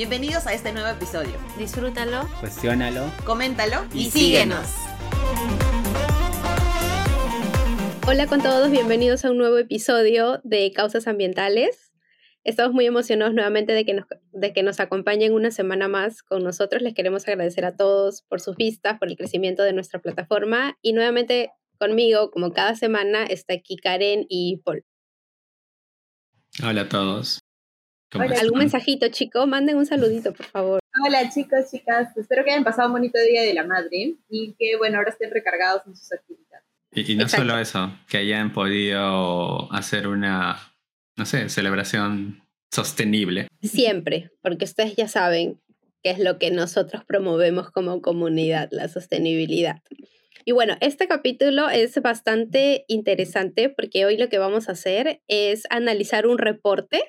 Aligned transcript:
Bienvenidos 0.00 0.46
a 0.46 0.54
este 0.54 0.72
nuevo 0.72 0.88
episodio. 0.88 1.34
Disfrútalo, 1.58 2.26
cuestiónalo, 2.40 3.12
coméntalo 3.26 3.86
y, 3.92 4.10
síguenos. 4.10 4.66
Hola 8.08 8.26
con 8.26 8.42
todos, 8.42 8.70
bienvenidos 8.70 9.26
a 9.26 9.30
un 9.30 9.36
nuevo 9.36 9.58
episodio 9.58 10.40
de 10.42 10.72
Causas 10.72 11.06
Ambientales. 11.06 11.92
Estamos 12.44 12.72
muy 12.72 12.86
emocionados 12.86 13.34
nuevamente 13.34 13.74
de 13.74 13.84
que, 13.84 13.92
nos, 13.92 14.06
de 14.32 14.54
que 14.54 14.62
nos 14.62 14.80
acompañen 14.80 15.34
una 15.34 15.50
semana 15.50 15.86
más 15.86 16.22
con 16.22 16.44
nosotros. 16.44 16.80
Les 16.80 16.94
queremos 16.94 17.28
agradecer 17.28 17.66
a 17.66 17.76
todos 17.76 18.22
por 18.22 18.40
sus 18.40 18.56
vistas, 18.56 18.98
por 18.98 19.08
el 19.08 19.18
crecimiento 19.18 19.64
de 19.64 19.74
nuestra 19.74 20.00
plataforma 20.00 20.78
y 20.80 20.94
nuevamente 20.94 21.50
conmigo, 21.76 22.30
como 22.30 22.54
cada 22.54 22.74
semana, 22.74 23.24
está 23.24 23.52
aquí 23.52 23.76
Karen 23.76 24.24
y 24.30 24.62
Paul. 24.64 24.82
Hola 26.64 26.80
a 26.80 26.88
todos. 26.88 27.40
¿Algún 28.12 28.58
mensajito, 28.58 29.08
chico? 29.08 29.46
Manden 29.46 29.76
un 29.76 29.86
saludito, 29.86 30.32
por 30.32 30.46
favor. 30.46 30.80
Hola, 31.06 31.30
chicos, 31.30 31.70
chicas. 31.70 32.16
Espero 32.16 32.44
que 32.44 32.50
hayan 32.50 32.64
pasado 32.64 32.88
un 32.88 32.94
bonito 32.94 33.18
día 33.20 33.42
de 33.42 33.54
la 33.54 33.64
madre 33.64 34.16
y 34.28 34.54
que, 34.58 34.76
bueno, 34.76 34.98
ahora 34.98 35.10
estén 35.10 35.30
recargados 35.30 35.82
en 35.86 35.96
sus 35.96 36.12
actividades. 36.12 36.64
Y, 36.92 37.14
no 37.14 37.28
solo 37.28 37.56
eso, 37.58 37.92
que 38.08 38.18
hayan 38.18 38.52
podido 38.52 39.72
hacer 39.72 40.08
una, 40.08 40.58
no 41.16 41.24
sé, 41.24 41.48
celebración 41.48 42.42
sostenible. 42.72 43.46
Siempre, 43.62 44.30
porque 44.42 44.64
ustedes 44.64 44.96
ya 44.96 45.06
saben 45.06 45.60
qué 46.02 46.10
es 46.10 46.18
lo 46.18 46.38
que 46.38 46.50
nosotros 46.50 47.04
promovemos 47.04 47.70
como 47.70 48.02
comunidad, 48.02 48.68
la 48.72 48.88
sostenibilidad. 48.88 49.82
Y 50.44 50.52
bueno, 50.52 50.76
este 50.80 51.06
capítulo 51.06 51.68
es 51.68 52.00
bastante 52.02 52.84
interesante 52.88 53.68
porque 53.68 54.04
hoy 54.04 54.16
lo 54.16 54.28
que 54.28 54.38
vamos 54.38 54.68
a 54.68 54.72
hacer 54.72 55.20
es 55.28 55.64
analizar 55.70 56.26
un 56.26 56.38
reporte 56.38 57.02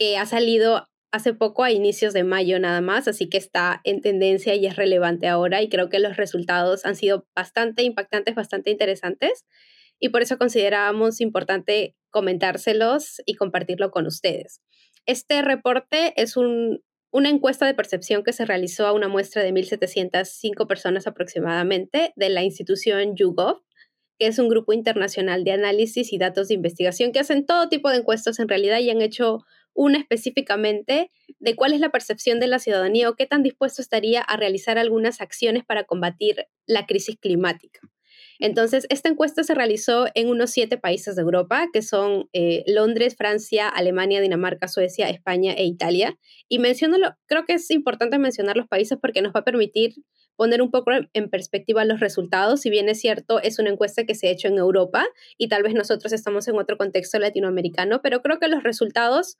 que 0.00 0.16
ha 0.16 0.24
salido 0.24 0.88
hace 1.12 1.34
poco 1.34 1.62
a 1.62 1.72
inicios 1.72 2.14
de 2.14 2.24
mayo 2.24 2.58
nada 2.58 2.80
más, 2.80 3.06
así 3.06 3.28
que 3.28 3.36
está 3.36 3.82
en 3.84 4.00
tendencia 4.00 4.54
y 4.54 4.66
es 4.66 4.76
relevante 4.76 5.28
ahora 5.28 5.60
y 5.60 5.68
creo 5.68 5.90
que 5.90 5.98
los 5.98 6.16
resultados 6.16 6.86
han 6.86 6.96
sido 6.96 7.26
bastante 7.36 7.82
impactantes, 7.82 8.34
bastante 8.34 8.70
interesantes 8.70 9.44
y 9.98 10.08
por 10.08 10.22
eso 10.22 10.38
considerábamos 10.38 11.20
importante 11.20 11.96
comentárselos 12.08 13.20
y 13.26 13.34
compartirlo 13.34 13.90
con 13.90 14.06
ustedes. 14.06 14.62
Este 15.04 15.42
reporte 15.42 16.14
es 16.16 16.38
un, 16.38 16.82
una 17.12 17.28
encuesta 17.28 17.66
de 17.66 17.74
percepción 17.74 18.24
que 18.24 18.32
se 18.32 18.46
realizó 18.46 18.86
a 18.86 18.92
una 18.92 19.08
muestra 19.08 19.42
de 19.42 19.52
1.705 19.52 20.66
personas 20.66 21.06
aproximadamente 21.06 22.14
de 22.16 22.28
la 22.30 22.42
institución 22.42 23.16
YouGov, 23.16 23.60
que 24.18 24.28
es 24.28 24.38
un 24.38 24.48
grupo 24.48 24.72
internacional 24.72 25.44
de 25.44 25.52
análisis 25.52 26.10
y 26.12 26.18
datos 26.18 26.48
de 26.48 26.54
investigación 26.54 27.12
que 27.12 27.20
hacen 27.20 27.44
todo 27.44 27.68
tipo 27.68 27.90
de 27.90 27.96
encuestas 27.98 28.38
en 28.38 28.48
realidad 28.48 28.78
y 28.78 28.88
han 28.88 29.02
hecho 29.02 29.40
una 29.74 29.98
específicamente 29.98 31.10
de 31.38 31.56
cuál 31.56 31.72
es 31.72 31.80
la 31.80 31.90
percepción 31.90 32.40
de 32.40 32.46
la 32.46 32.58
ciudadanía 32.58 33.08
o 33.08 33.16
qué 33.16 33.26
tan 33.26 33.42
dispuesto 33.42 33.82
estaría 33.82 34.20
a 34.20 34.36
realizar 34.36 34.78
algunas 34.78 35.20
acciones 35.20 35.64
para 35.64 35.84
combatir 35.84 36.46
la 36.66 36.86
crisis 36.86 37.16
climática. 37.18 37.80
Entonces, 38.40 38.86
esta 38.88 39.10
encuesta 39.10 39.44
se 39.44 39.54
realizó 39.54 40.06
en 40.14 40.30
unos 40.30 40.50
siete 40.50 40.78
países 40.78 41.14
de 41.14 41.22
Europa, 41.22 41.68
que 41.72 41.82
son 41.82 42.28
eh, 42.32 42.64
Londres, 42.66 43.14
Francia, 43.16 43.68
Alemania, 43.68 44.22
Dinamarca, 44.22 44.66
Suecia, 44.66 45.10
España 45.10 45.52
e 45.52 45.64
Italia. 45.64 46.18
Y 46.48 46.58
menciono, 46.58 46.96
creo 47.26 47.44
que 47.44 47.54
es 47.54 47.70
importante 47.70 48.18
mencionar 48.18 48.56
los 48.56 48.66
países 48.66 48.98
porque 49.00 49.20
nos 49.20 49.34
va 49.34 49.40
a 49.40 49.44
permitir 49.44 49.92
poner 50.40 50.62
un 50.62 50.70
poco 50.70 50.90
en 51.12 51.28
perspectiva 51.28 51.84
los 51.84 52.00
resultados. 52.00 52.62
Si 52.62 52.70
bien 52.70 52.88
es 52.88 52.98
cierto, 52.98 53.42
es 53.42 53.58
una 53.58 53.68
encuesta 53.68 54.04
que 54.04 54.14
se 54.14 54.26
ha 54.26 54.30
hecho 54.30 54.48
en 54.48 54.56
Europa 54.56 55.06
y 55.36 55.48
tal 55.48 55.62
vez 55.62 55.74
nosotros 55.74 56.14
estamos 56.14 56.48
en 56.48 56.56
otro 56.56 56.78
contexto 56.78 57.18
latinoamericano, 57.18 58.00
pero 58.00 58.22
creo 58.22 58.38
que 58.38 58.48
los 58.48 58.62
resultados 58.62 59.36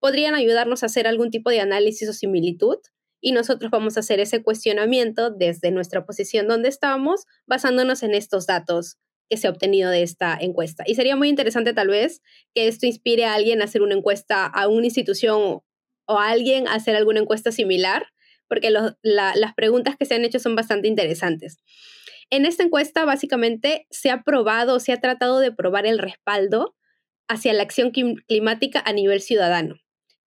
podrían 0.00 0.34
ayudarnos 0.34 0.82
a 0.82 0.86
hacer 0.86 1.06
algún 1.06 1.30
tipo 1.30 1.50
de 1.50 1.60
análisis 1.60 2.08
o 2.08 2.14
similitud 2.14 2.78
y 3.20 3.32
nosotros 3.32 3.70
vamos 3.70 3.98
a 3.98 4.00
hacer 4.00 4.20
ese 4.20 4.42
cuestionamiento 4.42 5.28
desde 5.28 5.70
nuestra 5.70 6.06
posición 6.06 6.48
donde 6.48 6.70
estamos, 6.70 7.26
basándonos 7.46 8.02
en 8.02 8.14
estos 8.14 8.46
datos 8.46 8.96
que 9.28 9.36
se 9.36 9.48
ha 9.48 9.50
obtenido 9.50 9.90
de 9.90 10.02
esta 10.02 10.34
encuesta. 10.40 10.82
Y 10.86 10.94
sería 10.94 11.14
muy 11.14 11.28
interesante 11.28 11.74
tal 11.74 11.88
vez 11.88 12.22
que 12.54 12.68
esto 12.68 12.86
inspire 12.86 13.26
a 13.26 13.34
alguien 13.34 13.60
a 13.60 13.66
hacer 13.66 13.82
una 13.82 13.96
encuesta 13.96 14.46
a 14.46 14.66
una 14.66 14.86
institución 14.86 15.60
o 16.06 16.18
a 16.18 16.30
alguien 16.30 16.66
a 16.68 16.76
hacer 16.76 16.96
alguna 16.96 17.20
encuesta 17.20 17.52
similar, 17.52 18.06
porque 18.48 18.70
las 18.70 19.54
preguntas 19.54 19.96
que 19.96 20.04
se 20.04 20.14
han 20.14 20.24
hecho 20.24 20.38
son 20.38 20.56
bastante 20.56 20.88
interesantes. 20.88 21.58
En 22.30 22.44
esta 22.44 22.62
encuesta 22.62 23.04
básicamente 23.04 23.86
se 23.90 24.10
ha 24.10 24.22
probado, 24.22 24.80
se 24.80 24.92
ha 24.92 25.00
tratado 25.00 25.38
de 25.38 25.52
probar 25.52 25.86
el 25.86 25.98
respaldo 25.98 26.76
hacia 27.28 27.52
la 27.52 27.62
acción 27.62 27.90
climática 27.90 28.82
a 28.84 28.92
nivel 28.92 29.20
ciudadano 29.20 29.76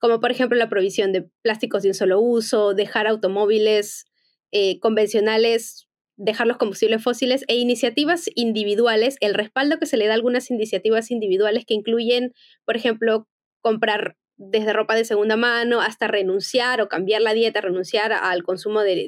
como 0.02 0.20
por 0.20 0.32
ejemplo 0.32 0.58
la 0.58 0.68
provisión 0.68 1.14
de 1.14 1.30
plásticos 1.44 1.84
de 1.84 1.90
un 1.90 1.94
solo 1.94 2.20
uso, 2.20 2.74
dejar 2.74 3.06
automóviles 3.06 4.08
eh, 4.52 4.80
convencionales, 4.80 5.88
dejar 6.18 6.48
los 6.48 6.58
combustibles 6.58 7.04
fósiles 7.04 7.46
e 7.48 7.56
iniciativas 7.56 8.26
individuales, 8.34 9.18
el 9.22 9.36
respaldo 9.36 9.78
que 9.78 9.86
se 9.86 9.98
le 9.98 10.08
da 10.08 10.14
a 10.14 10.16
algunas 10.16 10.50
iniciativas 10.50 11.12
individuales 11.12 11.66
que 11.66 11.76
incluyen, 11.76 12.34
por 12.66 12.76
ejemplo, 12.76 13.28
comprar 13.62 14.18
desde 14.50 14.74
ropa 14.74 14.96
de 14.96 15.06
segunda 15.06 15.38
mano 15.38 15.82
hasta 15.82 16.08
renunciar 16.08 16.82
o 16.82 16.90
cambiar 16.90 17.22
la 17.22 17.34
dieta, 17.34 17.62
renunciar 17.62 18.12
al 18.12 18.44
consumo 18.44 18.82
de, 18.82 19.08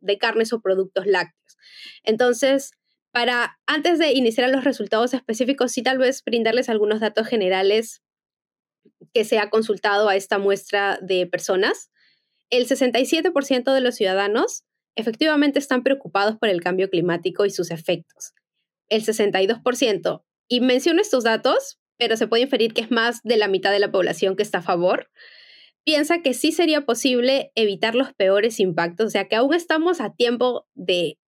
de 0.00 0.18
carnes 0.18 0.52
o 0.52 0.60
productos 0.60 1.06
lácteos. 1.06 1.56
Entonces, 2.02 2.72
para 3.12 3.58
antes 3.66 3.98
de 3.98 4.12
iniciar 4.12 4.50
los 4.50 4.64
resultados 4.64 5.14
específicos, 5.14 5.72
sí 5.72 5.82
tal 5.82 5.98
vez 5.98 6.22
brindarles 6.24 6.68
algunos 6.68 7.00
datos 7.00 7.26
generales 7.28 8.02
que 9.14 9.24
se 9.24 9.38
ha 9.38 9.48
consultado 9.48 10.08
a 10.08 10.16
esta 10.16 10.38
muestra 10.38 10.98
de 11.00 11.26
personas, 11.26 11.90
el 12.50 12.66
67% 12.66 13.72
de 13.72 13.80
los 13.80 13.94
ciudadanos 13.94 14.64
efectivamente 14.96 15.58
están 15.58 15.84
preocupados 15.84 16.36
por 16.36 16.48
el 16.48 16.60
cambio 16.60 16.90
climático 16.90 17.46
y 17.46 17.50
sus 17.50 17.70
efectos. 17.70 18.32
El 18.88 19.04
62%, 19.04 20.24
y 20.48 20.60
menciono 20.60 21.00
estos 21.00 21.24
datos, 21.24 21.78
pero 21.98 22.16
se 22.16 22.26
puede 22.26 22.44
inferir 22.44 22.72
que 22.72 22.80
es 22.80 22.90
más 22.90 23.20
de 23.24 23.36
la 23.36 23.48
mitad 23.48 23.72
de 23.72 23.80
la 23.80 23.90
población 23.90 24.36
que 24.36 24.42
está 24.42 24.58
a 24.58 24.62
favor, 24.62 25.10
piensa 25.84 26.22
que 26.22 26.34
sí 26.34 26.52
sería 26.52 26.86
posible 26.86 27.50
evitar 27.54 27.94
los 27.94 28.12
peores 28.14 28.60
impactos, 28.60 29.06
o 29.06 29.10
sea 29.10 29.28
que 29.28 29.36
aún 29.36 29.54
estamos 29.54 30.00
a 30.00 30.14
tiempo 30.14 30.66
de 30.74 31.18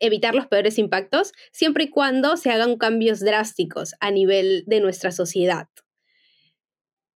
evitar 0.00 0.34
los 0.34 0.46
peores 0.46 0.78
impactos, 0.78 1.32
siempre 1.52 1.84
y 1.84 1.90
cuando 1.90 2.36
se 2.36 2.50
hagan 2.50 2.76
cambios 2.76 3.20
drásticos 3.20 3.94
a 4.00 4.10
nivel 4.10 4.64
de 4.66 4.80
nuestra 4.80 5.12
sociedad. 5.12 5.68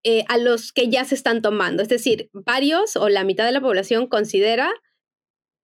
Eh, 0.05 0.25
a 0.29 0.39
los 0.39 0.73
que 0.73 0.89
ya 0.89 1.05
se 1.05 1.17
están 1.17 1.43
tomando. 1.43 1.83
Es 1.83 1.89
decir, 1.89 2.31
varios 2.33 2.97
o 2.97 3.09
la 3.09 3.25
mitad 3.25 3.45
de 3.45 3.53
la 3.53 3.61
población 3.61 4.07
considera 4.07 4.73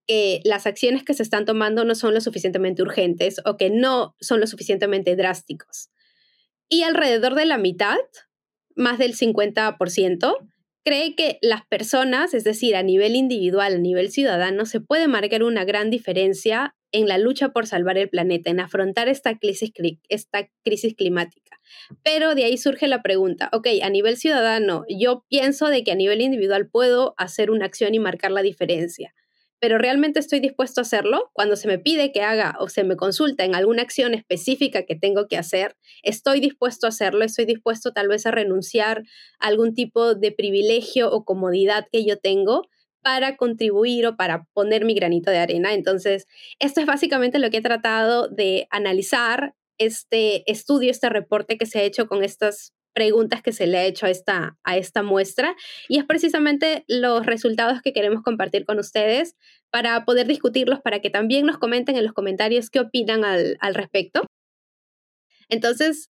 que 0.07 0.41
las 0.45 0.67
acciones 0.67 1.05
que 1.05 1.15
se 1.15 1.23
están 1.23 1.47
tomando 1.47 1.85
no 1.85 1.95
son 1.95 2.15
lo 2.15 2.21
suficientemente 2.21 2.83
urgentes 2.83 3.41
o 3.45 3.57
que 3.57 3.71
no 3.71 4.17
son 4.21 4.41
lo 4.41 4.47
suficientemente 4.47 5.17
drásticos. 5.17 5.89
Y 6.75 6.83
alrededor 6.83 7.37
de 7.37 7.47
la 7.47 7.57
mitad, 7.57 7.99
más 8.75 8.99
del 8.99 9.15
50%, 9.15 10.37
cree 10.85 11.15
que 11.15 11.39
las 11.41 11.65
personas, 11.65 12.35
es 12.35 12.43
decir, 12.43 12.75
a 12.75 12.83
nivel 12.83 13.15
individual, 13.15 13.75
a 13.75 13.79
nivel 13.79 14.11
ciudadano, 14.11 14.67
se 14.67 14.81
puede 14.81 15.07
marcar 15.07 15.45
una 15.45 15.65
gran 15.65 15.89
diferencia 15.89 16.75
en 16.91 17.07
la 17.07 17.17
lucha 17.17 17.51
por 17.51 17.69
salvar 17.69 17.97
el 17.97 18.09
planeta, 18.09 18.51
en 18.51 18.59
afrontar 18.59 19.07
esta 19.09 19.39
crisis, 19.39 19.71
esta 20.09 20.49
crisis 20.65 20.97
climática. 20.97 21.61
Pero 22.03 22.35
de 22.35 22.43
ahí 22.43 22.59
surge 22.59 22.89
la 22.89 23.03
pregunta, 23.03 23.51
ok, 23.53 23.69
a 23.81 23.91
nivel 23.91 24.17
ciudadano, 24.17 24.83
yo 24.89 25.25
pienso 25.29 25.69
de 25.69 25.85
que 25.85 25.93
a 25.93 25.95
nivel 25.95 26.23
individual 26.23 26.69
puedo 26.69 27.15
hacer 27.19 27.53
una 27.53 27.67
acción 27.67 27.95
y 27.95 28.01
marcar 28.01 28.33
la 28.33 28.43
diferencia, 28.43 29.15
pero 29.65 29.79
realmente 29.79 30.21
estoy 30.21 30.41
dispuesto 30.41 30.83
a 30.83 30.83
hacerlo 30.83 31.31
cuando 31.33 31.57
se 31.57 31.69
me 31.69 31.79
pide 31.79 32.13
que 32.13 32.21
haga 32.21 32.55
o 32.61 32.69
se 32.69 32.85
me 32.85 32.97
consulta 32.97 33.47
en 33.47 33.55
alguna 33.55 33.81
acción 33.81 34.13
específica 34.13 34.83
que 34.83 34.95
tengo 34.95 35.27
que 35.27 35.39
hacer, 35.39 35.75
estoy 36.03 36.41
dispuesto 36.41 36.85
a 36.85 36.91
hacerlo, 36.91 37.25
estoy 37.25 37.47
dispuesto 37.47 37.95
tal 37.95 38.09
vez 38.09 38.27
a 38.27 38.31
renunciar 38.31 39.05
a 39.39 39.47
algún 39.47 39.75
tipo 39.75 40.15
de 40.15 40.33
privilegio 40.33 41.11
o 41.11 41.25
comodidad 41.25 41.87
que 41.91 42.05
yo 42.05 42.19
tengo 42.19 42.69
para 43.01 43.39
contribuir 43.39 44.07
o 44.07 44.17
para 44.19 44.45
poner 44.53 44.85
mi 44.85 44.93
granito 44.93 45.31
de 45.31 45.39
arena. 45.39 45.73
Entonces, 45.73 46.27
esto 46.59 46.81
es 46.81 46.87
básicamente 46.87 47.39
lo 47.39 47.49
que 47.49 47.57
he 47.57 47.63
tratado 47.63 48.29
de 48.29 48.67
analizar, 48.69 49.55
este 49.79 50.43
estudio, 50.45 50.91
este 50.91 51.09
reporte 51.09 51.57
que 51.57 51.65
se 51.65 51.79
ha 51.79 51.85
hecho 51.85 52.07
con 52.07 52.23
estas 52.23 52.75
preguntas 52.95 53.43
que 53.43 53.53
se 53.53 53.67
le 53.67 53.79
ha 53.79 53.85
hecho 53.85 54.07
a 54.07 54.11
esta, 54.11 54.57
a 54.65 54.77
esta 54.77 55.03
muestra 55.03 55.55
y 55.89 55.99
es 55.99 56.05
precisamente 56.05 56.85
los 56.89 57.27
resultados 57.27 57.83
que 57.83 57.93
queremos 57.93 58.23
compartir 58.23 58.65
con 58.65 58.79
ustedes 58.79 59.37
para 59.71 60.05
poder 60.05 60.27
discutirlos, 60.27 60.81
para 60.81 61.01
que 61.01 61.11
también 61.11 61.47
nos 61.47 61.59
comenten 61.59 61.97
en 61.97 62.05
los 62.05 62.13
comentarios 62.13 62.71
qué 62.71 62.81
opinan 62.81 63.25
al, 63.25 63.75
respecto. 63.75 64.25
Entonces, 65.49 66.11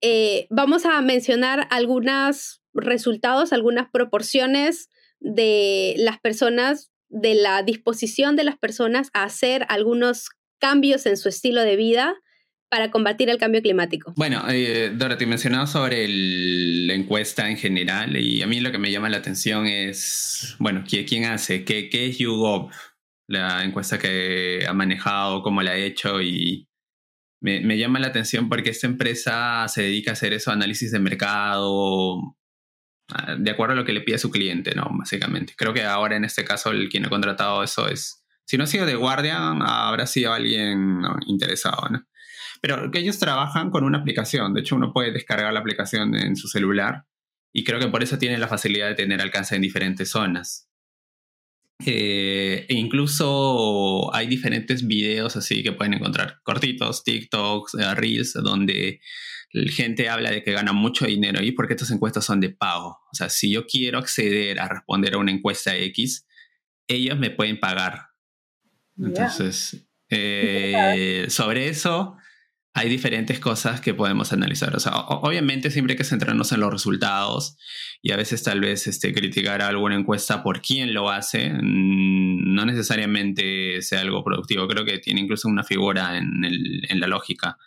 eh, 0.00 0.46
vamos 0.48 0.86
a 0.86 1.00
mencionar 1.02 1.66
algunos 1.70 2.62
resultados, 2.72 3.52
algunas 3.52 3.90
proporciones 3.90 4.88
de 5.20 5.94
las 5.98 6.20
personas, 6.20 6.92
de 7.08 7.34
la 7.34 7.62
disposición 7.62 8.36
de 8.36 8.44
las 8.44 8.56
personas 8.56 9.10
a 9.12 9.24
hacer 9.24 9.66
algunos 9.68 10.30
cambios 10.58 11.06
en 11.06 11.16
su 11.16 11.28
estilo 11.28 11.62
de 11.62 11.76
vida 11.76 12.14
para 12.72 12.90
combatir 12.90 13.28
el 13.28 13.36
cambio 13.36 13.60
climático? 13.60 14.14
Bueno, 14.16 14.44
eh, 14.48 14.90
Dorothy 14.94 15.26
mencionaba 15.26 15.66
sobre 15.66 16.08
la 16.08 16.94
encuesta 16.94 17.50
en 17.50 17.58
general 17.58 18.16
y 18.16 18.40
a 18.40 18.46
mí 18.46 18.60
lo 18.60 18.72
que 18.72 18.78
me 18.78 18.90
llama 18.90 19.10
la 19.10 19.18
atención 19.18 19.66
es, 19.66 20.56
bueno, 20.58 20.82
¿quién 20.88 21.26
hace? 21.26 21.66
¿Qué, 21.66 21.90
qué 21.90 22.06
es 22.06 22.16
YouGov? 22.16 22.70
La 23.28 23.62
encuesta 23.62 23.98
que 23.98 24.64
ha 24.66 24.72
manejado, 24.72 25.42
cómo 25.42 25.60
la 25.62 25.72
ha 25.72 25.76
hecho 25.76 26.22
y 26.22 26.66
me, 27.42 27.60
me, 27.60 27.76
llama 27.76 27.98
la 27.98 28.06
atención 28.06 28.48
porque 28.48 28.70
esta 28.70 28.86
empresa 28.86 29.68
se 29.68 29.82
dedica 29.82 30.12
a 30.12 30.14
hacer 30.14 30.32
eso, 30.32 30.50
análisis 30.50 30.90
de 30.92 30.98
mercado, 30.98 32.38
de 33.36 33.50
acuerdo 33.50 33.74
a 33.74 33.76
lo 33.76 33.84
que 33.84 33.92
le 33.92 34.00
pide 34.00 34.14
a 34.14 34.18
su 34.18 34.30
cliente, 34.30 34.74
¿no? 34.74 34.88
Básicamente. 34.92 35.52
Creo 35.58 35.74
que 35.74 35.82
ahora 35.82 36.16
en 36.16 36.24
este 36.24 36.42
caso 36.42 36.70
el 36.70 36.88
quien 36.88 37.04
ha 37.04 37.10
contratado 37.10 37.62
eso 37.62 37.86
es, 37.86 38.24
si 38.46 38.56
no 38.56 38.64
ha 38.64 38.66
sido 38.66 38.86
de 38.86 38.94
Guardian, 38.94 39.60
habrá 39.60 40.06
sido 40.06 40.32
alguien 40.32 41.02
interesado, 41.26 41.90
¿no? 41.90 42.06
Pero 42.62 42.92
que 42.92 43.00
ellos 43.00 43.18
trabajan 43.18 43.70
con 43.70 43.82
una 43.82 43.98
aplicación, 43.98 44.54
de 44.54 44.60
hecho 44.60 44.76
uno 44.76 44.92
puede 44.92 45.10
descargar 45.10 45.52
la 45.52 45.58
aplicación 45.58 46.14
en 46.14 46.36
su 46.36 46.46
celular 46.46 47.06
y 47.52 47.64
creo 47.64 47.80
que 47.80 47.88
por 47.88 48.04
eso 48.04 48.18
tienen 48.18 48.40
la 48.40 48.46
facilidad 48.46 48.88
de 48.88 48.94
tener 48.94 49.20
alcance 49.20 49.56
en 49.56 49.62
diferentes 49.62 50.10
zonas. 50.10 50.70
Eh, 51.84 52.64
e 52.68 52.74
incluso 52.74 54.14
hay 54.14 54.28
diferentes 54.28 54.86
videos 54.86 55.34
así 55.34 55.64
que 55.64 55.72
pueden 55.72 55.94
encontrar, 55.94 56.40
cortitos, 56.44 57.02
TikToks, 57.02 57.74
eh, 57.74 57.94
Reels, 57.96 58.34
donde 58.34 59.00
la 59.50 59.72
gente 59.72 60.08
habla 60.08 60.30
de 60.30 60.44
que 60.44 60.52
gana 60.52 60.72
mucho 60.72 61.04
dinero 61.04 61.42
y 61.42 61.50
porque 61.50 61.74
estas 61.74 61.90
encuestas 61.90 62.24
son 62.24 62.38
de 62.38 62.50
pago. 62.50 63.00
O 63.12 63.14
sea, 63.14 63.28
si 63.28 63.50
yo 63.50 63.66
quiero 63.66 63.98
acceder 63.98 64.60
a 64.60 64.68
responder 64.68 65.14
a 65.14 65.18
una 65.18 65.32
encuesta 65.32 65.76
X, 65.76 66.28
ellos 66.86 67.18
me 67.18 67.30
pueden 67.30 67.58
pagar. 67.58 68.10
Entonces, 68.96 69.84
eh, 70.08 71.26
sobre 71.28 71.68
eso 71.68 72.16
hay 72.74 72.88
diferentes 72.88 73.38
cosas 73.38 73.80
que 73.80 73.92
podemos 73.94 74.32
analizar. 74.32 74.74
O 74.74 74.80
sea, 74.80 74.92
obviamente 74.96 75.70
siempre 75.70 75.92
hay 75.92 75.98
que 75.98 76.04
centrarnos 76.04 76.52
en 76.52 76.60
los 76.60 76.72
resultados 76.72 77.56
y 78.00 78.12
a 78.12 78.16
veces 78.16 78.42
tal 78.42 78.60
vez 78.60 78.86
este, 78.86 79.12
criticar 79.12 79.60
alguna 79.60 79.94
encuesta 79.94 80.42
por 80.42 80.62
quién 80.62 80.94
lo 80.94 81.10
hace 81.10 81.50
mm, 81.50 82.54
no 82.54 82.64
necesariamente 82.64 83.82
sea 83.82 84.00
algo 84.00 84.24
productivo. 84.24 84.66
Creo 84.68 84.84
que 84.84 84.98
tiene 84.98 85.20
incluso 85.20 85.48
una 85.48 85.64
figura 85.64 86.16
en, 86.16 86.44
el, 86.44 86.82
en 86.88 87.00
la 87.00 87.06
lógica. 87.06 87.58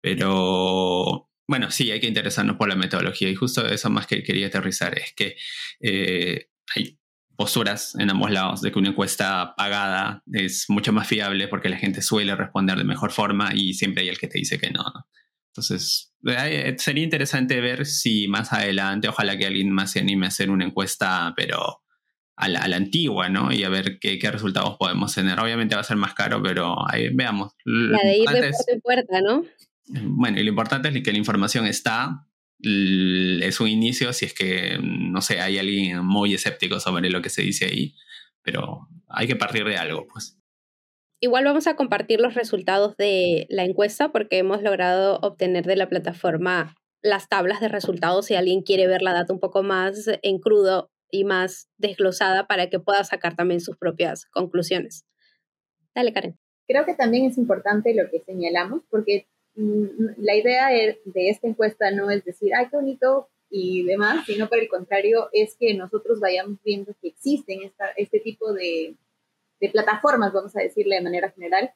Pero 0.00 1.28
bueno, 1.46 1.70
sí, 1.70 1.90
hay 1.90 2.00
que 2.00 2.08
interesarnos 2.08 2.56
por 2.56 2.68
la 2.68 2.76
metodología 2.76 3.28
y 3.28 3.34
justo 3.34 3.66
eso 3.66 3.90
más 3.90 4.06
que 4.06 4.22
quería 4.22 4.46
aterrizar 4.46 4.98
es 4.98 5.12
que 5.14 5.36
eh, 5.80 6.48
hay 6.74 6.98
posturas 7.42 7.96
en 7.98 8.08
ambos 8.08 8.30
lados 8.30 8.62
de 8.62 8.70
que 8.70 8.78
una 8.78 8.90
encuesta 8.90 9.54
pagada 9.56 10.22
es 10.32 10.66
mucho 10.68 10.92
más 10.92 11.08
fiable 11.08 11.48
porque 11.48 11.68
la 11.68 11.76
gente 11.76 12.00
suele 12.00 12.36
responder 12.36 12.78
de 12.78 12.84
mejor 12.84 13.10
forma 13.10 13.50
y 13.52 13.74
siempre 13.74 14.04
hay 14.04 14.10
el 14.10 14.18
que 14.18 14.28
te 14.28 14.38
dice 14.38 14.60
que 14.60 14.70
no. 14.70 14.84
Entonces, 15.48 16.14
sería 16.78 17.02
interesante 17.02 17.60
ver 17.60 17.84
si 17.84 18.28
más 18.28 18.52
adelante, 18.52 19.08
ojalá 19.08 19.36
que 19.36 19.46
alguien 19.46 19.72
más 19.72 19.90
se 19.90 19.98
anime 19.98 20.26
a 20.26 20.28
hacer 20.28 20.50
una 20.50 20.64
encuesta, 20.64 21.34
pero 21.36 21.82
a 22.36 22.48
la, 22.48 22.76
antigua, 22.76 23.28
¿no? 23.28 23.52
Y 23.52 23.64
a 23.64 23.68
ver 23.68 23.98
qué, 24.00 24.20
qué, 24.20 24.30
resultados 24.30 24.76
podemos 24.78 25.12
tener. 25.12 25.40
Obviamente 25.40 25.74
va 25.74 25.80
a 25.80 25.84
ser 25.84 25.96
más 25.96 26.14
caro, 26.14 26.40
pero 26.40 26.76
ahí 26.88 27.08
veamos. 27.12 27.54
La 27.64 27.98
de 28.04 28.18
ir 28.18 28.28
de 28.28 28.52
puerta 28.52 28.72
en 28.72 28.80
puerta, 28.80 29.20
¿no? 29.20 29.44
Bueno, 29.86 30.38
y 30.38 30.44
lo 30.44 30.50
importante 30.50 30.90
es 30.90 31.02
que 31.02 31.10
la 31.10 31.18
información 31.18 31.66
está, 31.66 32.24
es 32.62 33.60
un 33.60 33.68
inicio 33.68 34.12
si 34.12 34.26
es 34.26 34.34
que, 34.34 34.78
no 34.82 35.20
sé, 35.20 35.40
hay 35.40 35.58
alguien 35.58 36.04
muy 36.04 36.34
escéptico 36.34 36.78
sobre 36.78 37.10
lo 37.10 37.20
que 37.20 37.30
se 37.30 37.42
dice 37.42 37.66
ahí, 37.66 37.94
pero 38.42 38.88
hay 39.08 39.26
que 39.26 39.36
partir 39.36 39.64
de 39.64 39.76
algo, 39.76 40.06
pues. 40.12 40.38
Igual 41.20 41.44
vamos 41.44 41.66
a 41.66 41.76
compartir 41.76 42.20
los 42.20 42.34
resultados 42.34 42.96
de 42.96 43.46
la 43.48 43.64
encuesta 43.64 44.10
porque 44.10 44.38
hemos 44.38 44.62
logrado 44.62 45.18
obtener 45.22 45.64
de 45.64 45.76
la 45.76 45.88
plataforma 45.88 46.74
las 47.00 47.28
tablas 47.28 47.60
de 47.60 47.68
resultados 47.68 48.26
si 48.26 48.34
alguien 48.34 48.62
quiere 48.62 48.86
ver 48.86 49.02
la 49.02 49.12
data 49.12 49.32
un 49.32 49.40
poco 49.40 49.62
más 49.62 50.08
en 50.22 50.38
crudo 50.38 50.90
y 51.10 51.24
más 51.24 51.68
desglosada 51.76 52.46
para 52.46 52.70
que 52.70 52.80
pueda 52.80 53.04
sacar 53.04 53.36
también 53.36 53.60
sus 53.60 53.76
propias 53.76 54.26
conclusiones. 54.26 55.04
Dale, 55.94 56.12
Karen. 56.12 56.38
Creo 56.66 56.86
que 56.86 56.94
también 56.94 57.26
es 57.26 57.38
importante 57.38 57.94
lo 57.94 58.08
que 58.10 58.20
señalamos 58.24 58.82
porque 58.88 59.28
la 59.54 60.34
idea 60.34 60.68
de 60.68 61.28
esta 61.28 61.46
encuesta 61.46 61.90
no 61.90 62.10
es 62.10 62.24
decir, 62.24 62.54
ay, 62.54 62.68
qué 62.70 62.76
bonito 62.76 63.28
y 63.52 63.84
demás, 63.84 64.24
sino 64.26 64.48
por 64.48 64.58
el 64.58 64.68
contrario, 64.68 65.28
es 65.32 65.54
que 65.56 65.74
nosotros 65.74 66.18
vayamos 66.20 66.58
viendo 66.64 66.94
que 67.00 67.08
existen 67.08 67.58
este 67.96 68.18
tipo 68.18 68.52
de, 68.52 68.96
plataformas, 69.70 70.32
vamos 70.32 70.56
a 70.56 70.60
decirle 70.60 70.96
de 70.96 71.02
manera 71.02 71.30
general, 71.30 71.70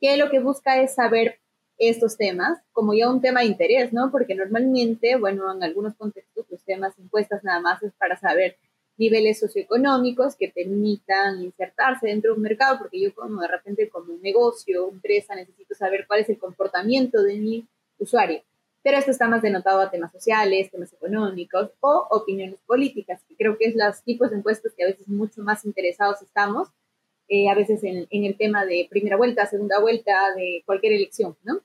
que 0.00 0.16
lo 0.16 0.30
que 0.30 0.38
busca 0.38 0.80
es 0.80 0.94
saber 0.94 1.40
estos 1.78 2.16
temas 2.16 2.58
como 2.72 2.94
ya 2.94 3.10
un 3.10 3.20
tema 3.20 3.40
de 3.40 3.46
interés, 3.46 3.92
¿no? 3.92 4.10
Porque 4.10 4.34
normalmente, 4.34 5.16
bueno, 5.16 5.52
en 5.52 5.62
algunos 5.62 5.94
contextos 5.96 6.46
los 6.48 6.64
temas 6.64 6.98
encuestas 6.98 7.44
nada 7.44 7.60
más 7.60 7.82
es 7.82 7.92
para 7.94 8.16
saber 8.16 8.56
niveles 8.98 9.40
socioeconómicos 9.40 10.36
que 10.36 10.48
permitan 10.48 11.42
insertarse 11.42 12.08
dentro 12.08 12.32
de 12.32 12.36
un 12.36 12.42
mercado, 12.42 12.78
porque 12.78 13.00
yo 13.00 13.14
como 13.14 13.40
de 13.40 13.48
repente 13.48 13.88
como 13.88 14.14
un 14.14 14.22
negocio, 14.22 14.88
empresa, 14.88 15.34
necesito 15.34 15.74
saber 15.74 16.06
cuál 16.06 16.20
es 16.20 16.28
el 16.28 16.38
comportamiento 16.38 17.22
de 17.22 17.36
mi 17.36 17.66
usuario. 17.98 18.42
Pero 18.82 18.98
esto 18.98 19.10
está 19.10 19.28
más 19.28 19.42
denotado 19.42 19.80
a 19.80 19.90
temas 19.90 20.12
sociales, 20.12 20.70
temas 20.70 20.92
económicos 20.92 21.70
o 21.80 22.06
opiniones 22.10 22.60
políticas, 22.66 23.20
que 23.28 23.34
creo 23.34 23.58
que 23.58 23.66
es 23.66 23.74
los 23.74 24.02
tipos 24.02 24.30
de 24.30 24.36
encuestas 24.36 24.72
que 24.76 24.84
a 24.84 24.86
veces 24.86 25.08
mucho 25.08 25.42
más 25.42 25.64
interesados 25.64 26.22
estamos, 26.22 26.68
eh, 27.28 27.48
a 27.48 27.54
veces 27.54 27.82
en, 27.82 28.06
en 28.08 28.24
el 28.24 28.36
tema 28.36 28.64
de 28.64 28.86
primera 28.88 29.16
vuelta, 29.16 29.46
segunda 29.46 29.80
vuelta, 29.80 30.32
de 30.36 30.62
cualquier 30.64 30.92
elección, 30.92 31.36
¿no? 31.42 31.60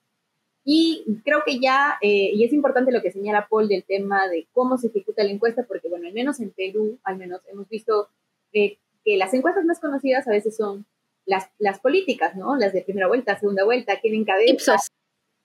Y 0.63 1.03
creo 1.25 1.39
que 1.45 1.59
ya, 1.59 1.97
eh, 2.01 2.31
y 2.33 2.43
es 2.43 2.53
importante 2.53 2.91
lo 2.91 3.01
que 3.01 3.11
señala 3.11 3.47
Paul 3.49 3.67
del 3.67 3.83
tema 3.83 4.27
de 4.27 4.47
cómo 4.53 4.77
se 4.77 4.87
ejecuta 4.87 5.23
la 5.23 5.31
encuesta, 5.31 5.63
porque 5.67 5.89
bueno, 5.89 6.07
al 6.07 6.13
menos 6.13 6.39
en 6.39 6.51
Perú, 6.51 6.99
al 7.03 7.17
menos 7.17 7.41
hemos 7.47 7.67
visto 7.67 8.09
eh, 8.53 8.77
que 9.03 9.17
las 9.17 9.33
encuestas 9.33 9.65
más 9.65 9.79
conocidas 9.79 10.27
a 10.27 10.31
veces 10.31 10.55
son 10.55 10.85
las, 11.25 11.49
las 11.57 11.79
políticas, 11.79 12.35
¿no? 12.35 12.55
Las 12.55 12.73
de 12.73 12.83
primera 12.83 13.07
vuelta, 13.07 13.39
segunda 13.39 13.63
vuelta, 13.63 13.99
tienen 14.01 14.25
cabeza. 14.25 14.51
Ipsos. 14.51 14.87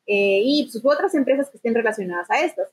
Eh, 0.07 0.43
Ipsos 0.45 0.85
u 0.85 0.91
otras 0.91 1.15
empresas 1.15 1.51
que 1.51 1.57
estén 1.57 1.75
relacionadas 1.75 2.31
a 2.31 2.45
estas. 2.45 2.69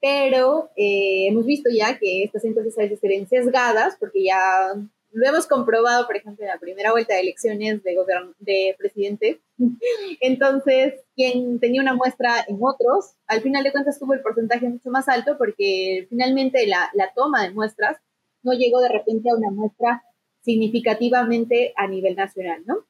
Pero 0.00 0.70
eh, 0.76 1.26
hemos 1.28 1.44
visto 1.44 1.68
ya 1.70 1.98
que 1.98 2.24
estas 2.24 2.44
encuestas 2.44 2.78
a 2.78 2.82
veces 2.82 3.00
se 3.00 3.08
ven 3.08 3.28
sesgadas, 3.28 3.96
porque 3.98 4.24
ya 4.24 4.74
lo 5.12 5.28
hemos 5.28 5.46
comprobado, 5.46 6.06
por 6.06 6.16
ejemplo, 6.16 6.44
en 6.44 6.50
la 6.50 6.58
primera 6.58 6.92
vuelta 6.92 7.14
de 7.14 7.20
elecciones 7.20 7.82
de, 7.82 7.96
de 8.38 8.74
presidente. 8.78 9.40
Entonces, 10.20 10.94
quien 11.16 11.58
tenía 11.58 11.82
una 11.82 11.94
muestra 11.94 12.44
en 12.46 12.58
otros, 12.60 13.14
al 13.26 13.40
final 13.40 13.64
de 13.64 13.72
cuentas 13.72 13.98
tuvo 13.98 14.14
el 14.14 14.20
porcentaje 14.20 14.68
mucho 14.68 14.90
más 14.90 15.08
alto 15.08 15.36
porque 15.36 16.06
finalmente 16.08 16.66
la, 16.66 16.90
la 16.94 17.12
toma 17.14 17.42
de 17.42 17.50
muestras 17.50 17.98
no 18.42 18.52
llegó 18.52 18.80
de 18.80 18.88
repente 18.88 19.30
a 19.30 19.36
una 19.36 19.50
muestra 19.50 20.02
significativamente 20.42 21.74
a 21.76 21.86
nivel 21.86 22.16
nacional, 22.16 22.62
¿no? 22.64 22.86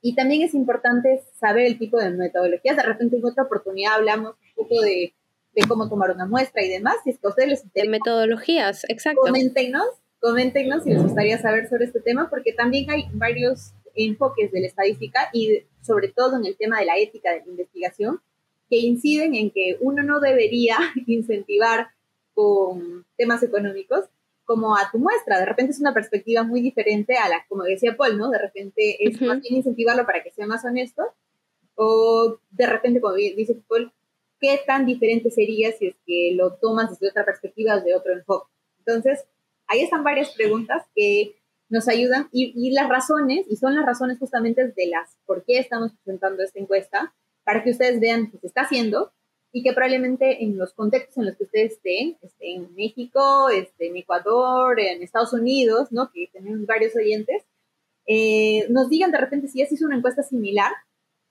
Y 0.00 0.16
también 0.16 0.42
es 0.42 0.52
importante 0.54 1.22
saber 1.38 1.66
el 1.66 1.78
tipo 1.78 1.96
de 1.98 2.10
metodologías. 2.10 2.76
De 2.76 2.82
repente 2.82 3.16
en 3.16 3.24
otra 3.24 3.44
oportunidad 3.44 3.94
hablamos 3.94 4.34
un 4.56 4.64
poco 4.64 4.80
de, 4.80 5.14
de 5.54 5.68
cómo 5.68 5.88
tomar 5.88 6.10
una 6.10 6.26
muestra 6.26 6.64
y 6.64 6.68
demás. 6.68 6.96
Si 7.04 7.10
es 7.10 7.20
que 7.20 7.26
a 7.28 7.30
ustedes 7.30 7.48
les 7.48 7.72
De 7.72 7.88
metodologías, 7.88 8.84
exacto. 8.88 9.20
Coméntenos 9.20 10.01
Coméntenos 10.22 10.84
si 10.84 10.90
les 10.90 11.02
gustaría 11.02 11.36
saber 11.38 11.68
sobre 11.68 11.86
este 11.86 11.98
tema, 11.98 12.30
porque 12.30 12.52
también 12.52 12.88
hay 12.92 13.06
varios 13.12 13.72
enfoques 13.96 14.52
de 14.52 14.60
la 14.60 14.68
estadística 14.68 15.28
y 15.32 15.64
sobre 15.82 16.10
todo 16.10 16.36
en 16.36 16.46
el 16.46 16.56
tema 16.56 16.78
de 16.78 16.86
la 16.86 16.96
ética 16.96 17.32
de 17.32 17.40
la 17.40 17.50
investigación 17.50 18.20
que 18.70 18.78
inciden 18.78 19.34
en 19.34 19.50
que 19.50 19.78
uno 19.80 20.04
no 20.04 20.20
debería 20.20 20.76
incentivar 21.08 21.88
con 22.34 23.04
temas 23.16 23.42
económicos 23.42 24.04
como 24.44 24.76
a 24.76 24.88
tu 24.92 25.00
muestra. 25.00 25.40
De 25.40 25.44
repente 25.44 25.72
es 25.72 25.80
una 25.80 25.92
perspectiva 25.92 26.44
muy 26.44 26.60
diferente 26.60 27.16
a 27.16 27.28
la, 27.28 27.44
como 27.48 27.64
decía 27.64 27.96
Paul, 27.96 28.16
¿no? 28.16 28.30
De 28.30 28.38
repente 28.38 29.04
es 29.04 29.20
más 29.22 29.40
bien 29.40 29.56
incentivarlo 29.56 30.06
para 30.06 30.22
que 30.22 30.30
sea 30.30 30.46
más 30.46 30.64
honesto 30.64 31.02
o 31.74 32.38
de 32.52 32.66
repente, 32.68 33.00
como 33.00 33.14
dice 33.14 33.60
Paul, 33.66 33.92
¿qué 34.40 34.60
tan 34.64 34.86
diferente 34.86 35.32
sería 35.32 35.72
si 35.72 35.88
es 35.88 35.96
que 36.06 36.32
lo 36.36 36.54
tomas 36.54 36.90
desde 36.90 37.08
otra 37.08 37.24
perspectiva, 37.24 37.74
desde 37.74 37.96
otro 37.96 38.12
enfoque? 38.12 38.52
Entonces, 38.86 39.24
ahí 39.66 39.80
están 39.82 40.04
varias 40.04 40.30
preguntas 40.30 40.84
que 40.94 41.36
nos 41.68 41.88
ayudan 41.88 42.28
y, 42.32 42.70
las 42.72 42.88
razones, 42.88 43.46
y 43.48 43.56
son 43.56 43.74
las 43.74 43.86
razones 43.86 44.18
justamente 44.18 44.68
de 44.68 44.86
las 44.88 45.16
por 45.24 45.42
qué 45.44 45.58
estamos 45.58 45.92
presentando 45.94 46.42
esta 46.42 46.60
encuesta, 46.60 47.14
para 47.44 47.64
que 47.64 47.70
ustedes 47.70 47.98
vean 47.98 48.30
que 48.30 48.38
se 48.38 48.46
está 48.46 48.62
haciendo 48.62 49.12
y 49.52 49.62
que 49.62 49.72
probablemente 49.72 50.44
en 50.44 50.58
los 50.58 50.74
contextos 50.74 51.16
en 51.16 51.26
los 51.26 51.36
que 51.36 51.44
ustedes 51.44 51.72
estén, 51.72 52.18
estén 52.22 52.64
en 52.64 52.74
México, 52.74 53.48
estén 53.48 53.92
en 53.92 54.02
Ecuador, 54.02 54.78
en 54.78 55.02
Estados 55.02 55.32
Unidos, 55.32 55.90
¿no? 55.92 56.10
que 56.12 56.28
tenemos 56.32 56.66
varios 56.66 56.94
oyentes, 56.94 57.42
eh, 58.06 58.66
nos 58.68 58.90
digan 58.90 59.10
de 59.10 59.18
repente 59.18 59.48
si 59.48 59.60
ya 59.60 59.66
se 59.66 59.74
hizo 59.74 59.86
una 59.86 59.96
encuesta 59.96 60.22
similar, 60.22 60.72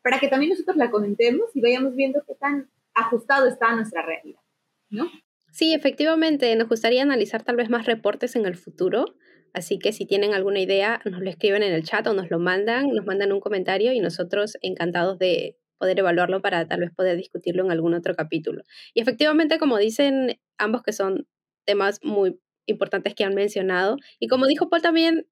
para 0.01 0.19
que 0.19 0.27
también 0.27 0.49
nosotros 0.49 0.75
la 0.77 0.89
comentemos 0.89 1.55
y 1.55 1.61
vayamos 1.61 1.95
viendo 1.95 2.23
qué 2.25 2.33
tan 2.35 2.69
ajustado 2.93 3.47
está 3.47 3.69
a 3.69 3.75
nuestra 3.75 4.01
realidad, 4.01 4.41
¿no? 4.89 5.07
Sí, 5.51 5.73
efectivamente, 5.73 6.55
nos 6.55 6.69
gustaría 6.69 7.01
analizar 7.01 7.43
tal 7.43 7.57
vez 7.57 7.69
más 7.69 7.85
reportes 7.85 8.35
en 8.37 8.45
el 8.45 8.55
futuro, 8.55 9.15
así 9.53 9.79
que 9.79 9.91
si 9.91 10.05
tienen 10.05 10.33
alguna 10.33 10.61
idea, 10.61 11.01
nos 11.05 11.21
lo 11.21 11.29
escriben 11.29 11.61
en 11.61 11.73
el 11.73 11.83
chat 11.83 12.07
o 12.07 12.13
nos 12.13 12.29
lo 12.31 12.39
mandan, 12.39 12.87
nos 12.87 13.05
mandan 13.05 13.33
un 13.33 13.41
comentario 13.41 13.91
y 13.91 13.99
nosotros 13.99 14.57
encantados 14.61 15.19
de 15.19 15.57
poder 15.77 15.99
evaluarlo 15.99 16.41
para 16.41 16.67
tal 16.67 16.79
vez 16.79 16.91
poder 16.95 17.17
discutirlo 17.17 17.65
en 17.65 17.71
algún 17.71 17.93
otro 17.93 18.15
capítulo. 18.15 18.63
Y 18.93 19.01
efectivamente, 19.01 19.59
como 19.59 19.77
dicen 19.77 20.39
ambos 20.57 20.83
que 20.83 20.93
son 20.93 21.27
temas 21.65 21.99
muy 22.01 22.39
importantes 22.65 23.13
que 23.13 23.25
han 23.25 23.35
mencionado, 23.35 23.97
y 24.19 24.27
como 24.27 24.47
dijo 24.47 24.69
Paul 24.69 24.81
también, 24.81 25.27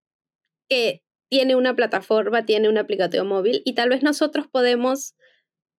que 0.69 1.03
tiene 1.29 1.55
una 1.55 1.75
plataforma, 1.75 2.45
tiene 2.45 2.69
un 2.69 2.77
aplicativo 2.77 3.23
móvil 3.25 3.61
y 3.65 3.73
tal 3.75 3.89
vez 3.89 4.03
nosotros 4.03 4.47
podemos 4.47 5.15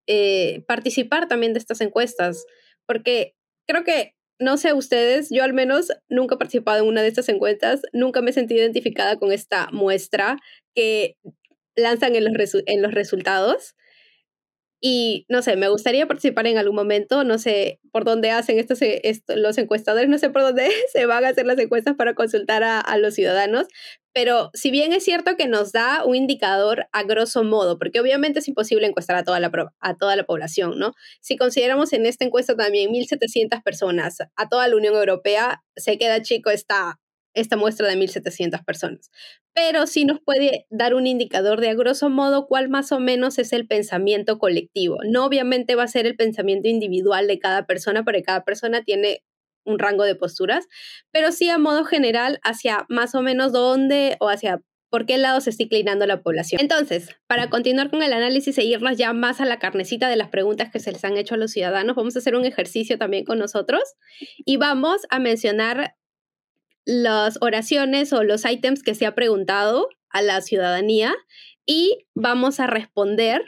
eh, 0.07 0.63
participar 0.67 1.27
también 1.27 1.53
de 1.53 1.59
estas 1.59 1.81
encuestas, 1.81 2.45
porque 2.87 3.35
creo 3.67 3.83
que, 3.83 4.15
no 4.41 4.57
sé 4.57 4.73
ustedes, 4.73 5.29
yo 5.29 5.43
al 5.43 5.53
menos 5.53 5.89
nunca 6.09 6.35
he 6.35 6.37
participado 6.37 6.81
en 6.81 6.89
una 6.89 7.01
de 7.01 7.07
estas 7.07 7.29
encuestas, 7.29 7.81
nunca 7.93 8.21
me 8.21 8.31
he 8.31 8.33
sentido 8.33 8.61
identificada 8.61 9.17
con 9.17 9.31
esta 9.31 9.69
muestra 9.71 10.37
que 10.75 11.15
lanzan 11.75 12.15
en 12.15 12.25
los, 12.25 12.33
en 12.65 12.81
los 12.81 12.93
resultados. 12.93 13.75
Y 14.83 15.27
no 15.29 15.43
sé, 15.43 15.55
me 15.55 15.69
gustaría 15.69 16.07
participar 16.07 16.47
en 16.47 16.57
algún 16.57 16.75
momento, 16.75 17.23
no 17.23 17.37
sé 17.37 17.79
por 17.91 18.03
dónde 18.03 18.31
hacen 18.31 18.57
estos, 18.57 18.79
los 19.35 19.57
encuestadores, 19.59 20.09
no 20.09 20.17
sé 20.17 20.31
por 20.31 20.41
dónde 20.41 20.69
se 20.91 21.05
van 21.05 21.23
a 21.23 21.29
hacer 21.29 21.45
las 21.45 21.59
encuestas 21.59 21.95
para 21.95 22.15
consultar 22.15 22.63
a, 22.63 22.79
a, 22.79 22.97
los 22.97 23.13
ciudadanos, 23.13 23.67
pero 24.13 24.49
si 24.53 24.71
bien 24.71 24.91
es 24.91 25.03
cierto 25.03 25.37
que 25.37 25.47
nos 25.47 25.71
da 25.71 26.03
un 26.03 26.15
indicador 26.15 26.87
a 26.91 27.03
grosso 27.03 27.43
modo, 27.43 27.77
porque 27.77 27.99
obviamente 27.99 28.39
es 28.39 28.47
imposible 28.47 28.87
encuestar 28.87 29.15
a 29.15 29.23
toda 29.23 29.39
la, 29.39 29.51
a 29.79 29.97
toda 29.97 30.15
la 30.15 30.23
población, 30.23 30.79
¿no? 30.79 30.93
Si 31.21 31.37
consideramos 31.37 31.93
en 31.93 32.07
esta 32.07 32.25
encuesta 32.25 32.55
también 32.55 32.91
1.700 32.91 33.61
personas, 33.63 34.17
a 34.35 34.49
toda 34.49 34.67
la 34.67 34.75
Unión 34.75 34.95
Europea, 34.95 35.63
se 35.75 35.99
queda 35.99 36.21
chico 36.23 36.49
esta, 36.49 36.99
esta 37.33 37.55
muestra 37.55 37.87
de 37.87 37.95
1.700 37.95 38.65
personas. 38.65 39.11
Pero 39.53 39.85
sí 39.87 40.05
nos 40.05 40.19
puede 40.21 40.65
dar 40.69 40.93
un 40.93 41.07
indicador 41.07 41.59
de 41.59 41.69
a 41.69 41.73
grosso 41.73 42.09
modo 42.09 42.47
cuál 42.47 42.69
más 42.69 42.91
o 42.91 42.99
menos 42.99 43.37
es 43.37 43.51
el 43.53 43.67
pensamiento 43.67 44.39
colectivo. 44.39 44.99
No 45.05 45.25
obviamente 45.25 45.75
va 45.75 45.83
a 45.83 45.87
ser 45.87 46.05
el 46.05 46.15
pensamiento 46.15 46.69
individual 46.69 47.27
de 47.27 47.39
cada 47.39 47.65
persona, 47.65 48.03
porque 48.03 48.23
cada 48.23 48.43
persona 48.43 48.83
tiene 48.83 49.23
un 49.65 49.79
rango 49.79 50.03
de 50.03 50.15
posturas, 50.15 50.67
pero 51.11 51.31
sí 51.31 51.49
a 51.49 51.57
modo 51.57 51.85
general 51.85 52.39
hacia 52.43 52.85
más 52.89 53.13
o 53.15 53.21
menos 53.21 53.51
dónde 53.51 54.17
o 54.19 54.29
hacia 54.29 54.61
por 54.91 55.05
qué 55.05 55.17
lado 55.17 55.39
se 55.39 55.49
está 55.49 55.63
inclinando 55.63 56.05
la 56.05 56.21
población. 56.21 56.59
Entonces, 56.61 57.15
para 57.25 57.49
continuar 57.49 57.89
con 57.89 58.03
el 58.03 58.11
análisis 58.11 58.57
e 58.57 58.65
irnos 58.65 58.97
ya 58.97 59.13
más 59.13 59.39
a 59.39 59.45
la 59.45 59.57
carnecita 59.57 60.09
de 60.09 60.17
las 60.17 60.29
preguntas 60.29 60.69
que 60.69 60.79
se 60.79 60.91
les 60.91 61.03
han 61.05 61.15
hecho 61.15 61.35
a 61.35 61.37
los 61.37 61.51
ciudadanos, 61.51 61.95
vamos 61.95 62.15
a 62.15 62.19
hacer 62.19 62.35
un 62.35 62.45
ejercicio 62.45 62.97
también 62.97 63.23
con 63.23 63.39
nosotros 63.39 63.81
y 64.45 64.57
vamos 64.57 65.03
a 65.09 65.19
mencionar 65.19 65.95
las 66.85 67.37
oraciones 67.41 68.13
o 68.13 68.23
los 68.23 68.45
ítems 68.45 68.83
que 68.83 68.95
se 68.95 69.05
ha 69.05 69.15
preguntado 69.15 69.87
a 70.09 70.21
la 70.21 70.41
ciudadanía 70.41 71.13
y 71.65 72.07
vamos 72.15 72.59
a 72.59 72.67
responder 72.67 73.43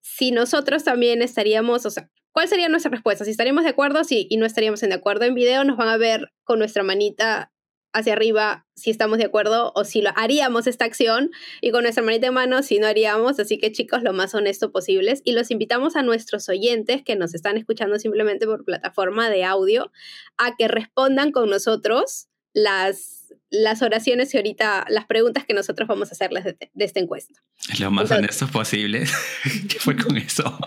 si 0.00 0.32
nosotros 0.32 0.84
también 0.84 1.22
estaríamos, 1.22 1.86
o 1.86 1.90
sea, 1.90 2.10
¿cuál 2.32 2.48
sería 2.48 2.68
nuestra 2.68 2.90
respuesta? 2.90 3.24
Si 3.24 3.30
estaríamos 3.30 3.64
de 3.64 3.70
acuerdo 3.70 4.04
sí, 4.04 4.26
y 4.28 4.36
no 4.36 4.46
estaríamos 4.46 4.82
en 4.82 4.90
de 4.90 4.96
acuerdo 4.96 5.24
en 5.24 5.34
video, 5.34 5.64
nos 5.64 5.76
van 5.76 5.88
a 5.88 5.96
ver 5.96 6.32
con 6.44 6.58
nuestra 6.58 6.82
manita 6.82 7.52
hacia 7.92 8.14
arriba 8.14 8.66
si 8.74 8.90
estamos 8.90 9.18
de 9.18 9.24
acuerdo 9.24 9.72
o 9.74 9.84
si 9.84 10.00
lo 10.00 10.10
haríamos 10.16 10.66
esta 10.66 10.84
acción 10.84 11.30
y 11.60 11.70
con 11.70 11.82
nuestra 11.82 12.02
manita 12.02 12.26
en 12.26 12.34
mano 12.34 12.62
si 12.62 12.78
no 12.78 12.86
haríamos. 12.86 13.38
Así 13.38 13.58
que 13.58 13.70
chicos, 13.70 14.02
lo 14.02 14.12
más 14.12 14.34
honesto 14.34 14.72
posibles. 14.72 15.20
Y 15.24 15.32
los 15.32 15.50
invitamos 15.50 15.94
a 15.94 16.02
nuestros 16.02 16.48
oyentes 16.48 17.02
que 17.04 17.16
nos 17.16 17.34
están 17.34 17.56
escuchando 17.58 17.98
simplemente 17.98 18.46
por 18.46 18.64
plataforma 18.64 19.28
de 19.30 19.44
audio 19.44 19.92
a 20.38 20.56
que 20.56 20.68
respondan 20.68 21.32
con 21.32 21.50
nosotros 21.50 22.28
las, 22.54 23.32
las 23.50 23.82
oraciones 23.82 24.32
y 24.34 24.36
ahorita 24.36 24.86
las 24.88 25.06
preguntas 25.06 25.44
que 25.44 25.54
nosotros 25.54 25.88
vamos 25.88 26.10
a 26.10 26.12
hacerles 26.12 26.44
de, 26.44 26.56
esta 26.76 27.00
encuesta. 27.00 27.34
Lo 27.78 27.90
más 27.90 28.10
honestos 28.10 28.50
posible. 28.50 29.04
¿Qué 29.68 29.78
fue 29.78 29.96
con 29.96 30.16
eso? 30.16 30.58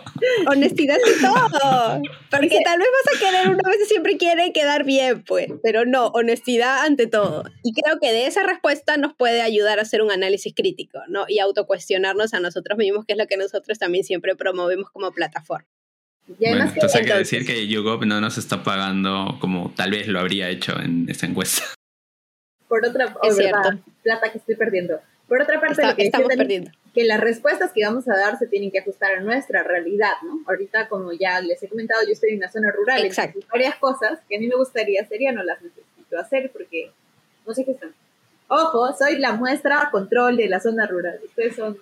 Honestidad 0.47 0.97
y 0.97 1.21
todo. 1.21 2.01
Porque 2.31 2.59
tal 2.63 2.79
vez 2.79 2.87
vas 3.05 3.15
a 3.15 3.19
querer, 3.19 3.49
una 3.49 3.69
vez 3.69 3.87
siempre 3.87 4.17
quiere 4.17 4.53
quedar 4.53 4.83
bien, 4.83 5.23
pues. 5.23 5.47
Pero 5.63 5.85
no, 5.85 6.07
honestidad 6.07 6.81
ante 6.85 7.07
todo. 7.07 7.43
Y 7.63 7.73
creo 7.73 7.99
que 7.99 8.11
de 8.11 8.27
esa 8.27 8.43
respuesta 8.43 8.97
nos 8.97 9.13
puede 9.13 9.41
ayudar 9.41 9.79
a 9.79 9.83
hacer 9.83 10.01
un 10.01 10.11
análisis 10.11 10.53
crítico, 10.55 10.99
¿no? 11.07 11.25
Y 11.27 11.39
autocuestionarnos 11.39 12.33
a 12.33 12.39
nosotros 12.39 12.77
mismos, 12.77 13.05
que 13.05 13.13
es 13.13 13.19
lo 13.19 13.27
que 13.27 13.37
nosotros 13.37 13.79
también 13.79 14.03
siempre 14.03 14.35
promovemos 14.35 14.89
como 14.89 15.11
plataforma. 15.11 15.67
Bueno, 16.27 16.65
entonces 16.65 16.95
hay 16.95 17.05
que 17.05 17.13
decir 17.13 17.45
que 17.45 17.67
YouGov 17.67 18.05
no 18.05 18.19
nos 18.19 18.37
está 18.37 18.63
pagando 18.63 19.37
como 19.39 19.73
tal 19.75 19.91
vez 19.91 20.07
lo 20.07 20.19
habría 20.19 20.49
hecho 20.49 20.79
en 20.79 21.07
esta 21.09 21.25
encuesta 21.25 21.63
por 22.67 22.85
otra 22.85 23.05
es 23.23 23.37
plata 24.03 24.31
que 24.31 24.37
estoy 24.37 24.55
perdiendo. 24.55 24.99
Por 25.27 25.41
otra 25.41 25.59
parte, 25.59 25.81
que 25.95 26.05
estamos 26.05 26.27
perdiendo. 26.27 26.71
que 26.93 27.03
las 27.05 27.19
respuestas 27.19 27.71
que 27.73 27.83
vamos 27.83 28.07
a 28.07 28.15
dar 28.15 28.37
se 28.37 28.47
tienen 28.47 28.69
que 28.69 28.79
ajustar 28.79 29.15
a 29.15 29.19
nuestra 29.21 29.63
realidad, 29.63 30.13
¿no? 30.23 30.41
Ahorita, 30.45 30.87
como 30.87 31.11
ya 31.13 31.41
les 31.41 31.63
he 31.63 31.67
comentado, 31.67 32.05
yo 32.05 32.11
estoy 32.11 32.31
en 32.31 32.37
una 32.37 32.51
zona 32.51 32.71
rural, 32.71 33.03
Exacto. 33.03 33.39
y 33.39 33.45
varias 33.51 33.75
cosas 33.77 34.19
que 34.29 34.35
a 34.35 34.39
mí 34.39 34.47
me 34.47 34.55
gustaría 34.55 35.01
hacer 35.01 35.19
ya 35.19 35.31
no 35.31 35.43
las 35.43 35.61
necesito 35.61 36.19
hacer 36.19 36.51
porque 36.51 36.91
no 37.45 37.53
sé 37.53 37.65
qué 37.65 37.71
están. 37.71 37.93
Ojo, 38.47 38.93
soy 38.93 39.17
la 39.17 39.33
muestra 39.33 39.89
control 39.91 40.37
de 40.37 40.47
la 40.47 40.59
zona 40.59 40.85
rural. 40.85 41.19
Ustedes 41.25 41.55
son 41.55 41.77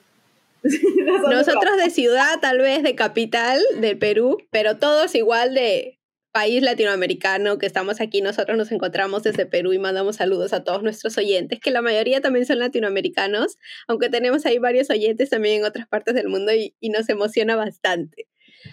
Nosotros 1.30 1.78
de 1.78 1.90
ciudad, 1.90 2.40
tal 2.42 2.60
vez 2.60 2.84
de 2.84 2.96
capital 2.96 3.62
del 3.80 3.98
Perú, 3.98 4.38
pero 4.52 4.78
todos 4.78 5.14
igual 5.16 5.54
de 5.54 6.00
país 6.34 6.64
latinoamericano 6.64 7.60
que 7.60 7.68
estamos 7.68 8.02
aquí, 8.02 8.22
nosotros 8.22 8.58
nos 8.58 8.72
encontramos 8.72 9.22
desde 9.22 9.46
Perú 9.46 9.72
y 9.72 9.78
mandamos 9.78 10.16
saludos 10.16 10.52
a 10.52 10.64
todos 10.64 10.82
nuestros 10.82 11.18
oyentes, 11.18 11.60
que 11.60 11.70
la 11.70 11.84
mayoría 11.84 12.22
también 12.22 12.46
son 12.46 12.58
latinoamericanos, 12.60 13.58
aunque 13.88 14.10
tenemos 14.10 14.46
ahí 14.46 14.58
varios 14.58 14.90
oyentes 14.90 15.30
también 15.30 15.60
en 15.60 15.66
otras 15.66 15.88
partes 15.88 16.16
del 16.16 16.30
mundo 16.30 16.52
y, 16.52 16.74
nos 16.90 17.08
emociona 17.10 17.56
bastante. 17.56 18.28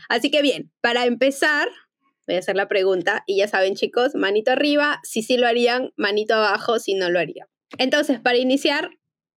Así 0.09 0.31
que 0.31 0.41
bien, 0.41 0.73
para 0.81 1.05
empezar, 1.05 1.69
voy 2.27 2.37
a 2.37 2.39
hacer 2.39 2.57
la 2.57 2.69
pregunta 2.69 3.25
y 3.27 3.39
ya 3.39 3.49
saben 3.49 3.75
chicos, 3.75 4.15
manito 4.15 4.53
arriba, 4.53 5.01
si 5.03 5.23
sí 5.23 5.37
lo 5.37 5.47
harían, 5.47 5.93
manito 5.97 6.35
abajo, 6.35 6.79
si 6.79 6.95
no 6.95 7.11
lo 7.11 7.19
harían. 7.19 7.47
Entonces, 7.79 8.21
para 8.21 8.39
iniciar, 8.39 8.91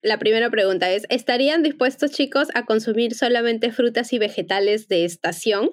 la 0.02 0.18
primera 0.18 0.50
pregunta 0.50 0.90
es, 0.90 1.06
¿estarían 1.08 1.62
dispuestos 1.62 2.10
chicos 2.10 2.48
a 2.54 2.64
consumir 2.64 3.14
solamente 3.14 3.70
frutas 3.72 4.12
y 4.12 4.18
vegetales 4.18 4.88
de 4.88 5.04
estación? 5.04 5.70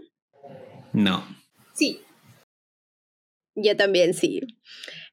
No. 0.94 1.26
Sí. 1.74 2.02
Yo 3.56 3.76
también 3.76 4.14
sí. 4.14 4.42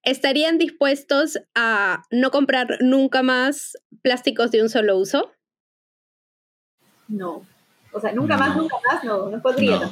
¿Estarían 0.02 0.58
dispuestos 0.58 1.38
a 1.54 2.02
no 2.10 2.30
comprar 2.30 2.78
nunca 2.80 3.22
más 3.22 3.72
plásticos 4.02 4.50
de 4.50 4.62
un 4.62 4.68
solo 4.68 4.98
uso? 4.98 5.32
No. 7.08 7.46
O 7.92 8.00
sea, 8.00 8.12
nunca 8.12 8.36
más, 8.36 8.54
nunca 8.54 8.76
más, 8.86 9.02
no, 9.02 9.30
no 9.30 9.40
podría. 9.40 9.90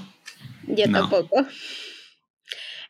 Yo 0.67 0.91
tampoco. 0.93 1.47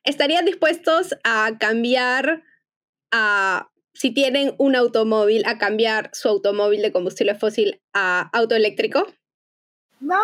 ¿Estarían 0.02 0.44
dispuestos 0.44 1.16
a 1.22 1.52
cambiar 1.58 2.42
a, 3.12 3.70
si 3.94 4.12
tienen 4.12 4.54
un 4.58 4.76
automóvil, 4.76 5.44
a 5.46 5.58
cambiar 5.58 6.10
su 6.12 6.28
automóvil 6.28 6.82
de 6.82 6.92
combustible 6.92 7.34
fósil 7.34 7.80
a 7.92 8.28
auto 8.36 8.54
eléctrico? 8.54 9.06
No. 10.00 10.20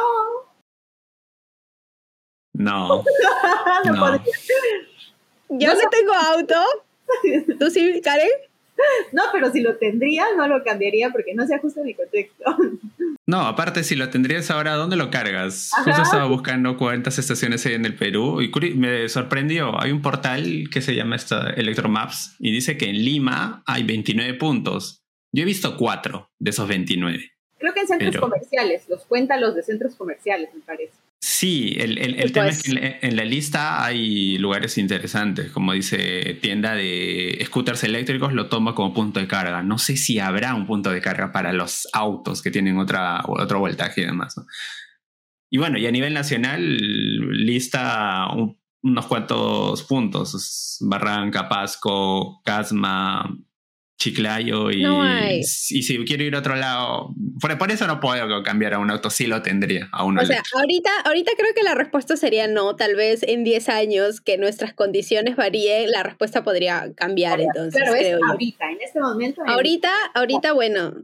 No. 2.53 3.05
no, 3.85 3.93
no. 3.93 4.25
Yo 5.49 5.75
no, 5.75 5.81
tengo 5.91 6.13
auto. 6.13 6.57
¿Tú 7.59 7.71
sí, 7.71 8.01
Karen? 8.03 8.31
No, 9.13 9.23
pero 9.33 9.51
si 9.51 9.61
lo 9.61 9.77
tendría, 9.77 10.25
no 10.37 10.47
lo 10.47 10.63
cambiaría 10.63 11.11
porque 11.11 11.35
no 11.35 11.47
se 11.47 11.55
ajusta 11.55 11.81
a 11.81 11.85
mi 11.85 11.95
contexto. 11.95 12.45
No, 13.27 13.43
aparte, 13.43 13.85
si 13.85 13.95
lo 13.95 14.09
tendrías 14.11 14.51
ahora, 14.51 14.75
¿dónde 14.75 14.97
lo 14.97 15.11
cargas? 15.11 15.71
Justo 15.85 16.03
estaba 16.03 16.27
buscando 16.27 16.77
cuántas 16.77 17.19
estaciones 17.19 17.65
hay 17.67 17.75
en 17.75 17.85
el 17.85 17.95
Perú 17.95 18.41
y 18.41 18.51
me 18.75 19.09
sorprendió. 19.09 19.81
Hay 19.81 19.93
un 19.93 20.03
portal 20.03 20.69
que 20.73 20.81
se 20.81 20.95
llama 20.95 21.17
Electromaps 21.57 22.37
y 22.39 22.51
dice 22.51 22.77
que 22.77 22.87
en 22.87 22.97
Lima 22.97 23.63
hay 23.67 23.85
29 23.85 24.35
puntos. 24.35 25.05
Yo 25.33 25.43
he 25.43 25.47
visto 25.47 25.77
cuatro 25.77 26.29
de 26.39 26.51
esos 26.51 26.67
29. 26.67 27.31
Creo 27.59 27.75
que 27.75 27.81
en 27.81 27.87
centros 27.87 28.17
comerciales, 28.17 28.89
los 28.89 29.05
cuenta 29.05 29.37
los 29.37 29.55
de 29.55 29.63
centros 29.63 29.95
comerciales, 29.95 30.49
me 30.55 30.63
parece. 30.63 30.95
Sí, 31.23 31.77
el, 31.79 31.99
el, 31.99 32.33
tema 32.33 32.49
es 32.49 32.63
que 32.63 32.99
en 33.03 33.15
la, 33.15 33.25
lista 33.27 33.85
hay 33.85 34.39
lugares 34.39 34.79
interesantes, 34.79 35.51
como 35.51 35.75
dice 35.75 36.39
tienda 36.41 36.75
de 36.75 37.43
scooters 37.45 37.85
eléctricos, 37.85 38.33
lo 38.33 38.49
toma 38.49 38.75
como 38.75 38.95
punto 38.95 39.21
de 39.21 39.29
carga. 39.29 39.63
No 39.63 39.77
sé 39.77 39.99
si 39.99 40.19
habrá 40.19 40.55
un 40.55 40.67
punto 40.67 40.91
de 40.91 41.03
carga 41.03 41.31
para 41.31 41.53
los 41.53 41.87
autos 41.93 42.41
que 42.41 42.51
tienen 42.51 42.79
otra, 42.79 43.23
otro 43.27 43.59
voltaje 43.59 44.01
y 44.01 44.07
demás. 44.07 44.35
Y 45.51 45.59
bueno, 45.59 45.77
y 45.77 45.87
a 45.87 45.91
nivel 45.91 46.15
nacional, 46.15 46.79
lista 46.79 48.27
unos 48.83 49.07
cuantos 49.07 49.83
puntos, 49.83 50.79
Barranca, 50.81 51.51
Pasco, 51.51 52.41
Casma, 52.43 53.37
Chiclayo 54.01 54.71
y, 54.71 54.83
y 55.37 55.43
si 55.45 56.05
quiero 56.07 56.25
ir 56.25 56.35
a 56.35 56.39
otro 56.39 56.57
lado, 56.57 57.15
por, 57.39 57.71
eso 57.71 57.87
no 57.87 58.01
puedo 58.01 58.43
cambiar 58.43 58.73
a 58.73 58.79
un 58.79 58.91
auto, 58.91 59.11
sí 59.11 59.27
lo 59.27 59.43
tendría 59.43 59.91
a 59.93 60.05
uno. 60.05 60.23
O 60.23 60.25
sea, 60.25 60.43
ahorita, 60.55 60.91
ahorita 61.05 61.33
creo 61.37 61.53
que 61.55 61.63
la 61.63 61.75
respuesta 61.75 62.17
sería 62.17 62.49
no, 62.49 62.77
tal 62.77 62.97
vez 62.97 63.23
en 63.23 63.45
10 63.45 63.69
años 63.69 64.23
que 64.23 64.39
nuestras 64.39 64.73
condiciones 64.73 65.37
varíen, 65.37 65.91
la 65.91 66.03
respuesta 66.03 66.43
podría 66.43 66.95
cambiar 66.95 67.43
entonces. 67.43 67.83
Pero 67.85 67.95
es 67.95 68.19
ahorita, 68.27 68.71
en 68.71 68.79
este 68.81 69.01
momento. 69.01 69.43
Ahorita, 69.47 69.93
ahorita, 70.15 70.55
bueno, 70.55 70.95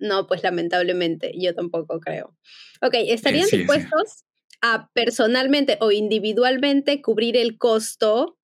No, 0.00 0.26
pues 0.26 0.42
lamentablemente, 0.42 1.32
yo 1.38 1.54
tampoco 1.54 2.00
creo. 2.00 2.34
Ok, 2.82 2.94
¿estarían 2.94 3.44
sí, 3.44 3.50
sí. 3.50 3.56
dispuestos 3.58 4.24
a 4.62 4.90
personalmente 4.94 5.78
o 5.80 5.92
individualmente 5.92 7.00
cubrir 7.02 7.36
el 7.36 7.56
costo 7.56 8.36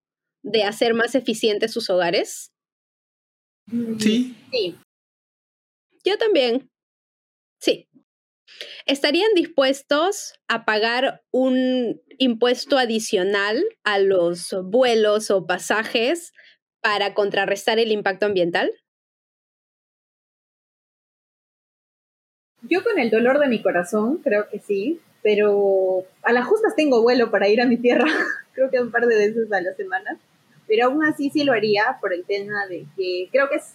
de 0.43 0.63
hacer 0.63 0.95
más 0.95 1.17
eficientes 1.17 1.73
sus 1.73 1.91
hogares? 1.91 2.52
Sí, 3.99 4.37
Sí, 4.51 4.77
Yo 6.05 6.19
también. 6.19 6.71
Sí. 7.61 7.89
¿Estarían 8.87 9.33
dispuestos 9.35 10.35
a 10.49 10.65
pagar 10.65 11.23
un 11.31 12.03
impuesto 12.19 12.77
adicional 12.77 13.65
a 13.85 13.99
los 13.99 14.55
vuelos 14.65 15.31
o 15.31 15.47
pasajes 15.47 16.33
para 16.81 17.15
contrarrestar 17.15 17.79
el 17.79 17.93
impacto 17.93 18.27
ambiental? 18.27 18.73
yo 22.63 22.83
con 22.83 22.99
el 22.99 23.11
dolor 23.11 23.39
de 23.39 23.49
mi 23.49 23.61
corazón 23.61 24.19
creo 24.19 24.49
que 24.49 24.59
sí, 24.59 25.01
pero 25.23 26.05
a 26.23 26.33
las 26.33 26.47
justas 26.47 26.75
tengo 26.77 27.03
vuelo 27.03 27.31
para 27.31 27.49
ir 27.49 27.61
a 27.61 27.67
mi 27.67 27.77
tierra, 27.77 28.07
creo 28.55 28.71
que 28.71 28.81
un 28.81 28.91
par 28.91 29.07
de 29.07 29.17
veces 29.17 29.53
a 29.53 29.61
la 29.61 29.75
semana, 29.75 30.19
pero 30.73 30.87
aún 30.87 31.05
así 31.05 31.29
sí 31.29 31.45
lo 31.45 31.53
haría 31.53 31.99
por 32.01 32.15
el 32.15 32.25
tema 32.25 32.67
de 32.67 32.87
que 32.97 33.29
creo 33.31 33.51
que 33.51 33.57
es 33.57 33.75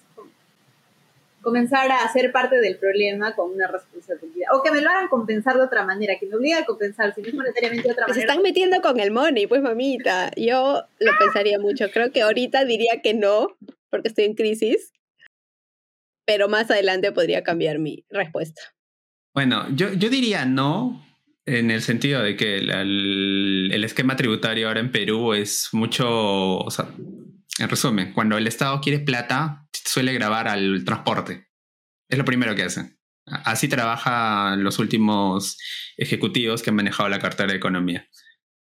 comenzar 1.44 1.92
a 1.92 2.12
ser 2.12 2.32
parte 2.32 2.60
del 2.60 2.80
problema 2.80 3.36
con 3.36 3.51
una 3.51 3.68
responsabilidad, 3.68 4.48
o 4.56 4.63
que 4.63 4.72
me 4.72 4.82
lo 4.82 4.89
hagan 4.89 5.08
compensar 5.08 5.56
de 5.58 5.62
otra 5.62 5.86
manera, 5.86 6.16
que 6.20 6.25
me 6.25 6.36
obligue 6.36 6.56
a 6.56 6.66
compensar, 6.66 7.13
si 7.13 7.22
no 7.22 7.27
es 7.27 7.34
monetariamente 7.36 7.88
de 7.88 7.94
otra 7.94 8.06
Se 8.06 8.12
manera. 8.13 8.27
están 8.32 8.42
metiendo 8.42 8.82
con 8.82 9.00
el 9.00 9.12
money, 9.12 9.46
pues 9.46 9.62
mamita. 9.62 10.32
Yo 10.36 10.82
lo 11.00 11.12
pensaría 11.20 11.60
mucho. 11.60 11.92
Creo 11.92 12.12
que 12.12 12.24
ahorita 12.24 12.66
diría 12.66 13.00
que 13.04 13.13
no, 13.13 13.56
porque 13.92 14.08
estoy 14.08 14.25
en 14.25 14.34
crisis, 14.34 14.92
pero 16.25 16.50
más 16.50 16.72
adelante 16.72 17.12
podría 17.12 17.44
cambiar 17.44 17.77
mi 17.77 18.06
respuesta. 18.10 18.62
Bueno, 19.36 19.68
yo, 19.75 19.94
yo 19.94 20.10
diría 20.10 20.46
no, 20.46 21.07
en 21.48 21.72
el 21.72 21.82
sentido 21.82 22.22
de 22.22 22.36
que 22.36 22.58
el, 22.58 22.70
el- 22.70 23.70
el 23.74 23.84
esquema 23.84 24.16
tributario 24.16 24.68
ahora 24.68 24.80
en 24.82 24.92
Perú 24.92 25.34
es 25.34 25.70
mucho, 25.72 26.08
o 26.60 26.70
sea, 26.70 26.89
en 27.60 27.70
resumen, 27.70 28.13
cuando 28.13 28.38
el 28.38 28.46
Estado 28.48 28.80
quiere 28.82 29.00
plata, 29.00 29.66
suele 29.86 30.13
grabar 30.13 30.48
al 30.48 30.84
transporte. 30.86 31.48
Es 32.10 32.18
lo 32.18 32.25
primero 32.25 32.54
que 32.56 32.63
hacen. 32.63 33.00
A- 33.25 33.51
Así 33.51 33.68
trabajan 33.68 34.63
los 34.63 34.77
últimos 34.80 35.58
ejecutivos 35.98 36.62
que 36.62 36.70
han 36.70 36.75
manejado 36.75 37.10
la 37.10 37.20
cartera 37.20 37.51
de 37.51 37.58
economía. 37.58 38.08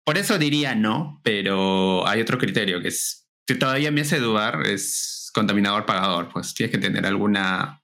Por 0.04 0.18
eso 0.18 0.38
diría 0.38 0.75
no, 0.75 1.20
pero 1.22 2.06
hay 2.08 2.20
otro 2.20 2.38
criterio 2.38 2.80
que 2.80 2.88
es, 2.88 3.28
que 3.46 3.54
todavía 3.54 3.90
me 3.92 4.00
hace 4.00 4.18
dudar, 4.18 4.66
es 4.66 5.30
contaminador 5.34 5.87
pagador. 5.87 6.28
Pues 6.32 6.54
tienes 6.54 6.72
que 6.72 6.78
tener 6.80 7.06
alguna 7.06 7.82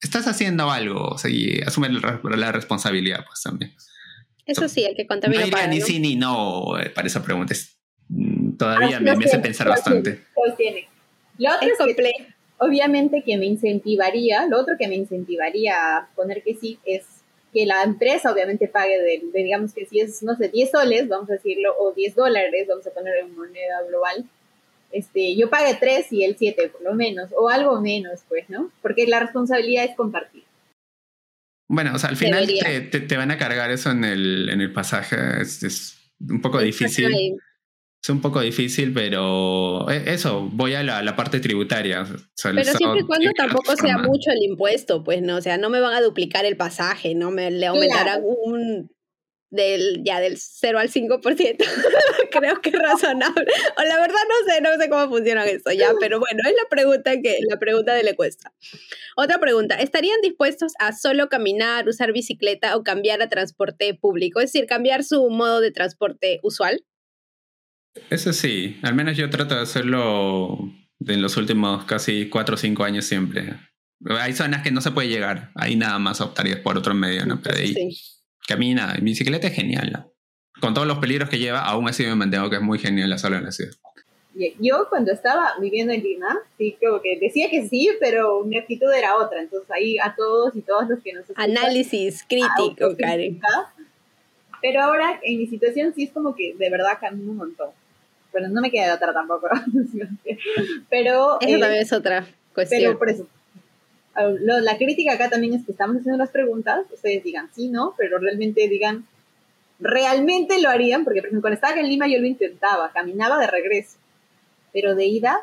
estás 0.00 0.28
haciendo 0.28 0.70
algo, 0.70 1.08
o 1.08 1.18
sea, 1.18 1.28
y 1.30 1.60
asume 1.66 1.88
la 1.88 2.52
responsabilidad, 2.52 3.24
pues 3.26 3.42
también. 3.42 3.74
Eso 4.48 4.68
sí, 4.68 4.84
el 4.84 4.96
que 4.96 5.02
No 5.04 5.08
contamina 5.08 5.46
paga, 5.50 5.66
ni 5.68 5.78
¿no? 5.78 5.86
sí 5.86 6.00
ni 6.00 6.16
no 6.16 6.72
para 6.94 7.06
esa 7.06 7.22
pregunta. 7.22 7.52
Es, 7.52 7.76
mm, 8.08 8.56
todavía 8.56 8.96
Ah, 8.96 9.00
me, 9.00 9.04
me 9.04 9.10
hace 9.12 9.24
tiene, 9.28 9.42
pensar 9.42 9.66
los 9.66 9.76
bastante. 9.76 10.20
tiene. 10.56 10.88
Lo 11.38 11.50
otro 11.54 11.68
Es 11.68 11.96
que 11.96 12.12
obviamente 12.58 13.22
que 13.24 13.36
me 13.36 13.46
incentivaría, 13.46 14.46
lo 14.46 14.58
otro 14.60 14.74
que 14.78 14.88
me 14.88 14.96
incentivaría 14.96 15.96
a 15.98 16.08
poner 16.16 16.42
que 16.42 16.54
sí 16.54 16.78
es 16.84 17.04
que 17.52 17.64
la 17.64 17.82
empresa 17.82 18.30
obviamente 18.32 18.68
pague 18.68 18.98
de, 19.00 19.22
de, 19.32 19.42
digamos 19.42 19.72
que 19.72 19.86
si 19.86 20.00
es, 20.00 20.22
no 20.22 20.36
sé, 20.36 20.48
10 20.48 20.70
soles, 20.70 21.08
vamos 21.08 21.30
a 21.30 21.34
decirlo, 21.34 21.74
o 21.78 21.92
10 21.92 22.14
dólares, 22.14 22.66
vamos 22.68 22.86
a 22.86 22.90
poner 22.90 23.16
en 23.18 23.34
moneda 23.34 23.82
global, 23.88 24.24
este, 24.90 25.36
yo 25.36 25.48
pague 25.48 25.74
3 25.78 26.12
y 26.12 26.24
él 26.24 26.36
7 26.38 26.68
por 26.68 26.82
lo 26.82 26.94
menos, 26.94 27.30
o 27.36 27.48
algo 27.48 27.80
menos, 27.80 28.20
pues, 28.28 28.48
¿no? 28.50 28.70
Porque 28.82 29.06
la 29.06 29.20
responsabilidad 29.20 29.84
es 29.84 29.94
compartir. 29.96 30.44
Bueno, 31.68 31.92
o 31.94 31.98
sea, 31.98 32.10
al 32.10 32.16
final 32.16 32.46
te, 32.46 32.80
te- 32.80 33.00
te 33.00 33.16
van 33.16 33.30
a 33.30 33.36
cargar 33.38 33.70
eso 33.70 33.90
en 33.90 34.02
el, 34.04 34.48
en 34.48 34.60
el 34.60 34.72
pasaje. 34.72 35.16
Es, 35.42 35.62
es 35.62 36.12
un 36.20 36.40
poco 36.40 36.58
difícil. 36.60 37.36
Es 38.00 38.10
un 38.10 38.20
poco 38.20 38.40
difícil, 38.40 38.92
pero 38.94 39.90
eh, 39.90 40.04
eso, 40.06 40.48
voy 40.52 40.74
a 40.74 40.82
la, 40.84 41.02
la 41.02 41.16
parte 41.16 41.40
tributaria. 41.40 42.02
O 42.02 42.06
sea, 42.34 42.52
el 42.52 42.56
Pero 42.58 42.72
siempre 42.72 43.00
y 43.00 43.04
cuando 43.04 43.30
tampoco 43.32 43.74
sea 43.76 43.98
mucho 43.98 44.30
el 44.30 44.42
impuesto, 44.48 45.02
pues 45.02 45.20
no, 45.20 45.36
o 45.36 45.40
sea, 45.42 45.58
no 45.58 45.68
me 45.68 45.80
van 45.80 45.94
a 45.94 46.00
duplicar 46.00 46.44
el 46.44 46.56
pasaje, 46.56 47.14
no 47.16 47.30
me 47.32 47.50
le 47.50 47.66
aumentarán 47.66 48.22
un 48.24 48.90
del 49.50 50.02
ya 50.04 50.20
del 50.20 50.36
0 50.36 50.78
al 50.78 50.90
5%. 50.90 51.56
Creo 52.30 52.60
que 52.60 52.70
es 52.70 52.78
razonable. 52.78 53.46
O 53.76 53.82
la 53.82 53.96
verdad 53.96 54.20
no 54.28 54.52
sé, 54.52 54.60
no 54.60 54.70
sé 54.78 54.90
cómo 54.90 55.08
funciona 55.08 55.44
eso 55.46 55.72
ya, 55.72 55.92
pero 56.00 56.20
bueno, 56.20 56.42
es 56.46 56.52
la 56.52 56.68
pregunta 56.68 57.12
que 57.20 57.38
la 57.48 57.58
pregunta 57.58 57.94
de 57.94 58.02
la 58.02 58.10
encuesta. 58.10 58.52
Otra 59.16 59.38
pregunta, 59.38 59.76
¿estarían 59.76 60.20
dispuestos 60.22 60.72
a 60.78 60.92
solo 60.92 61.28
caminar, 61.28 61.88
usar 61.88 62.12
bicicleta 62.12 62.76
o 62.76 62.84
cambiar 62.84 63.22
a 63.22 63.28
transporte 63.28 63.94
público? 63.94 64.40
Es 64.40 64.52
decir, 64.52 64.66
cambiar 64.66 65.04
su 65.04 65.28
modo 65.30 65.60
de 65.60 65.70
transporte 65.70 66.40
usual. 66.42 66.84
Eso 68.10 68.32
sí, 68.32 68.78
al 68.82 68.94
menos 68.94 69.16
yo 69.16 69.28
trato 69.30 69.54
de 69.54 69.62
hacerlo 69.62 70.58
en 71.00 71.22
los 71.22 71.36
últimos 71.36 71.84
casi 71.84 72.28
cuatro 72.28 72.54
o 72.54 72.58
cinco 72.58 72.84
años 72.84 73.06
siempre. 73.06 73.58
Hay 74.20 74.32
zonas 74.34 74.62
que 74.62 74.70
no 74.70 74.80
se 74.80 74.92
puede 74.92 75.08
llegar, 75.08 75.50
ahí 75.56 75.74
nada 75.74 75.98
más 75.98 76.20
optarías 76.20 76.60
por 76.60 76.78
otro 76.78 76.94
medio, 76.94 77.26
¿no? 77.26 77.40
Pero 77.42 77.56
ahí 77.56 77.74
Sí. 77.74 78.17
Camina, 78.48 78.94
en 78.96 79.04
bicicleta 79.04 79.46
es 79.46 79.54
genial, 79.54 79.92
¿no? 79.92 80.12
Con 80.60 80.74
todos 80.74 80.86
los 80.86 80.98
peligros 80.98 81.28
que 81.28 81.38
lleva, 81.38 81.60
aún 81.60 81.86
así 81.88 82.04
me 82.04 82.14
mantengo 82.16 82.50
que 82.50 82.56
es 82.56 82.62
muy 82.62 82.78
genial 82.78 83.10
la 83.10 83.18
sola 83.18 83.36
en 83.36 83.44
la 83.44 83.52
ciudad. 83.52 83.72
Y 84.34 84.54
Yo 84.58 84.86
cuando 84.88 85.12
estaba 85.12 85.54
viviendo 85.60 85.92
en 85.92 86.02
Lima, 86.02 86.38
sí, 86.56 86.76
como 86.82 87.00
que 87.00 87.18
decía 87.20 87.50
que 87.50 87.68
sí, 87.68 87.90
pero 88.00 88.44
mi 88.44 88.56
actitud 88.56 88.92
era 88.92 89.16
otra. 89.16 89.40
Entonces 89.40 89.70
ahí 89.70 89.98
a 89.98 90.14
todos 90.16 90.56
y 90.56 90.62
todas 90.62 90.88
los 90.88 91.00
que 91.00 91.12
nos 91.12 91.22
escuchan, 91.22 91.50
Análisis 91.50 92.24
crítico, 92.28 92.96
Karen. 92.98 93.40
Pero 94.60 94.82
ahora 94.82 95.20
en 95.22 95.38
mi 95.38 95.46
situación 95.46 95.92
sí 95.94 96.04
es 96.04 96.10
como 96.10 96.34
que 96.34 96.54
de 96.54 96.70
verdad 96.70 96.98
camino 97.00 97.30
un 97.30 97.36
montón. 97.36 97.70
Pero 98.32 98.48
no 98.48 98.60
me 98.60 98.70
queda 98.70 98.86
de 98.86 98.92
otra 98.92 99.12
tampoco. 99.12 99.48
pero, 100.90 101.38
Eso 101.40 101.56
eh, 101.56 101.60
también 101.60 101.82
es 101.82 101.92
otra 101.92 102.26
cuestión. 102.52 102.80
pero 102.80 102.98
por 102.98 103.10
eso. 103.10 103.26
La 104.40 104.76
crítica 104.76 105.12
acá 105.12 105.30
también 105.30 105.54
es 105.54 105.64
que 105.64 105.72
estamos 105.72 105.98
haciendo 105.98 106.18
las 106.18 106.30
preguntas, 106.30 106.86
ustedes 106.92 107.22
digan 107.22 107.50
sí, 107.54 107.68
no, 107.68 107.94
pero 107.96 108.18
realmente 108.18 108.68
digan, 108.68 109.06
realmente 109.78 110.60
lo 110.60 110.70
harían, 110.70 111.04
porque 111.04 111.20
por 111.20 111.28
ejemplo, 111.28 111.42
cuando 111.42 111.54
estaba 111.54 111.80
en 111.80 111.88
Lima 111.88 112.08
yo 112.08 112.18
lo 112.18 112.26
intentaba, 112.26 112.90
caminaba 112.92 113.38
de 113.38 113.46
regreso, 113.46 113.98
pero 114.72 114.94
de 114.94 115.06
ida 115.06 115.40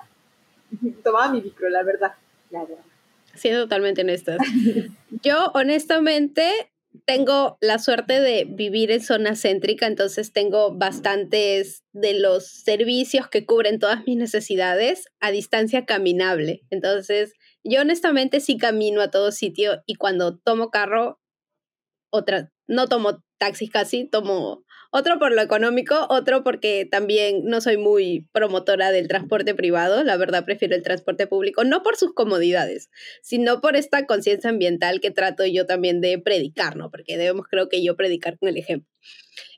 tomaba 1.03 1.31
mi 1.31 1.41
micro, 1.41 1.69
la 1.69 1.83
verdad. 1.83 2.13
La 2.51 2.61
verdad. 2.61 2.83
siendo 3.33 3.63
totalmente 3.63 4.01
honestas. 4.01 4.37
Yo, 5.23 5.51
honestamente, 5.53 6.51
tengo 7.05 7.57
la 7.59 7.79
suerte 7.79 8.21
de 8.21 8.45
vivir 8.45 8.91
en 8.91 9.01
zona 9.01 9.35
céntrica, 9.35 9.87
entonces 9.87 10.31
tengo 10.31 10.73
bastantes 10.73 11.83
de 11.91 12.19
los 12.19 12.47
servicios 12.47 13.27
que 13.27 13.45
cubren 13.45 13.79
todas 13.79 14.05
mis 14.05 14.17
necesidades 14.17 15.05
a 15.19 15.31
distancia 15.31 15.85
caminable. 15.85 16.61
Entonces, 16.69 17.33
yo 17.65 17.81
honestamente 17.81 18.39
sí 18.39 18.57
camino 18.57 19.01
a 19.01 19.11
todo 19.11 19.31
sitio 19.31 19.83
y 19.85 19.95
cuando 19.95 20.37
tomo 20.37 20.69
carro, 20.69 21.19
otra, 22.11 22.51
no 22.67 22.87
tomo 22.87 23.23
taxis 23.37 23.71
casi, 23.71 24.07
tomo 24.07 24.63
otro 24.91 25.19
por 25.19 25.33
lo 25.33 25.41
económico, 25.41 26.07
otro 26.09 26.43
porque 26.43 26.87
también 26.89 27.43
no 27.43 27.59
soy 27.59 27.75
muy 27.75 28.29
promotora 28.31 28.91
del 28.91 29.09
transporte 29.09 29.53
privado, 29.53 30.03
la 30.03 30.15
verdad 30.15 30.45
prefiero 30.45 30.73
el 30.73 30.83
transporte 30.83 31.27
público, 31.27 31.65
no 31.65 31.83
por 31.83 31.97
sus 31.97 32.13
comodidades, 32.13 32.89
sino 33.21 33.59
por 33.59 33.75
esta 33.75 34.05
conciencia 34.05 34.49
ambiental 34.49 35.01
que 35.01 35.11
trato 35.11 35.45
yo 35.45 35.65
también 35.65 35.99
de 35.99 36.17
predicar, 36.19 36.77
¿no? 36.77 36.91
Porque 36.91 37.17
debemos, 37.17 37.45
creo 37.49 37.67
que 37.67 37.83
yo, 37.83 37.97
predicar 37.97 38.37
con 38.37 38.47
el 38.47 38.57
ejemplo. 38.57 38.89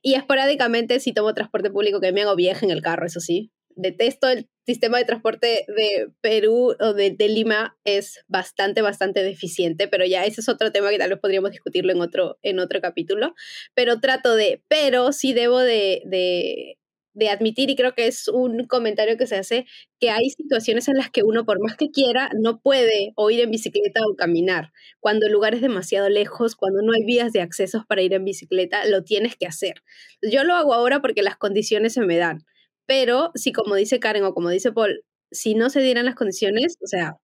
Y 0.02 0.16
esporádicamente 0.16 1.00
si 1.00 1.14
tomo 1.14 1.36
transporte 1.36 1.70
público 1.70 2.00
que 2.00 2.12
me 2.12 2.24
hago 2.24 2.36
vieja 2.36 2.66
en 2.66 2.72
el 2.72 2.82
carro, 2.82 3.06
eso 3.06 3.20
sí. 3.20 3.52
Detesto 3.78 4.28
el 4.28 4.50
sistema 4.66 4.98
de 4.98 5.06
transporte 5.06 5.66
de 5.68 6.10
Perú 6.20 6.76
o 6.80 6.94
de, 6.94 7.16
Lima, 7.30 7.78
es 7.86 8.20
bastante, 8.28 8.82
bastante 8.82 9.22
deficiente, 9.24 9.88
pero 9.88 10.04
ya 10.04 10.26
ese 10.26 10.42
es 10.42 10.50
otro 10.50 10.72
tema 10.72 10.90
que 10.90 10.98
tal 10.98 11.12
vez 11.12 11.20
podríamos 11.20 11.52
discutirlo 11.52 11.94
en 11.94 12.02
otro, 12.02 12.40
en 12.42 12.60
otro 12.60 12.82
capítulo. 12.82 13.36
Pero 13.76 14.00
trato 14.00 14.36
de, 14.36 14.64
pero 14.68 15.14
sí 15.14 15.32
debo 15.32 15.60
de, 15.60 16.02
de, 16.06 17.30
admitir, 17.30 17.70
y 17.70 17.76
creo 17.76 17.94
que 17.94 18.08
es 18.08 18.28
un 18.28 18.66
comentario 18.66 19.16
que 19.16 19.28
se 19.28 19.38
hace, 19.38 19.66
que 20.00 20.10
hay 20.10 20.30
situaciones 20.32 20.88
en 20.88 20.98
las 20.98 21.12
que 21.12 21.24
uno, 21.24 21.46
por 21.46 21.62
más 21.62 21.78
que 21.78 21.92
quiera, 21.92 22.32
no 22.40 22.60
puede 22.60 23.14
o 23.16 23.30
ir 23.30 23.42
en 23.42 23.52
bicicleta 23.52 24.02
o 24.10 24.16
caminar. 24.16 24.72
Cuando 25.00 25.28
el 25.28 25.34
lugar 25.34 25.54
es 25.54 25.62
demasiado 25.62 26.10
lejos, 26.10 26.56
cuando 26.56 26.82
no 26.82 26.94
hay 26.94 27.06
vías 27.06 27.32
de 27.32 27.42
acceso 27.42 27.86
para 27.88 28.02
ir 28.02 28.14
en 28.14 28.26
bicicleta, 28.26 28.86
lo 28.86 29.04
tienes 29.04 29.36
que 29.36 29.46
hacer. 29.46 29.84
Yo 30.22 30.44
lo 30.44 30.56
hago 30.56 30.74
ahora 30.74 31.00
porque 31.00 31.22
las 31.22 31.38
condiciones 31.38 31.94
se 31.94 32.02
me 32.02 32.18
dan. 32.18 32.46
Pero 32.88 33.32
si, 33.36 33.52
como 33.52 33.76
dice 33.76 34.00
Karen 34.00 34.24
o 34.24 34.34
como 34.34 34.50
dice 34.50 34.72
Paul, 34.72 35.04
si 35.32 35.54
no 35.54 35.70
se 35.70 35.82
dieran 35.82 36.06
las 36.06 36.16
condiciones, 36.16 36.78
o 36.82 36.88
sea, 36.88 37.18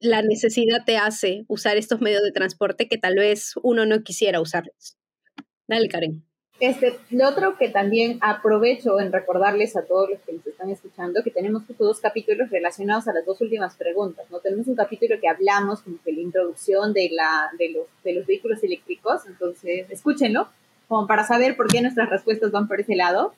la 0.00 0.22
necesidad 0.22 0.84
te 0.86 0.96
hace 0.96 1.44
usar 1.48 1.76
estos 1.76 2.00
medios 2.00 2.22
de 2.22 2.32
transporte 2.32 2.88
que 2.88 2.96
tal 2.96 3.16
vez 3.16 3.52
uno 3.62 3.84
no 3.84 4.02
quisiera 4.02 4.40
usarlos. 4.40 4.96
Dale, 5.68 5.88
Karen. 5.88 6.24
Este, 6.60 6.98
lo 7.10 7.26
otro 7.26 7.56
que 7.56 7.70
también 7.70 8.18
aprovecho 8.20 9.00
en 9.00 9.12
recordarles 9.12 9.76
a 9.76 9.86
todos 9.86 10.10
los 10.10 10.20
que 10.20 10.34
nos 10.34 10.46
están 10.46 10.68
escuchando 10.68 11.22
que 11.24 11.30
tenemos 11.30 11.62
dos 11.78 12.00
capítulos 12.00 12.50
relacionados 12.50 13.08
a 13.08 13.14
las 13.14 13.24
dos 13.24 13.40
últimas 13.40 13.76
preguntas, 13.76 14.26
¿no? 14.30 14.40
Tenemos 14.40 14.66
un 14.66 14.76
capítulo 14.76 15.18
que 15.18 15.28
hablamos 15.28 15.80
como 15.80 15.96
que 16.04 16.12
la 16.12 16.20
introducción 16.20 16.92
de, 16.92 17.08
la, 17.12 17.50
de, 17.58 17.70
los, 17.70 17.86
de 18.04 18.12
los 18.12 18.26
vehículos 18.26 18.62
eléctricos, 18.62 19.26
entonces 19.26 19.86
escúchenlo, 19.88 20.48
como 20.86 21.06
para 21.06 21.24
saber 21.24 21.56
por 21.56 21.68
qué 21.68 21.80
nuestras 21.80 22.10
respuestas 22.10 22.50
van 22.50 22.68
por 22.68 22.78
ese 22.78 22.94
lado. 22.94 23.32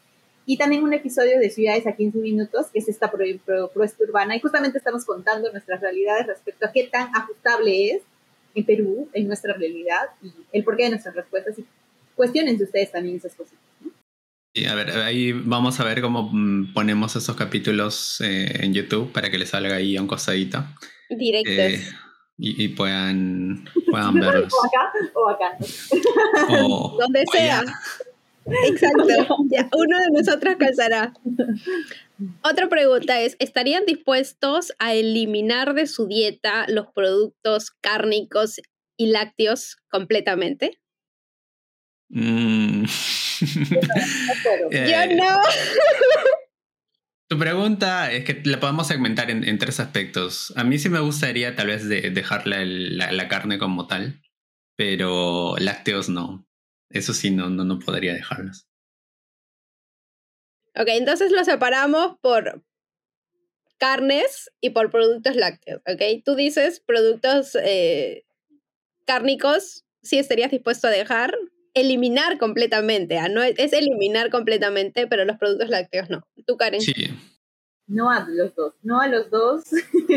Y 0.45 0.59
también 0.59 0.83
un 0.83 0.93
episodio 0.93 1.39
de 1.39 1.51
Ciudades 1.51 1.87
a 1.87 1.93
15 1.93 2.19
Minutos, 2.19 2.67
que 2.73 2.81
es 2.81 2.89
esta 2.89 3.11
propuesta 3.11 4.05
urbana, 4.05 4.37
y 4.37 4.41
justamente 4.41 4.79
estamos 4.79 5.05
contando 5.05 5.51
nuestras 5.53 5.81
realidades 5.81 6.27
respecto 6.27 6.67
a 6.67 6.73
qué 6.73 6.89
tan 6.91 7.15
ajustable 7.15 7.93
es 7.93 8.03
en 8.55 8.65
Perú, 8.65 9.09
en 9.13 9.29
nuestra 9.29 9.55
realidad, 9.55 10.11
y 10.23 10.33
el 10.53 10.65
porqué 10.65 10.85
de 10.85 10.91
nuestras 10.91 11.15
respuestas, 11.15 11.59
y 11.59 11.65
cuestionense 12.17 12.65
ustedes 12.65 12.91
también 12.91 13.17
esas 13.17 13.35
cosas. 13.35 13.55
Y 14.55 14.67
a 14.67 14.75
ver, 14.75 14.91
ahí 14.91 15.33
vamos 15.33 15.81
a 15.81 15.85
ver 15.85 16.03
cómo 16.03 16.29
mm, 16.31 16.75
ponemos 16.75 17.17
esos 17.17 17.35
capítulos 17.37 18.21
eh, 18.21 18.65
en 18.65 18.75
YouTube 18.75 19.11
para 19.11 19.31
que 19.31 19.39
les 19.39 19.49
salga 19.49 19.77
ahí 19.77 19.97
a 19.97 20.03
un 20.03 20.09
costadito. 20.09 20.63
Directos. 21.09 21.55
Eh, 21.55 21.83
y, 22.39 22.69
puedan, 22.69 23.65
puedan 23.91 24.15
verlos. 24.21 24.53
o 24.53 24.67
acá 24.67 24.93
o 25.15 25.29
acá. 25.29 25.59
O, 26.65 26.99
Donde 26.99 27.25
sea. 27.33 27.63
Exacto. 28.47 29.05
uno 29.77 29.99
de 29.99 30.11
nosotros 30.13 30.57
calzará. 30.59 31.13
Otra 32.43 32.69
pregunta 32.69 33.21
es, 33.21 33.37
¿estarían 33.39 33.85
dispuestos 33.87 34.73
a 34.79 34.95
eliminar 34.95 35.75
de 35.75 35.87
su 35.87 36.07
dieta 36.07 36.67
los 36.69 36.87
productos 36.95 37.71
cárnicos 37.81 38.61
y 38.97 39.07
lácteos 39.07 39.77
completamente? 39.91 40.79
Mm. 42.09 42.85
Yo 43.43 44.69
eh, 44.71 45.17
no. 45.17 45.41
Tu 47.29 47.39
pregunta 47.39 48.13
es 48.13 48.25
que 48.25 48.43
la 48.45 48.61
podemos 48.61 48.87
segmentar 48.87 49.31
en, 49.31 49.59
tres 49.59 49.81
aspectos. 49.81 50.53
A 50.55 50.65
mí 50.65 50.79
sí 50.79 50.91
me 50.91 51.01
gustaría 51.01 51.57
tal 51.57 51.69
vez 51.69 51.89
de, 51.89 52.11
dejar 52.11 52.47
la, 52.47 53.29
carne 53.29 53.59
como 53.59 53.87
tal, 53.87 54.21
pero 54.77 55.57
lácteos 55.59 56.11
no. 56.11 56.47
Eso 56.93 57.13
sí, 57.13 57.31
no, 57.31 57.49
no, 57.51 57.65
no 57.65 57.79
podría 57.79 58.15
dejarlos. 58.15 58.67
Ok, 60.75 60.89
entonces 60.89 61.33
lo 61.33 61.45
separamos 61.45 62.19
por 62.21 62.63
carnes 63.79 64.51
y 64.61 64.71
por 64.71 64.91
productos 64.91 65.37
lácteos, 65.37 65.83
¿ok? 65.87 66.23
Tú 66.25 66.35
dices 66.35 66.81
productos 66.81 67.57
eh, 67.63 68.25
cárnicos, 69.05 69.85
sí 70.03 70.19
estarías 70.19 70.51
dispuesto 70.51 70.87
a 70.87 70.91
dejar, 70.91 71.35
eliminar 71.75 72.39
completamente, 72.39 73.19
¿ah? 73.19 73.29
no 73.29 73.43
es, 73.43 73.73
eliminar 73.73 74.31
completamente, 74.31 75.07
pero 75.07 75.25
los 75.25 75.37
productos 75.37 75.69
lácteos 75.69 76.11
no. 76.11 76.27
¿Tú, 76.47 76.57
Karen? 76.57 76.81
Sí. 76.81 76.93
No 77.89 78.11
a 78.11 78.27
los 78.29 78.55
dos, 78.55 78.75
no 78.83 79.01
a 79.01 79.09
los 79.09 79.29
dos, 79.31 79.65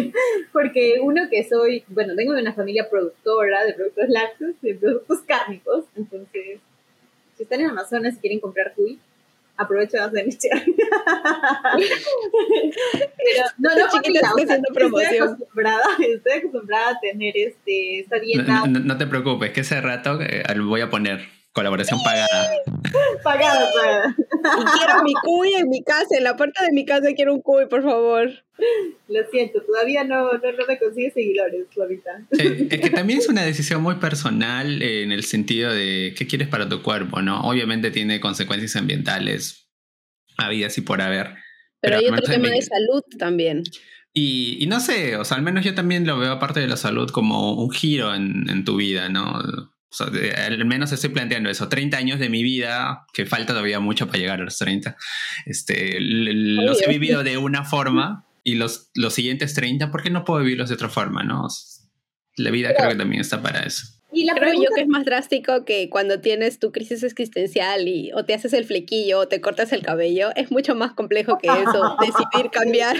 porque 0.53 0.99
uno 1.01 1.23
que 1.29 1.47
soy, 1.47 1.83
bueno, 1.87 2.13
vengo 2.15 2.33
de 2.33 2.41
una 2.41 2.53
familia 2.53 2.89
productora 2.89 3.65
de 3.65 3.73
productos 3.73 4.07
lácteos, 4.07 4.55
de 4.61 4.75
productos 4.75 5.19
cárnicos, 5.21 5.85
entonces, 5.95 6.59
si 7.35 7.43
están 7.43 7.61
en 7.61 7.71
Amazonas 7.71 8.15
y 8.15 8.19
quieren 8.19 8.39
comprar 8.39 8.73
cuy, 8.75 8.99
aprovecho 9.57 9.97
de 9.97 10.03
hacer 10.03 10.25
no, 13.57 13.69
no, 13.75 13.89
chiquita, 13.91 14.29
haciendo 14.29 14.73
promoción. 14.73 15.13
Estoy 15.13 15.27
acostumbrada, 15.27 15.83
estoy 15.99 16.31
acostumbrada 16.33 16.89
a 16.89 16.99
tener 16.99 17.37
este, 17.37 17.99
esta 17.99 18.19
dieta. 18.19 18.67
No, 18.67 18.97
te 18.97 19.07
preocupes, 19.07 19.51
que 19.51 19.61
ese 19.61 19.79
rato 19.81 20.19
eh, 20.21 20.43
voy 20.59 20.81
a 20.81 20.89
poner 20.89 21.27
Colaboración 21.55 22.01
pagada. 22.03 22.51
pagada, 23.23 23.71
pagada. 23.71 24.15
Y 24.17 24.77
quiero 24.77 25.03
mi 25.03 25.13
cuy 25.23 25.53
en 25.53 25.69
mi 25.69 25.81
casa, 25.83 26.17
en 26.17 26.25
la 26.25 26.35
puerta 26.35 26.65
de 26.65 26.73
mi 26.73 26.85
casa 26.85 27.07
quiero 27.15 27.33
un 27.33 27.41
cuy, 27.41 27.65
por 27.67 27.81
favor. 27.81 28.29
Lo 29.07 29.23
siento, 29.31 29.61
todavía 29.61 30.03
no, 30.03 30.33
no, 30.33 30.51
no 30.51 30.65
me 30.67 30.77
consigue 30.77 31.11
seguidores, 31.11 31.65
Flavita. 31.73 32.11
Sí, 32.33 32.67
es 32.69 32.81
que 32.81 32.89
también 32.89 33.19
es 33.19 33.29
una 33.29 33.43
decisión 33.43 33.81
muy 33.81 33.95
personal 33.95 34.81
en 34.81 35.13
el 35.13 35.23
sentido 35.23 35.73
de 35.73 36.13
qué 36.17 36.27
quieres 36.27 36.49
para 36.49 36.67
tu 36.67 36.81
cuerpo, 36.81 37.21
¿no? 37.21 37.39
Obviamente 37.43 37.89
tiene 37.89 38.19
consecuencias 38.19 38.75
ambientales 38.75 39.69
habidas 40.37 40.77
y 40.77 40.81
por 40.81 41.01
haber. 41.01 41.35
Pero, 41.79 41.99
hay 41.99 42.07
otro 42.07 42.25
tema 42.25 42.49
de 42.49 42.63
salud 42.63 43.01
también. 43.17 43.63
Y, 44.11 44.57
y, 44.59 44.67
no 44.67 44.81
sé, 44.81 45.15
o 45.15 45.23
sea, 45.23 45.37
al 45.37 45.43
menos 45.43 45.63
yo 45.63 45.73
también 45.73 46.05
lo 46.05 46.19
veo 46.19 46.33
aparte 46.33 46.59
de 46.59 46.67
la 46.67 46.75
salud 46.75 47.09
como 47.11 47.53
un 47.53 47.71
giro 47.71 48.13
en, 48.13 48.49
en 48.49 48.65
tu 48.65 48.75
vida, 48.75 49.07
¿no? 49.07 49.73
Al 50.01 50.65
menos 50.65 50.91
estoy 50.91 51.09
planteando 51.09 51.49
eso. 51.49 51.69
30 51.69 51.97
años 51.97 52.19
de 52.19 52.29
mi 52.29 52.43
vida, 52.43 53.05
que 53.13 53.25
falta 53.25 53.53
todavía 53.53 53.79
mucho 53.79 54.07
para 54.07 54.19
llegar 54.19 54.41
a 54.41 54.43
los 54.43 54.57
30, 54.57 54.95
este, 55.45 55.97
los 55.99 56.81
he 56.81 56.89
vivido 56.89 57.23
de 57.23 57.37
una 57.37 57.63
forma 57.65 58.25
y 58.43 58.55
los, 58.55 58.91
los 58.93 59.13
siguientes 59.13 59.53
30, 59.53 59.91
¿por 59.91 60.03
qué 60.03 60.09
no 60.09 60.23
puedo 60.23 60.41
vivirlos 60.41 60.69
de 60.69 60.75
otra 60.75 60.89
forma? 60.89 61.23
¿no? 61.23 61.47
La 62.37 62.51
vida 62.51 62.73
creo 62.75 62.89
que 62.89 62.95
también 62.95 63.21
está 63.21 63.41
para 63.41 63.63
eso. 63.63 63.87
Y 64.15 64.23
la 64.23 64.33
Creo 64.33 64.53
yo 64.53 64.69
que 64.73 64.81
es 64.81 64.87
más 64.87 65.03
drástico 65.03 65.65
que 65.65 65.89
cuando 65.89 66.21
tienes 66.21 66.57
tu 66.57 66.71
crisis 66.71 67.03
existencial 67.03 67.87
y 67.89 68.13
o 68.13 68.23
te 68.23 68.33
haces 68.33 68.53
el 68.53 68.63
flequillo 68.63 69.19
o 69.19 69.27
te 69.27 69.41
cortas 69.41 69.73
el 69.73 69.81
cabello. 69.81 70.29
Es 70.37 70.51
mucho 70.51 70.73
más 70.73 70.93
complejo 70.93 71.37
que 71.37 71.47
eso, 71.47 71.97
decidir 71.99 72.49
cambiar 72.49 72.95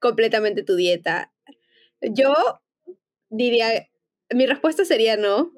completamente 0.00 0.62
tu 0.62 0.76
dieta. 0.76 1.32
Yo 2.02 2.34
diría, 3.30 3.88
mi 4.34 4.44
respuesta 4.44 4.84
sería 4.84 5.16
no, 5.16 5.50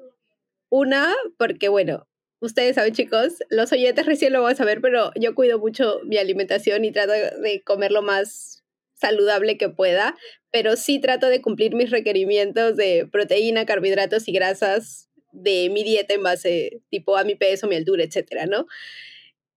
una, 0.69 1.15
porque 1.37 1.69
bueno, 1.69 2.07
ustedes 2.39 2.75
saben 2.75 2.93
chicos, 2.93 3.43
los 3.49 3.71
oyentes 3.71 4.05
recién 4.05 4.33
lo 4.33 4.43
van 4.43 4.53
a 4.53 4.57
saber, 4.57 4.81
pero 4.81 5.11
yo 5.15 5.35
cuido 5.35 5.59
mucho 5.59 5.99
mi 6.03 6.17
alimentación 6.17 6.85
y 6.85 6.91
trato 6.91 7.13
de 7.13 7.61
comer 7.63 7.91
lo 7.91 8.01
más 8.01 8.63
saludable 8.95 9.57
que 9.57 9.69
pueda, 9.69 10.15
pero 10.51 10.75
sí 10.75 10.99
trato 10.99 11.27
de 11.27 11.41
cumplir 11.41 11.75
mis 11.75 11.91
requerimientos 11.91 12.75
de 12.75 13.07
proteína, 13.11 13.65
carbohidratos 13.65 14.27
y 14.27 14.31
grasas 14.31 15.09
de 15.31 15.69
mi 15.69 15.83
dieta 15.83 16.13
en 16.13 16.23
base 16.23 16.81
tipo 16.89 17.15
a 17.15 17.23
mi 17.23 17.35
peso, 17.35 17.67
mi 17.67 17.75
altura, 17.75 18.03
etcétera, 18.03 18.47
¿no? 18.47 18.65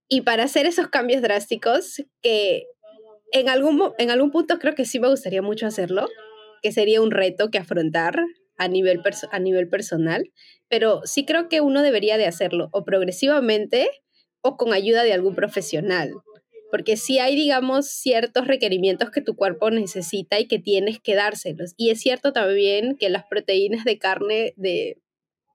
Y 0.08 0.22
para 0.22 0.44
hacer 0.44 0.66
esos 0.66 0.88
cambios 0.88 1.22
drásticos 1.22 2.02
que 2.20 2.66
en 3.32 3.48
algún, 3.48 3.92
en 3.98 4.10
algún 4.10 4.30
punto 4.30 4.58
creo 4.58 4.74
que 4.74 4.84
sí 4.84 4.98
me 5.00 5.08
gustaría 5.08 5.40
mucho 5.40 5.66
hacerlo, 5.66 6.08
que 6.62 6.72
sería 6.72 7.00
un 7.00 7.10
reto 7.10 7.50
que 7.50 7.58
afrontar 7.58 8.20
a 8.60 8.68
nivel, 8.68 9.00
a 9.32 9.38
nivel 9.38 9.68
personal, 9.68 10.30
pero 10.68 11.00
sí 11.04 11.24
creo 11.24 11.48
que 11.48 11.62
uno 11.62 11.82
debería 11.82 12.18
de 12.18 12.26
hacerlo 12.26 12.68
o 12.72 12.84
progresivamente 12.84 13.88
o 14.42 14.58
con 14.58 14.74
ayuda 14.74 15.02
de 15.02 15.14
algún 15.14 15.34
profesional, 15.34 16.12
porque 16.70 16.98
sí 16.98 17.18
hay, 17.18 17.36
digamos, 17.36 17.88
ciertos 17.88 18.46
requerimientos 18.46 19.10
que 19.10 19.22
tu 19.22 19.34
cuerpo 19.34 19.70
necesita 19.70 20.38
y 20.38 20.46
que 20.46 20.58
tienes 20.58 21.00
que 21.00 21.14
dárselos. 21.14 21.72
Y 21.78 21.88
es 21.88 22.00
cierto 22.00 22.34
también 22.34 22.98
que 22.98 23.08
las 23.08 23.24
proteínas 23.24 23.84
de 23.84 23.98
carne 23.98 24.52
de, 24.56 24.98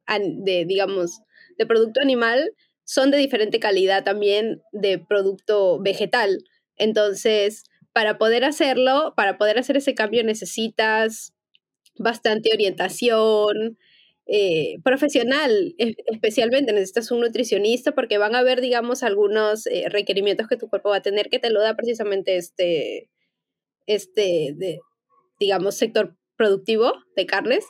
de 0.07 0.65
digamos, 0.65 1.21
de 1.59 1.67
producto 1.67 2.01
animal 2.01 2.53
son 2.85 3.11
de 3.11 3.17
diferente 3.17 3.59
calidad 3.59 4.03
también 4.03 4.63
de 4.71 4.97
producto 4.97 5.79
vegetal. 5.79 6.43
Entonces, 6.75 7.65
para 7.93 8.17
poder 8.17 8.45
hacerlo, 8.45 9.13
para 9.15 9.37
poder 9.37 9.59
hacer 9.59 9.77
ese 9.77 9.93
cambio 9.93 10.23
necesitas 10.23 11.34
bastante 11.97 12.51
orientación 12.53 13.77
eh, 14.27 14.79
profesional, 14.83 15.75
especialmente 15.77 16.73
necesitas 16.73 17.11
un 17.11 17.19
nutricionista 17.19 17.93
porque 17.93 18.17
van 18.17 18.33
a 18.33 18.39
haber, 18.39 18.59
digamos, 18.59 19.03
algunos 19.03 19.67
eh, 19.67 19.85
requerimientos 19.89 20.47
que 20.47 20.57
tu 20.57 20.67
cuerpo 20.67 20.89
va 20.89 20.97
a 20.97 21.01
tener 21.03 21.29
que 21.29 21.37
te 21.37 21.51
lo 21.51 21.61
da 21.61 21.75
precisamente 21.75 22.37
este, 22.37 23.09
este, 23.85 24.53
de, 24.55 24.79
digamos, 25.39 25.75
sector 25.75 26.15
productivo 26.37 26.93
de 27.15 27.27
carnes 27.27 27.65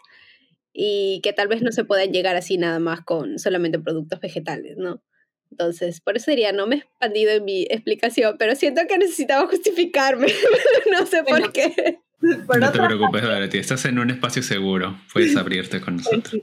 y 0.72 1.20
que 1.24 1.34
tal 1.34 1.50
vez 1.50 1.62
no 1.62 1.74
se 1.74 1.84
puedan 1.84 2.14
llegar 2.14 2.38
así 2.38 2.58
nada 2.58 2.80
más 2.80 3.02
con 3.02 3.38
solamente 3.38 3.80
productos 3.80 4.22
vegetales, 4.22 4.78
¿no? 4.78 5.04
Entonces, 5.52 6.00
por 6.00 6.16
eso 6.16 6.32
diría, 6.32 6.54
no 6.54 6.68
me 6.68 6.76
he 6.76 6.80
expandido 6.80 7.32
en 7.32 7.46
mi 7.46 7.64
explicación, 7.64 8.38
pero 8.40 8.56
siento 8.56 8.82
que 8.88 8.98
necesitaba 8.98 9.48
justificarme, 9.48 10.28
no 10.92 11.06
sé 11.06 11.24
por 11.24 11.52
qué 11.52 12.00
no 12.22 12.72
te 12.72 12.80
preocupes, 12.80 13.22
Dorothy, 13.22 13.58
estás 13.58 13.86
en 13.86 14.00
un 14.00 14.10
espacio 14.10 14.42
seguro, 14.42 15.00
puedes 15.14 15.36
abrirte 15.36 15.82
con 15.82 15.98
nosotros. 15.98 16.42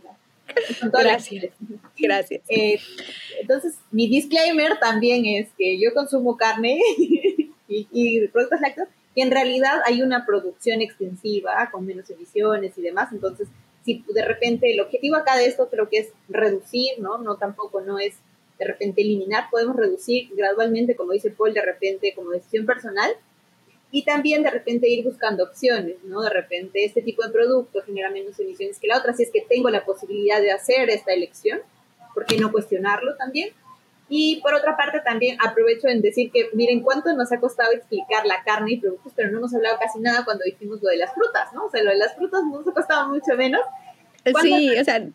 Gracias. 0.92 1.52
Gracias. 1.98 2.42
Eh, 2.48 2.78
entonces, 3.40 3.74
mi 3.90 4.08
disclaimer 4.08 4.78
también 4.78 5.24
es 5.26 5.48
que 5.56 5.78
yo 5.80 5.94
consumo 5.94 6.37
carne 6.37 6.78
y, 7.68 8.26
productos 8.28 8.61
lácteos 8.61 8.88
y 9.14 9.22
en 9.22 9.30
realidad 9.30 9.80
hay 9.87 10.02
una 10.02 10.24
producción 10.24 10.80
extensiva 10.80 11.68
con 11.70 11.87
menos 11.87 12.08
emisiones 12.11 12.76
y 12.76 12.82
demás. 12.82 13.12
Entonces, 13.12 13.48
si 13.85 14.04
de 14.14 14.24
repente 14.24 14.72
el 14.72 14.80
objetivo 14.80 15.16
acá 15.16 15.37
de 15.37 15.46
esto 15.46 15.68
creo 15.70 15.88
que 15.88 15.98
es 15.98 16.08
reducir, 16.28 16.98
¿no? 16.98 17.18
No 17.18 17.37
tampoco 17.37 17.80
no 17.80 17.98
es 17.98 18.14
de 18.58 18.66
repente 18.66 19.02
eliminar, 19.02 19.48
podemos 19.50 19.76
reducir 19.76 20.28
gradualmente, 20.35 20.94
como 20.94 21.12
dice 21.12 21.30
Paul, 21.30 21.52
de 21.52 21.62
repente 21.62 22.12
como 22.14 22.30
decisión 22.30 22.64
personal, 22.64 23.11
y 23.94 24.05
también 24.05 24.42
de 24.42 24.50
repente 24.50 24.88
ir 24.88 25.05
buscando 25.05 25.44
opciones, 25.44 25.96
¿no? 26.05 26.22
De 26.22 26.31
repente 26.31 26.83
este 26.83 27.02
tipo 27.02 27.22
de 27.22 27.31
producto 27.31 27.83
genera 27.83 28.11
menos 28.11 28.40
emisiones 28.40 28.78
que 28.81 28.87
la 28.87 28.98
otra, 28.98 29.12
si 29.12 29.22
es 29.22 29.31
que 29.31 29.42
tengo 29.42 29.68
la 29.68 29.85
posibilidad 29.85 30.40
de 30.40 30.50
hacer 30.50 30.88
esta 30.88 31.12
elección, 31.12 31.61
¿por 32.14 32.24
qué 32.24 32.38
no 32.38 32.50
cuestionarlo 32.50 33.14
también? 33.16 33.50
Y 34.09 34.40
por 34.40 34.55
otra 34.55 34.78
parte 34.78 35.00
también 35.05 35.37
aprovecho 35.44 35.88
en 35.88 36.00
decir 36.00 36.31
que 36.33 36.48
miren 36.55 36.81
cuánto 36.81 37.12
nos 37.14 37.31
ha 37.33 37.38
costado 37.38 37.72
explicar 37.72 38.24
la 38.24 38.42
carne 38.42 38.72
y 38.72 38.81
productos, 38.81 39.12
pero 39.14 39.31
no 39.31 39.38
hemos 39.38 39.55
hablado 39.55 39.76
casi 39.78 40.00
nada 40.00 40.24
cuando 40.24 40.44
dijimos 40.44 40.83
lo 40.83 40.88
de 40.88 40.96
las 40.96 41.12
frutas, 41.12 41.52
¿no? 41.52 41.66
O 41.66 41.70
sea, 41.70 41.83
lo 41.83 41.90
de 41.90 41.96
las 41.96 42.14
frutas 42.16 42.42
nos 42.50 42.66
ha 42.66 42.72
costado 42.72 43.09
mucho 43.09 43.37
menos. 43.37 43.61
Sí, 44.40 44.78
o 44.78 44.85
sea, 44.85 45.07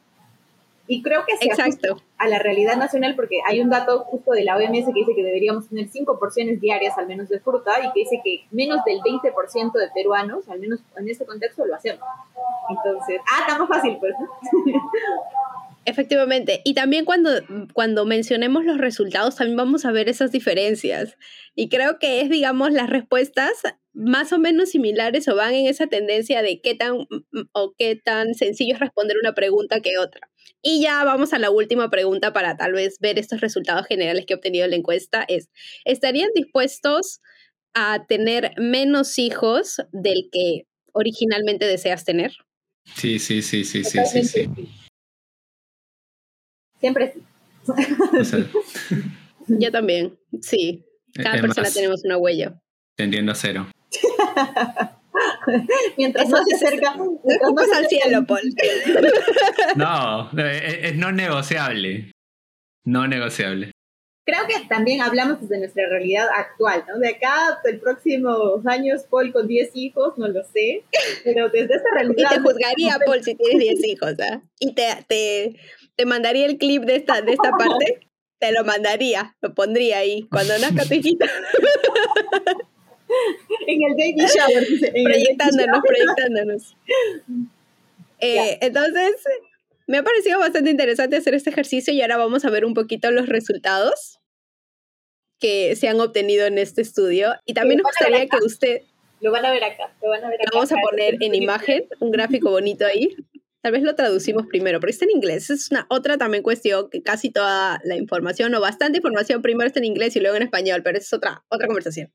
y 0.88 1.02
creo 1.02 1.24
que 1.26 1.38
se 1.38 1.46
Exacto. 1.46 2.02
a 2.18 2.28
la 2.28 2.40
realidad 2.40 2.78
nacional 2.78 3.16
porque 3.16 3.40
hay 3.46 3.62
un 3.62 3.70
dato 3.70 4.06
justo 4.06 4.32
de 4.32 4.44
la 4.44 4.56
OMS 4.56 4.86
que 4.86 5.00
dice 5.00 5.16
que 5.16 5.24
deberíamos 5.24 5.68
tener 5.70 5.88
5 5.88 6.20
porciones 6.20 6.62
diarias 6.62 6.98
al 6.98 7.08
menos 7.08 7.30
de 7.30 7.40
fruta 7.40 7.72
y 7.80 7.92
que 7.92 8.00
dice 8.02 8.22
que 8.24 8.46
menos 8.52 8.80
del 8.86 9.00
20% 9.00 9.72
de 9.74 9.90
peruanos, 9.94 10.48
al 10.50 10.60
menos 10.60 10.80
en 10.96 11.10
este 11.10 11.26
contexto, 11.26 11.66
lo 11.66 11.76
hacemos. 11.76 12.04
Entonces, 12.70 13.20
ah, 13.32 13.46
está 13.48 13.60
más 13.60 13.68
fácil 13.70 13.98
pues. 14.00 14.14
Efectivamente. 15.88 16.60
Y 16.66 16.74
también 16.74 17.06
cuando, 17.06 17.30
cuando 17.74 18.06
mencionemos 18.06 18.66
los 18.66 18.78
resultados, 18.78 19.38
también 19.38 19.56
vamos 19.56 19.86
a 19.86 19.92
ver 19.94 20.10
esas 20.10 20.34
diferencias. 20.34 21.18
Y 21.56 21.70
creo 21.70 21.98
que 21.98 22.20
es, 22.20 22.30
digamos, 22.30 22.74
las 22.74 22.90
respuestas 22.90 23.54
más 23.94 24.34
o 24.34 24.38
menos 24.38 24.72
similares 24.72 25.30
o 25.30 25.36
van 25.36 25.54
en 25.54 25.68
esa 25.68 25.88
tendencia 25.88 26.42
de 26.42 26.60
qué 26.62 26.76
tan 26.76 27.08
o 27.54 27.74
qué 27.78 27.96
tan 27.96 28.36
sencillo 28.36 28.74
es 28.74 28.82
responder 28.82 29.16
una 29.18 29.34
pregunta 29.34 29.80
que 29.80 29.98
otra. 29.98 30.30
Y 30.62 30.82
ya 30.82 31.04
vamos 31.04 31.34
a 31.34 31.40
la 31.40 31.50
última 31.50 31.90
pregunta 31.90 32.34
para 32.34 32.58
tal 32.58 32.74
vez 32.74 32.98
ver 33.00 33.20
estos 33.20 33.42
resultados 33.42 33.86
generales 33.86 34.26
que 34.26 34.34
ha 34.34 34.38
obtenido 34.38 34.68
la 34.68 34.76
encuesta. 34.76 35.24
Es, 35.28 35.50
¿estarían 35.86 36.30
dispuestos 36.34 37.22
a 37.74 38.06
tener 38.08 38.54
menos 38.58 39.20
hijos 39.20 39.78
del 39.92 40.30
que 40.32 40.64
originalmente 40.94 41.66
deseas 41.66 42.06
tener? 42.06 42.34
Sí, 42.96 43.20
sí, 43.20 43.42
sí, 43.42 43.64
sí, 43.64 43.84
sí, 43.84 44.00
sí, 44.06 44.24
sí. 44.24 44.50
Siempre 46.80 47.14
sí. 47.14 47.22
Yo 49.48 49.72
también, 49.72 50.18
sí. 50.42 50.84
Cada 51.14 51.42
persona 51.42 51.72
tenemos 51.72 52.04
una 52.04 52.18
huella. 52.18 52.62
Tendiendo 52.96 53.32
a 53.32 53.36
cero. 53.36 53.68
mientras 55.98 56.30
no 56.30 56.38
se 56.44 56.56
acerca, 56.56 56.96
mientras 56.96 57.72
al 57.74 57.88
cielo, 57.88 58.26
Paul. 58.26 58.42
no, 59.76 60.30
es, 60.40 60.96
no 60.96 61.12
negociable. 61.12 62.12
No 62.86 63.08
negociable. 63.08 63.72
Creo 64.26 64.46
que 64.46 64.68
también 64.68 65.02
hablamos 65.02 65.40
desde 65.40 65.58
nuestra 65.58 65.88
realidad 65.88 66.28
actual, 66.36 66.84
¿no? 66.88 67.00
De 67.00 67.10
acá 67.10 67.60
el 67.64 67.80
próximos 67.80 68.66
años, 68.66 69.04
Paul 69.10 69.32
con 69.32 69.48
10 69.48 69.72
hijos, 69.76 70.18
no 70.18 70.28
lo 70.28 70.44
sé, 70.44 70.84
pero 71.24 71.48
desde 71.48 71.76
esa 71.76 71.86
realidad... 71.94 72.32
Y 72.32 72.36
te 72.36 72.42
juzgaría, 72.42 73.00
Paul, 73.06 73.24
si 73.24 73.36
tienes 73.36 73.60
10 73.60 73.86
hijos, 73.86 74.14
¿ah? 74.20 74.42
Y 74.60 74.74
te, 74.74 74.84
te, 75.08 75.56
te 75.96 76.06
mandaría 76.06 76.46
el 76.46 76.58
clip 76.58 76.84
de 76.84 76.98
esta, 76.98 77.22
de 77.22 77.32
esta 77.32 77.52
parte, 77.52 78.08
te 78.40 78.52
lo 78.52 78.66
mandaría, 78.66 79.38
lo 79.42 79.54
pondría 79.54 80.00
ahí, 80.00 80.28
cuando 80.30 80.58
nazca 80.58 80.84
tu 80.84 80.96
hijita. 80.96 81.26
En 83.68 83.84
el 83.84 83.94
baby 83.94 84.26
shower. 84.28 84.68
proyectándonos, 85.04 85.82
proyectándonos. 85.86 86.76
Eh, 88.20 88.58
entonces, 88.62 89.16
me 89.88 89.98
ha 89.98 90.04
parecido 90.04 90.40
bastante 90.40 90.70
interesante 90.70 91.18
hacer 91.18 91.34
este 91.34 91.50
ejercicio 91.50 91.94
y 91.94 92.02
ahora 92.02 92.18
vamos 92.18 92.46
a 92.46 92.50
ver 92.50 92.66
un 92.66 92.74
poquito 92.74 93.12
los 93.12 93.28
resultados 93.28 94.20
que 95.40 95.76
se 95.76 95.88
han 95.88 96.00
obtenido 96.00 96.46
en 96.46 96.58
este 96.58 96.82
estudio. 96.82 97.36
Y 97.46 97.54
también 97.54 97.80
nos 97.80 97.92
gustaría 97.92 98.28
que 98.28 98.38
usted... 98.44 98.82
Lo 99.22 99.32
van 99.32 99.46
a 99.46 99.52
ver 99.52 99.64
acá, 99.64 99.96
lo 100.02 100.10
van 100.10 100.24
a 100.24 100.30
ver 100.30 100.42
acá. 100.42 100.52
Vamos 100.54 100.72
a 100.72 100.76
poner 100.76 101.16
en 101.22 101.36
imagen 101.36 101.88
un 102.00 102.12
gráfico 102.12 102.52
bonito 102.52 102.86
ahí. 102.86 103.16
Tal 103.68 103.74
vez 103.74 103.84
lo 103.84 103.96
traducimos 103.96 104.48
primero, 104.48 104.80
pero 104.80 104.90
está 104.90 105.04
en 105.04 105.12
inglés. 105.12 105.50
Es 105.50 105.72
una 105.72 105.88
otra 105.90 106.18
también 106.18 106.42
cuestión 106.42 106.90
que 106.90 107.04
casi 107.04 107.32
toda 107.32 107.82
la 107.84 107.98
información 107.98 108.56
o 108.56 108.62
bastante 108.62 109.00
información 109.00 109.42
primero 109.42 109.68
está 109.68 109.80
en 109.80 109.84
inglés 109.84 110.16
y 110.16 110.22
luego 110.22 110.38
en 110.38 110.44
español, 110.44 110.84
pero 110.86 110.98
es 110.98 111.12
otra, 111.12 111.44
otra 111.50 111.68
conversación. 111.68 112.10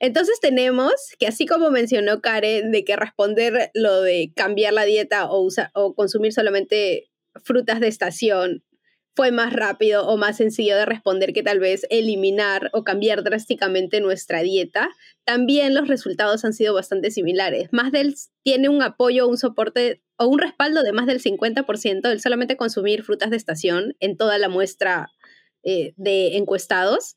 Entonces 0.00 0.40
tenemos 0.40 0.92
que 1.20 1.28
así 1.28 1.46
como 1.46 1.70
mencionó 1.70 2.20
Karen 2.20 2.72
de 2.72 2.84
que 2.84 2.96
responder 2.96 3.70
lo 3.72 4.02
de 4.02 4.32
cambiar 4.34 4.72
la 4.72 4.84
dieta 4.84 5.30
o, 5.30 5.48
o 5.74 5.94
consumir 5.94 6.32
solamente 6.32 7.08
frutas 7.44 7.78
de 7.78 7.86
estación 7.86 8.64
fue 9.16 9.30
más 9.30 9.52
rápido 9.52 10.06
o 10.06 10.16
más 10.16 10.36
sencillo 10.36 10.76
de 10.76 10.86
responder 10.86 11.32
que 11.32 11.42
tal 11.42 11.60
vez 11.60 11.86
eliminar 11.90 12.70
o 12.72 12.82
cambiar 12.82 13.22
drásticamente 13.22 14.00
nuestra 14.00 14.42
dieta, 14.42 14.88
también 15.24 15.74
los 15.74 15.88
resultados 15.88 16.44
han 16.44 16.52
sido 16.52 16.74
bastante 16.74 17.10
similares. 17.10 17.68
Más 17.72 17.92
del 17.92 18.14
tiene 18.42 18.68
un 18.68 18.82
apoyo, 18.82 19.28
un 19.28 19.38
soporte 19.38 20.02
o 20.16 20.26
un 20.26 20.38
respaldo 20.38 20.82
de 20.82 20.92
más 20.92 21.06
del 21.06 21.22
50% 21.22 22.08
del 22.08 22.20
solamente 22.20 22.56
consumir 22.56 23.02
frutas 23.02 23.30
de 23.30 23.36
estación 23.36 23.96
en 24.00 24.16
toda 24.16 24.38
la 24.38 24.48
muestra 24.48 25.10
eh, 25.62 25.94
de 25.96 26.36
encuestados 26.36 27.16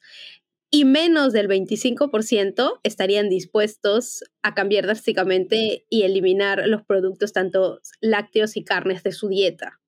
y 0.69 0.86
menos 0.86 1.33
del 1.33 1.47
25% 1.47 2.79
estarían 2.83 3.29
dispuestos 3.29 4.23
a 4.41 4.53
cambiar 4.53 4.86
drásticamente 4.86 5.86
y 5.89 6.03
eliminar 6.03 6.67
los 6.67 6.83
productos 6.83 7.33
tanto 7.33 7.79
lácteos 8.01 8.57
y 8.57 8.63
carnes 8.63 9.01
de 9.03 9.13
su 9.13 9.29
dieta. 9.29 9.79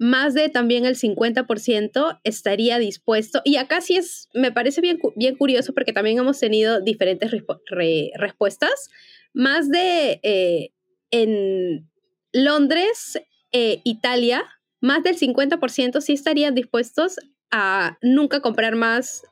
Más 0.00 0.32
de 0.32 0.48
también 0.48 0.86
el 0.86 0.96
50% 0.96 2.20
estaría 2.24 2.78
dispuesto, 2.78 3.42
y 3.44 3.56
acá 3.56 3.82
sí 3.82 3.96
es, 3.96 4.30
me 4.32 4.50
parece 4.50 4.80
bien, 4.80 4.98
bien 5.14 5.36
curioso 5.36 5.74
porque 5.74 5.92
también 5.92 6.16
hemos 6.16 6.40
tenido 6.40 6.80
diferentes 6.80 7.30
respuestas, 7.30 8.88
más 9.34 9.68
de 9.68 10.18
eh, 10.22 10.70
en 11.10 11.86
Londres, 12.32 13.20
eh, 13.52 13.82
Italia, 13.84 14.42
más 14.80 15.02
del 15.02 15.18
50% 15.18 16.00
sí 16.00 16.14
estarían 16.14 16.54
dispuestos 16.54 17.16
a 17.50 17.98
nunca 18.00 18.40
comprar 18.40 18.76
más 18.76 19.24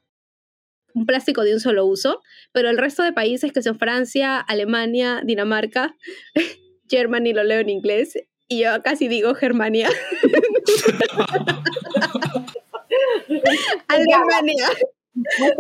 un 0.93 1.07
plástico 1.07 1.45
de 1.45 1.55
un 1.55 1.61
solo 1.61 1.87
uso, 1.87 2.21
pero 2.53 2.69
el 2.69 2.77
resto 2.77 3.03
de 3.03 3.15
países 3.15 3.53
que 3.53 3.63
son 3.63 3.79
Francia, 3.79 4.39
Alemania, 4.39 5.23
Dinamarca, 5.25 5.97
Germany 6.91 7.33
lo 7.33 7.43
leo 7.43 7.61
en 7.61 7.71
inglés, 7.71 8.19
y 8.49 8.61
yo 8.61 8.83
casi 8.83 9.09
digo 9.09 9.35
Germania. 9.35 9.91
Alemania. 13.89 14.69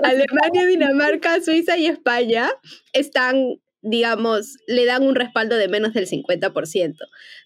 Alemania, 0.02 0.66
Dinamarca, 0.66 1.40
Suiza 1.40 1.76
y 1.76 1.86
España 1.86 2.50
están 2.92 3.58
digamos, 3.82 4.56
le 4.66 4.84
dan 4.84 5.04
un 5.04 5.14
respaldo 5.14 5.56
de 5.56 5.68
menos 5.68 5.94
del 5.94 6.06
50%. 6.06 6.96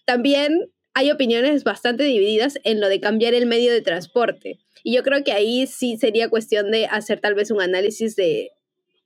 También 0.05 0.71
hay 0.93 1.11
opiniones 1.11 1.63
bastante 1.63 2.03
divididas 2.03 2.59
en 2.63 2.79
lo 2.79 2.89
de 2.89 2.99
cambiar 2.99 3.33
el 3.33 3.45
medio 3.45 3.71
de 3.71 3.81
transporte. 3.81 4.59
Y 4.83 4.95
yo 4.95 5.03
creo 5.03 5.23
que 5.23 5.31
ahí 5.31 5.67
sí 5.67 5.97
sería 5.97 6.29
cuestión 6.29 6.71
de 6.71 6.87
hacer 6.87 7.19
tal 7.19 7.35
vez 7.35 7.51
un 7.51 7.61
análisis 7.61 8.15
de 8.15 8.51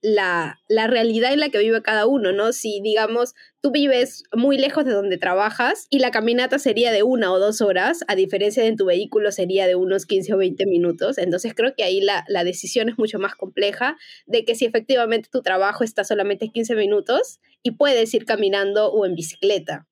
la, 0.02 0.60
realidad 0.70 1.34
en 1.34 1.40
la 1.40 1.50
que 1.50 1.58
vive 1.58 1.82
cada 1.82 2.06
uno, 2.06 2.32
¿no? 2.32 2.54
Si, 2.54 2.82
digamos, 2.82 3.34
tú 3.62 3.72
vives 3.72 4.24
muy 4.34 4.58
lejos 4.58 4.86
de 4.86 4.94
donde 4.94 5.18
trabajas 5.18 5.88
y 5.90 6.00
la 6.00 6.12
caminata 6.12 6.60
sería 6.60 6.92
de 6.92 7.04
una 7.04 7.32
o 7.32 7.40
dos 7.40 7.62
horas, 7.62 8.04
a 8.08 8.16
diferencia 8.16 8.64
de 8.64 8.70
en 8.70 8.78
tu 8.78 8.86
vehículo 8.86 9.32
sería 9.32 9.68
de 9.68 9.76
unos 9.76 10.06
15 10.06 10.34
o 10.34 10.38
20 10.38 10.66
minutos, 10.66 11.18
entonces 11.18 11.54
creo 11.56 11.74
que 11.76 11.84
ahí 11.84 12.02
la, 12.02 12.26
la 12.28 12.44
decisión 12.44 12.90
es 12.90 12.98
mucho 12.98 13.20
más 13.20 13.36
compleja 13.36 13.98
de 14.26 14.46
que 14.46 14.56
si 14.56 14.66
efectivamente 14.66 15.30
tu 15.32 15.42
trabajo 15.42 15.84
está 15.84 16.04
solamente 16.04 16.50
15 16.50 16.76
minutos 16.76 17.40
y 17.64 17.72
puedes 17.72 18.14
ir 18.14 18.26
caminando 18.26 18.92
o 18.92 19.06
en 19.06 19.16
bicicleta. 19.16 19.88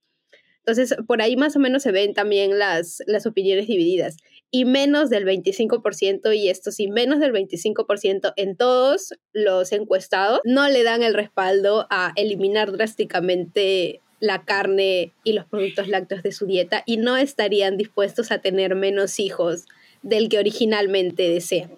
Entonces, 0.65 0.97
por 1.05 1.21
ahí 1.21 1.35
más 1.37 1.55
o 1.55 1.59
menos 1.59 1.83
se 1.83 1.91
ven 1.91 2.15
también 2.15 2.57
las, 2.57 3.03
las 3.05 3.27
opiniones 3.27 3.67
divididas. 3.67 4.17
Y 4.55 4.63
menos 4.63 5.09
del 5.09 5.25
25%, 5.25 6.33
y 6.33 6.47
esto 6.47 6.71
sí, 6.71 6.87
menos 6.87 7.19
del 7.19 7.33
25% 7.33 8.31
en 8.37 8.55
todos 8.55 9.13
los 9.33 9.73
encuestados, 9.73 10.39
no 10.45 10.69
le 10.69 10.83
dan 10.83 11.03
el 11.03 11.13
respaldo 11.13 11.87
a 11.89 12.13
eliminar 12.15 12.71
drásticamente 12.71 13.99
la 14.21 14.45
carne 14.45 15.11
y 15.25 15.33
los 15.33 15.43
productos 15.43 15.89
lácteos 15.89 16.23
de 16.23 16.31
su 16.31 16.45
dieta 16.45 16.83
y 16.85 16.95
no 16.95 17.17
estarían 17.17 17.75
dispuestos 17.75 18.31
a 18.31 18.37
tener 18.37 18.75
menos 18.75 19.19
hijos 19.19 19.65
del 20.03 20.29
que 20.29 20.39
originalmente 20.39 21.23
desean. 21.27 21.71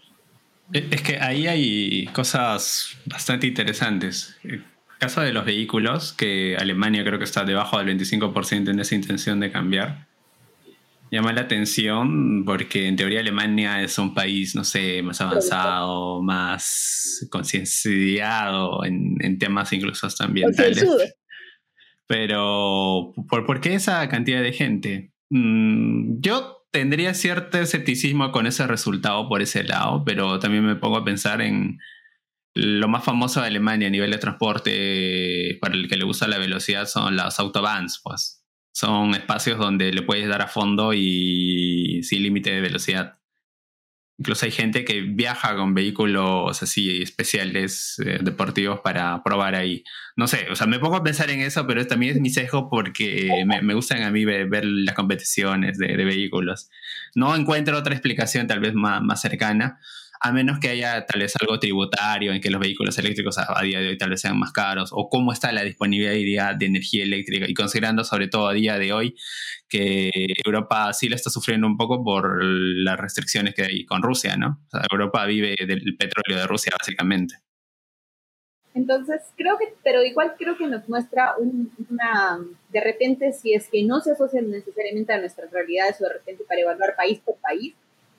Es 0.71 1.01
que 1.01 1.17
ahí 1.17 1.47
hay 1.47 2.05
cosas 2.13 2.95
bastante 3.07 3.47
interesantes 3.47 4.37
caso 4.97 5.21
de 5.21 5.31
los 5.31 5.45
vehículos, 5.45 6.13
que 6.13 6.55
Alemania 6.57 7.03
creo 7.03 7.19
que 7.19 7.25
está 7.25 7.45
debajo 7.45 7.77
del 7.77 7.97
25% 7.97 8.69
en 8.69 8.79
esa 8.79 8.95
intención 8.95 9.39
de 9.39 9.51
cambiar, 9.51 10.06
llama 11.11 11.33
la 11.33 11.41
atención 11.41 12.43
porque 12.45 12.87
en 12.87 12.95
teoría 12.95 13.19
Alemania 13.19 13.81
es 13.81 13.97
un 13.97 14.13
país, 14.13 14.55
no 14.55 14.63
sé, 14.63 15.01
más 15.01 15.21
avanzado, 15.21 16.21
más 16.21 17.27
concienciado 17.29 18.83
en, 18.83 19.37
temas 19.39 19.71
incluso 19.73 20.07
hasta 20.07 20.25
ambientales. 20.25 20.85
Pero, 22.07 23.13
¿por, 23.29 23.45
¿por, 23.45 23.59
qué 23.59 23.75
esa 23.75 24.07
cantidad 24.07 24.41
de 24.41 24.53
gente? 24.53 25.11
Mm, 25.29 26.19
yo 26.21 26.65
tendría 26.71 27.13
cierto 27.13 27.57
escepticismo 27.57 28.31
con 28.31 28.47
ese 28.47 28.65
resultado 28.65 29.27
por 29.27 29.41
ese 29.41 29.63
lado, 29.63 30.03
pero 30.05 30.39
también 30.39 30.65
me 30.65 30.75
pongo 30.75 30.97
a 30.97 31.05
pensar 31.05 31.41
en 31.41 31.79
lo 32.53 32.87
más 32.87 33.03
famoso 33.03 33.41
de 33.41 33.47
Alemania 33.47 33.87
a 33.87 33.91
nivel 33.91 34.11
de 34.11 34.17
transporte 34.17 35.57
para 35.61 35.75
el 35.75 35.87
que 35.87 35.97
le 35.97 36.05
gusta 36.05 36.27
la 36.27 36.37
velocidad 36.37 36.87
son 36.87 37.15
las 37.15 37.39
autobahns, 37.39 38.01
pues. 38.03 38.36
Son 38.77 39.15
espacios 39.15 39.57
donde 39.57 39.91
le 39.91 40.03
puedes 40.03 40.27
dar 40.29 40.43
a 40.43 40.47
fondo 40.47 40.93
y 40.93 42.03
sin 42.03 42.21
límite 42.21 42.51
de 42.51 42.61
velocidad. 42.61 43.17
Incluso 44.19 44.45
hay 44.45 44.51
gente 44.51 44.85
que 44.85 45.01
viaja 45.01 45.55
con 45.55 45.73
vehículos 45.73 46.61
así 46.61 47.01
especiales 47.01 47.95
eh, 48.05 48.19
deportivos 48.21 48.81
para 48.81 49.23
probar 49.23 49.55
ahí. 49.55 49.83
No 50.15 50.27
sé, 50.27 50.45
o 50.51 50.55
sea, 50.55 50.67
me 50.67 50.77
pongo 50.77 50.97
a 50.97 51.03
pensar 51.03 51.31
en 51.31 51.41
eso, 51.41 51.65
pero 51.65 51.87
también 51.87 52.17
es 52.17 52.21
mi 52.21 52.29
sesgo 52.29 52.69
porque 52.69 53.43
me, 53.47 53.63
me 53.63 53.73
gustan 53.73 54.03
a 54.03 54.11
mí 54.11 54.25
ver, 54.25 54.47
ver 54.47 54.63
las 54.63 54.93
competiciones 54.93 55.79
de, 55.79 55.97
de, 55.97 56.05
vehículos. 56.05 56.69
No 57.15 57.35
encuentro 57.35 57.75
otra 57.79 57.95
explicación 57.95 58.45
tal 58.45 58.59
vez 58.59 58.75
más, 58.75 59.01
más 59.01 59.19
cercana, 59.19 59.79
a 60.19 60.31
menos 60.31 60.59
que 60.59 60.69
haya 60.69 61.05
tal 61.05 61.21
vez 61.21 61.33
algo 61.39 61.59
tributario 61.59 62.33
en 62.33 62.41
que 62.41 62.49
los 62.49 62.59
vehículos 62.59 62.97
eléctricos 62.97 63.37
a, 63.37 63.57
a, 63.57 63.61
día 63.63 63.79
de 63.79 63.89
hoy 63.89 63.97
tal 63.97 64.09
vez 64.09 64.21
sean 64.21 64.37
más 64.37 64.51
caros, 64.51 64.91
o 64.93 65.09
cómo 65.09 65.31
está 65.31 65.51
la 65.51 65.63
disponibilidad 65.63 66.55
de 66.55 66.65
energía 66.65 67.03
eléctrica, 67.03 67.45
y 67.47 67.53
considerando 67.53 68.03
sobre 68.03 68.27
todo 68.27 68.47
a 68.47 68.53
día 68.53 68.77
de 68.77 68.93
hoy 68.93 69.15
que 69.69 70.09
Europa 70.45 70.93
sí 70.93 71.09
la 71.09 71.15
está 71.15 71.29
sufriendo 71.29 71.67
un 71.67 71.77
poco 71.77 72.03
por 72.03 72.43
las 72.43 72.97
restricciones 72.97 73.53
que 73.53 73.63
hay 73.63 73.85
con 73.85 74.01
Rusia, 74.01 74.37
¿no? 74.37 74.61
Europa 74.91 75.25
vive 75.25 75.55
del 75.59 75.97
petróleo 75.97 76.39
de 76.39 76.47
Rusia 76.47 76.71
básicamente. 76.79 77.35
Entonces, 78.77 79.23
creo 79.35 79.57
que, 79.57 79.73
pero 79.83 80.03
igual 80.03 80.35
creo 80.37 80.55
que 80.55 80.67
nos 80.67 80.87
muestra 80.87 81.35
un, 81.39 81.71
una, 81.89 82.37
de 82.69 82.79
repente, 82.79 83.33
si 83.33 83.55
es 83.55 83.69
que 83.69 83.83
no 83.83 84.01
se 84.01 84.11
asocian 84.11 84.51
necesariamente 84.51 85.11
a 85.13 85.19
nuestras 85.19 85.51
realidades 85.51 85.99
o 85.99 86.03
de 86.03 86.13
repente 86.13 86.43
para 86.47 86.61
evaluar 86.61 86.95
país 86.95 87.19
por 87.19 87.37
país, 87.37 87.73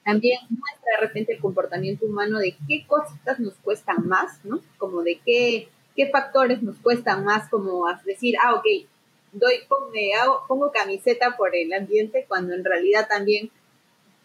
también 0.09 0.41
muestra 0.49 0.93
de 0.99 1.07
repente 1.07 1.33
el 1.35 1.41
comportamiento 1.41 2.07
humano 2.07 2.39
de 2.39 2.57
qué 2.67 2.87
cositas 2.87 3.39
nos 3.41 3.53
cuestan 3.57 4.09
más, 4.09 4.43
¿no? 4.43 4.63
Como 4.79 5.03
de 5.03 5.21
qué, 5.23 5.69
qué 5.95 6.09
factores 6.09 6.63
nos 6.63 6.79
cuestan 6.79 7.27
más, 7.27 7.51
como 7.51 7.85
decir, 8.07 8.37
ah, 8.43 8.55
ok, 8.55 8.65
doy, 9.33 9.57
me 9.93 10.15
hago, 10.15 10.45
pongo 10.49 10.73
camiseta 10.73 11.37
por 11.37 11.55
el 11.55 11.71
ambiente, 11.75 12.25
cuando 12.27 12.55
en 12.55 12.65
realidad 12.65 13.07
también 13.07 13.51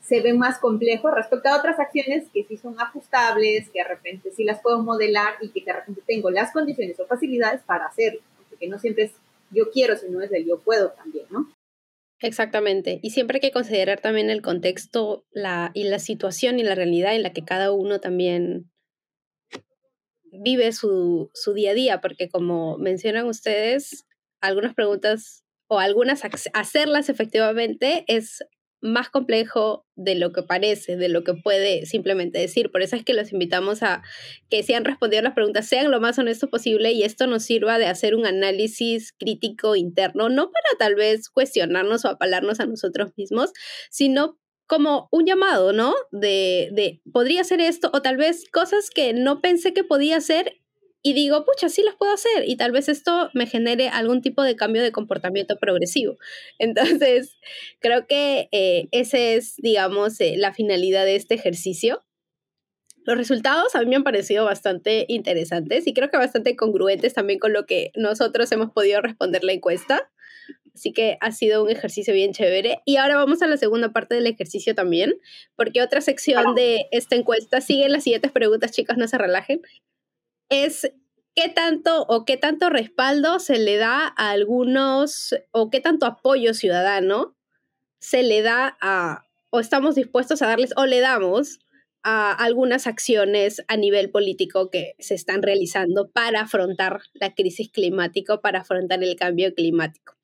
se 0.02 0.22
ve 0.22 0.34
más 0.34 0.58
complejo 0.58 1.12
respecto 1.12 1.50
a 1.50 1.58
otras 1.58 1.78
acciones 1.78 2.30
que 2.34 2.46
sí 2.46 2.56
son 2.56 2.80
ajustables, 2.80 3.70
que 3.70 3.80
de 3.80 3.90
repente 3.90 4.32
sí 4.32 4.46
las 4.46 4.62
puedo 4.62 4.82
modelar 4.82 5.34
y 5.42 5.50
que 5.50 5.66
de 5.66 5.74
repente 5.74 6.02
tengo 6.08 6.30
las 6.30 6.54
condiciones 6.54 6.98
o 7.02 7.08
facilidades 7.08 7.62
para 7.64 7.88
hacerlo, 7.88 8.22
porque 8.50 8.70
no 8.70 8.80
siempre 8.80 9.04
es 9.04 9.12
yo 9.52 9.70
quiero, 9.70 9.98
sino 9.98 10.22
es 10.22 10.32
el 10.32 10.46
yo 10.46 10.60
puedo 10.60 10.92
también, 10.92 11.26
¿no? 11.30 11.50
Exactamente. 12.24 13.02
Y 13.04 13.10
siempre 13.10 13.38
hay 13.38 13.42
que 13.42 13.52
considerar 13.52 14.00
también 14.00 14.30
el 14.30 14.42
contexto 14.42 15.26
la, 15.34 15.72
y 15.74 15.84
la 15.84 16.00
situación 16.00 16.58
y 16.58 16.64
la 16.64 16.74
realidad 16.74 17.14
en 17.14 17.22
la 17.22 17.34
que 17.34 17.44
cada 17.44 17.74
uno 17.74 18.00
también 18.00 18.72
vive 20.32 20.72
su, 20.72 21.30
su 21.34 21.54
día 21.54 21.72
a 21.72 21.74
día, 21.74 22.00
porque 22.00 22.30
como 22.30 22.78
mencionan 22.78 23.28
ustedes, 23.28 24.06
algunas 24.40 24.74
preguntas 24.74 25.44
o 25.68 25.80
algunas 25.80 26.22
hacerlas 26.54 27.10
efectivamente 27.10 28.06
es 28.08 28.46
más 28.84 29.10
complejo 29.10 29.86
de 29.96 30.16
lo 30.16 30.34
que 30.34 30.44
parece, 30.44 30.98
de 30.98 31.08
lo 31.08 31.24
que 31.24 31.34
puede 31.34 31.86
simplemente 31.86 32.38
decir. 32.38 32.70
Por 32.70 32.82
eso 32.82 32.96
es 32.96 33.04
que 33.04 33.14
los 33.14 33.32
invitamos 33.32 33.82
a 33.82 34.04
que 34.50 34.62
si 34.62 34.74
han 34.74 34.86
respondido 34.86 35.24
las 35.24 35.34
preguntas 35.34 35.68
sean 35.68 35.90
lo 35.90 36.02
más 36.02 36.20
honestos 36.20 36.50
posible 36.50 36.92
y 36.92 37.04
esto 37.04 37.26
nos 37.26 37.44
sirva 37.44 37.80
de 37.80 37.88
hacer 37.88 38.14
un 38.14 38.26
análisis 38.26 39.14
crítico 39.18 39.76
interno, 39.76 40.30
no 40.30 40.52
para 40.52 40.78
tal 40.78 40.96
vez 40.96 41.30
cuestionarnos 41.30 42.04
o 42.04 42.10
apalarnos 42.10 42.60
a 42.60 42.66
nosotros 42.66 43.14
mismos, 43.16 43.54
sino 43.90 44.38
como 44.68 45.08
un 45.12 45.26
llamado, 45.26 45.72
¿no? 45.72 45.94
De, 46.12 46.70
de 46.74 47.02
podría 47.12 47.44
ser 47.44 47.62
esto 47.62 47.90
o 47.94 48.02
tal 48.02 48.18
vez 48.18 48.50
cosas 48.52 48.90
que 48.90 49.14
no 49.14 49.42
pensé 49.42 49.74
que 49.74 49.84
podía 49.84 50.20
ser 50.20 50.63
y 51.06 51.12
digo, 51.14 51.44
pucha, 51.44 51.68
sí 51.68 51.84
las 51.84 51.96
puedo 51.96 52.14
hacer 52.14 52.48
y 52.48 52.56
tal 52.56 52.72
vez 52.72 52.88
esto 52.88 53.30
me 53.34 53.46
genere 53.46 53.90
algún 53.90 54.22
tipo 54.22 54.42
de 54.42 54.56
cambio 54.56 54.82
de 54.82 54.94
comportamiento 54.94 55.58
progresivo. 55.60 56.18
Entonces, 56.60 57.38
creo 57.80 58.08
que 58.08 58.48
eh, 58.52 58.88
esa 58.92 59.18
es, 59.18 59.56
digamos, 59.58 60.20
eh, 60.22 60.36
la 60.38 60.54
finalidad 60.54 61.04
de 61.04 61.18
este 61.18 61.36
ejercicio. 61.36 62.04
Los 63.06 63.18
resultados 63.18 63.76
a 63.76 63.82
mí 63.82 63.88
me 63.88 63.98
han 63.98 64.06
parecido 64.06 64.46
bastante 64.46 65.04
interesantes 65.10 65.86
y 65.88 65.94
creo 65.94 66.10
que 66.10 66.16
bastante 66.16 66.56
congruentes 66.56 67.14
también 67.14 67.38
con 67.38 67.52
lo 67.52 67.66
que 67.66 67.92
nosotros 67.96 68.50
hemos 68.54 68.72
podido 68.72 69.02
responder 69.02 69.44
la 69.44 69.52
encuesta. 69.52 70.10
Así 70.74 70.94
que 70.94 71.18
ha 71.20 71.34
sido 71.34 71.66
un 71.66 71.70
ejercicio 71.70 72.14
bien 72.14 72.32
chévere. 72.32 72.80
Y 72.86 72.96
ahora 72.96 73.18
vamos 73.18 73.42
a 73.42 73.48
la 73.48 73.58
segunda 73.58 73.92
parte 73.92 74.16
del 74.16 74.26
ejercicio 74.26 74.74
también, 74.74 75.16
porque 75.58 75.82
otra 75.82 76.00
sección 76.00 76.56
de 76.56 76.88
esta 76.92 77.18
encuesta 77.18 77.60
sigue 77.60 77.90
las 77.90 78.06
siguientes 78.06 78.32
preguntas, 78.32 78.72
chicas, 78.72 78.98
no 78.98 79.08
se 79.10 79.18
relajen 79.18 79.62
es 80.54 80.92
qué 81.36 81.50
tanto 81.50 82.06
o 82.08 82.26
qué 82.26 82.38
tanto 82.38 82.70
respaldo 82.70 83.40
se 83.40 83.58
le 83.58 83.78
da 83.78 84.14
a 84.16 84.30
algunos 84.30 85.34
o 85.52 85.72
qué 85.72 85.80
tanto 85.80 86.06
apoyo 86.06 86.54
ciudadano 86.54 87.36
se 88.00 88.22
le 88.22 88.44
da 88.44 88.78
a 88.80 89.26
o 89.50 89.60
estamos 89.60 89.96
dispuestos 89.96 90.42
a 90.42 90.48
darles 90.48 90.74
o 90.78 90.86
le 90.86 91.00
damos 91.00 91.60
a 92.04 92.32
algunas 92.32 92.86
acciones 92.86 93.64
a 93.68 93.78
nivel 93.78 94.12
político 94.12 94.70
que 94.70 94.94
se 95.00 95.16
están 95.16 95.42
realizando 95.42 96.10
para 96.12 96.42
afrontar 96.42 97.02
la 97.14 97.34
crisis 97.34 97.72
climática, 97.72 98.42
para 98.42 98.60
afrontar 98.60 99.02
el 99.04 99.16
cambio 99.16 99.54
climático. 99.56 100.16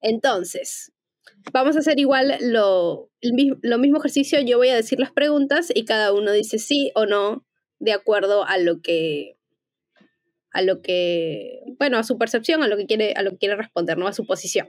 Entonces, 0.00 0.92
vamos 1.52 1.76
a 1.76 1.80
hacer 1.80 1.98
igual 1.98 2.36
lo, 2.40 3.10
lo 3.20 3.78
mismo 3.78 3.98
ejercicio, 3.98 4.40
yo 4.40 4.58
voy 4.58 4.68
a 4.68 4.76
decir 4.76 5.00
las 5.00 5.12
preguntas 5.12 5.72
y 5.74 5.84
cada 5.84 6.12
uno 6.12 6.30
dice 6.30 6.58
sí 6.58 6.92
o 6.94 7.04
no 7.04 7.44
de 7.80 7.92
acuerdo 7.92 8.44
a 8.44 8.58
lo 8.58 8.80
que 8.80 9.36
a 10.54 10.62
lo 10.62 10.80
que, 10.80 11.60
bueno, 11.78 11.98
a 11.98 12.04
su 12.04 12.16
percepción, 12.16 12.62
a 12.62 12.68
lo 12.68 12.76
que 12.76 12.86
quiere, 12.86 13.12
a 13.16 13.22
lo 13.22 13.32
que 13.32 13.38
quiere 13.38 13.56
responder, 13.56 13.98
¿no? 13.98 14.06
A 14.06 14.12
su 14.12 14.24
posición. 14.24 14.68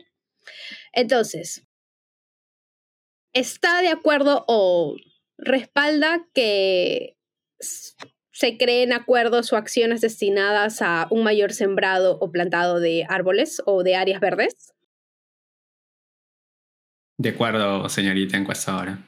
Entonces, 0.91 1.65
¿está 3.34 3.82
de 3.82 3.89
acuerdo 3.89 4.43
o 4.48 4.98
respalda 5.38 6.28
que 6.34 7.17
se 7.60 8.58
creen 8.58 8.93
acuerdos 8.93 9.54
o 9.54 9.58
acciones 9.58 10.02
destinadas 10.02 10.82
a 10.82 11.08
un 11.12 11.24
mayor 11.24 11.54
sembrado 11.54 12.17
o 12.19 12.32
plantado 12.32 12.80
de 12.80 13.06
árboles 13.08 13.62
o 13.65 13.84
de 13.84 13.95
áreas 13.95 14.19
verdes? 14.19 14.74
De 17.17 17.30
acuerdo, 17.30 17.88
señorita 17.89 18.38
encuestadora. 18.38 19.08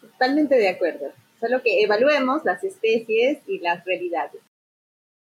Totalmente 0.00 0.56
de 0.56 0.68
acuerdo. 0.68 1.12
Solo 1.38 1.62
que 1.62 1.82
evaluemos 1.82 2.44
las 2.44 2.64
especies 2.64 3.38
y 3.46 3.60
las 3.60 3.84
realidades. 3.84 4.40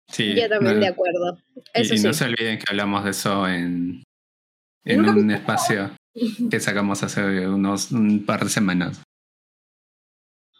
Sí, 0.08 0.34
Yo 0.34 0.48
también 0.48 0.80
de 0.80 0.88
acuerdo. 0.88 1.38
Eso 1.72 1.94
y, 1.94 1.98
sí. 1.98 2.06
no 2.06 2.12
se 2.12 2.24
olviden 2.24 2.58
que 2.58 2.64
hablamos 2.68 3.04
de 3.04 3.10
eso 3.10 3.48
en, 3.48 4.02
en 4.84 5.08
un 5.08 5.30
espacio 5.30 5.90
que 6.50 6.60
sacamos 6.60 7.02
hace 7.02 7.48
unos 7.48 7.90
un 7.92 8.24
par 8.24 8.44
de 8.44 8.50
semanas. 8.50 9.02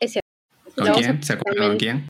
Es 0.00 0.12
cierto. 0.12 0.28
¿Con 0.76 0.92
quién? 0.94 1.22
¿Se 1.22 1.34
acuerdan 1.34 1.68
con 1.68 1.78
quién? 1.78 2.08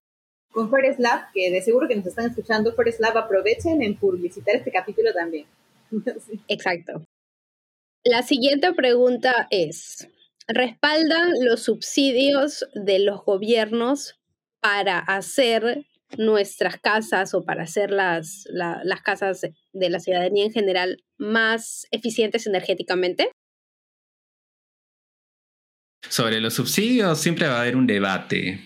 Con 0.51 0.71
Forest 0.71 1.01
Lab, 1.01 1.33
que 1.33 1.51
de 1.51 1.61
seguro 1.61 1.89
que 1.89 1.97
nos 1.97 2.07
están 2.07 2.27
escuchando, 2.27 2.73
Forest 2.75 3.01
Lab 3.01 3.19
aprovechen 3.19 3.83
en 3.83 3.97
publicitar 3.97 4.55
este 4.57 4.71
capítulo 4.71 5.13
también. 5.13 5.47
Sí. 6.27 6.41
Exacto. 6.49 7.05
La 8.05 8.23
siguiente 8.23 8.73
pregunta 8.73 9.47
es, 9.51 10.09
¿respaldan 10.49 11.33
los 11.41 11.63
subsidios 11.63 12.67
de 12.75 12.99
los 12.99 13.25
gobiernos 13.25 14.19
para 14.61 14.99
hacer 14.99 15.87
nuestras 16.19 16.79
casas 16.81 17.35
o 17.35 17.45
para 17.45 17.65
hacer 17.65 17.91
las, 17.91 18.45
la- 18.51 18.81
las 18.85 19.03
casas 19.03 19.43
de 19.73 19.91
la 19.91 19.99
ciudadanía 20.01 20.45
en 20.45 20.53
general 20.53 21.03
más 21.19 21.87
eficientes 21.91 22.47
energéticamente? 22.47 23.31
Sobre 26.09 26.41
los 26.41 26.55
subsidios 26.55 27.19
siempre 27.19 27.49
va 27.49 27.57
a 27.59 27.61
haber 27.63 27.77
un 27.77 27.87
debate. 27.87 28.61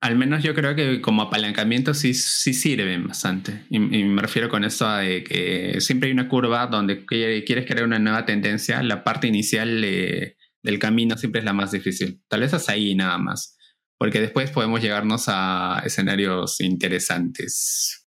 Al 0.00 0.16
menos 0.16 0.44
yo 0.44 0.54
creo 0.54 0.76
que 0.76 1.00
como 1.00 1.22
apalancamiento 1.22 1.92
sí, 1.92 2.14
sí 2.14 2.54
sirven 2.54 3.08
bastante. 3.08 3.64
Y, 3.68 3.76
y 3.76 4.04
me 4.04 4.22
refiero 4.22 4.48
con 4.48 4.64
esto 4.64 4.86
a 4.86 5.00
que 5.02 5.76
siempre 5.80 6.06
hay 6.06 6.12
una 6.12 6.28
curva 6.28 6.68
donde 6.68 7.04
quieres 7.04 7.66
crear 7.66 7.82
una 7.82 7.98
nueva 7.98 8.24
tendencia. 8.24 8.80
La 8.84 9.02
parte 9.02 9.26
inicial 9.26 9.82
eh, 9.84 10.36
del 10.62 10.78
camino 10.78 11.18
siempre 11.18 11.40
es 11.40 11.44
la 11.44 11.52
más 11.52 11.72
difícil. 11.72 12.22
Tal 12.28 12.40
vez 12.40 12.54
hasta 12.54 12.72
ahí 12.72 12.94
nada 12.94 13.18
más. 13.18 13.57
Porque 13.98 14.20
después 14.20 14.50
podemos 14.50 14.80
llegarnos 14.80 15.24
a 15.26 15.82
escenarios 15.84 16.60
interesantes. 16.60 18.06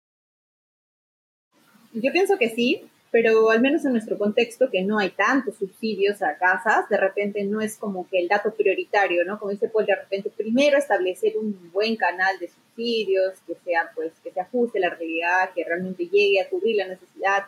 Yo 1.94 2.12
pienso 2.14 2.38
que 2.38 2.50
sí, 2.50 2.90
pero 3.12 3.50
al 3.52 3.60
menos 3.60 3.84
en 3.84 3.92
nuestro 3.92 4.18
contexto, 4.18 4.70
que 4.72 4.84
no 4.84 4.98
hay 4.98 5.10
tantos 5.10 5.58
subsidios 5.58 6.22
a 6.22 6.38
casas, 6.38 6.88
de 6.90 6.96
repente 6.96 7.44
no 7.44 7.60
es 7.60 7.76
como 7.76 8.08
que 8.08 8.20
el 8.20 8.30
dato 8.30 8.54
prioritario, 8.54 9.26
¿no? 9.26 9.38
Como 9.38 9.52
dice 9.52 9.68
Paul, 9.68 9.86
de 9.86 9.96
repente 9.96 10.30
primero 10.30 10.78
establecer 10.78 11.38
un 11.38 11.72
buen 11.74 11.98
canal 11.98 12.40
de 12.40 12.48
subsidios 12.48 13.34
que 13.46 13.56
sea, 13.66 13.92
pues, 13.94 14.14
que 14.24 14.32
se 14.32 14.40
ajuste 14.40 14.78
a 14.80 14.90
la 14.90 14.96
realidad, 14.96 15.50
que 15.54 15.66
realmente 15.66 16.06
llegue 16.06 16.40
a 16.40 16.48
cubrir 16.48 16.78
la 16.78 16.88
necesidad. 16.88 17.44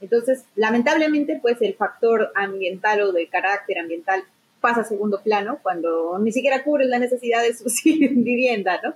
Entonces, 0.00 0.44
lamentablemente, 0.54 1.38
pues 1.40 1.60
el 1.60 1.74
factor 1.74 2.32
ambiental 2.34 3.02
o 3.02 3.12
de 3.12 3.28
carácter 3.28 3.78
ambiental 3.78 4.24
pasa 4.60 4.80
a 4.80 4.84
segundo 4.84 5.20
plano 5.22 5.60
cuando 5.62 6.18
ni 6.18 6.32
siquiera 6.32 6.64
cubre 6.64 6.86
la 6.86 6.98
necesidad 6.98 7.42
de 7.42 7.54
en 7.84 8.24
vivienda, 8.24 8.80
¿no? 8.82 8.94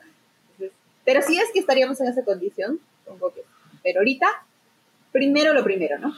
Entonces, 0.52 0.76
pero 1.04 1.22
si 1.22 1.38
es 1.38 1.46
que 1.52 1.60
estaríamos 1.60 2.00
en 2.00 2.08
esa 2.08 2.24
condición, 2.24 2.80
supongo 3.04 3.34
que. 3.34 3.42
Pero 3.82 4.00
ahorita, 4.00 4.26
primero 5.12 5.54
lo 5.54 5.64
primero, 5.64 5.98
¿no? 5.98 6.14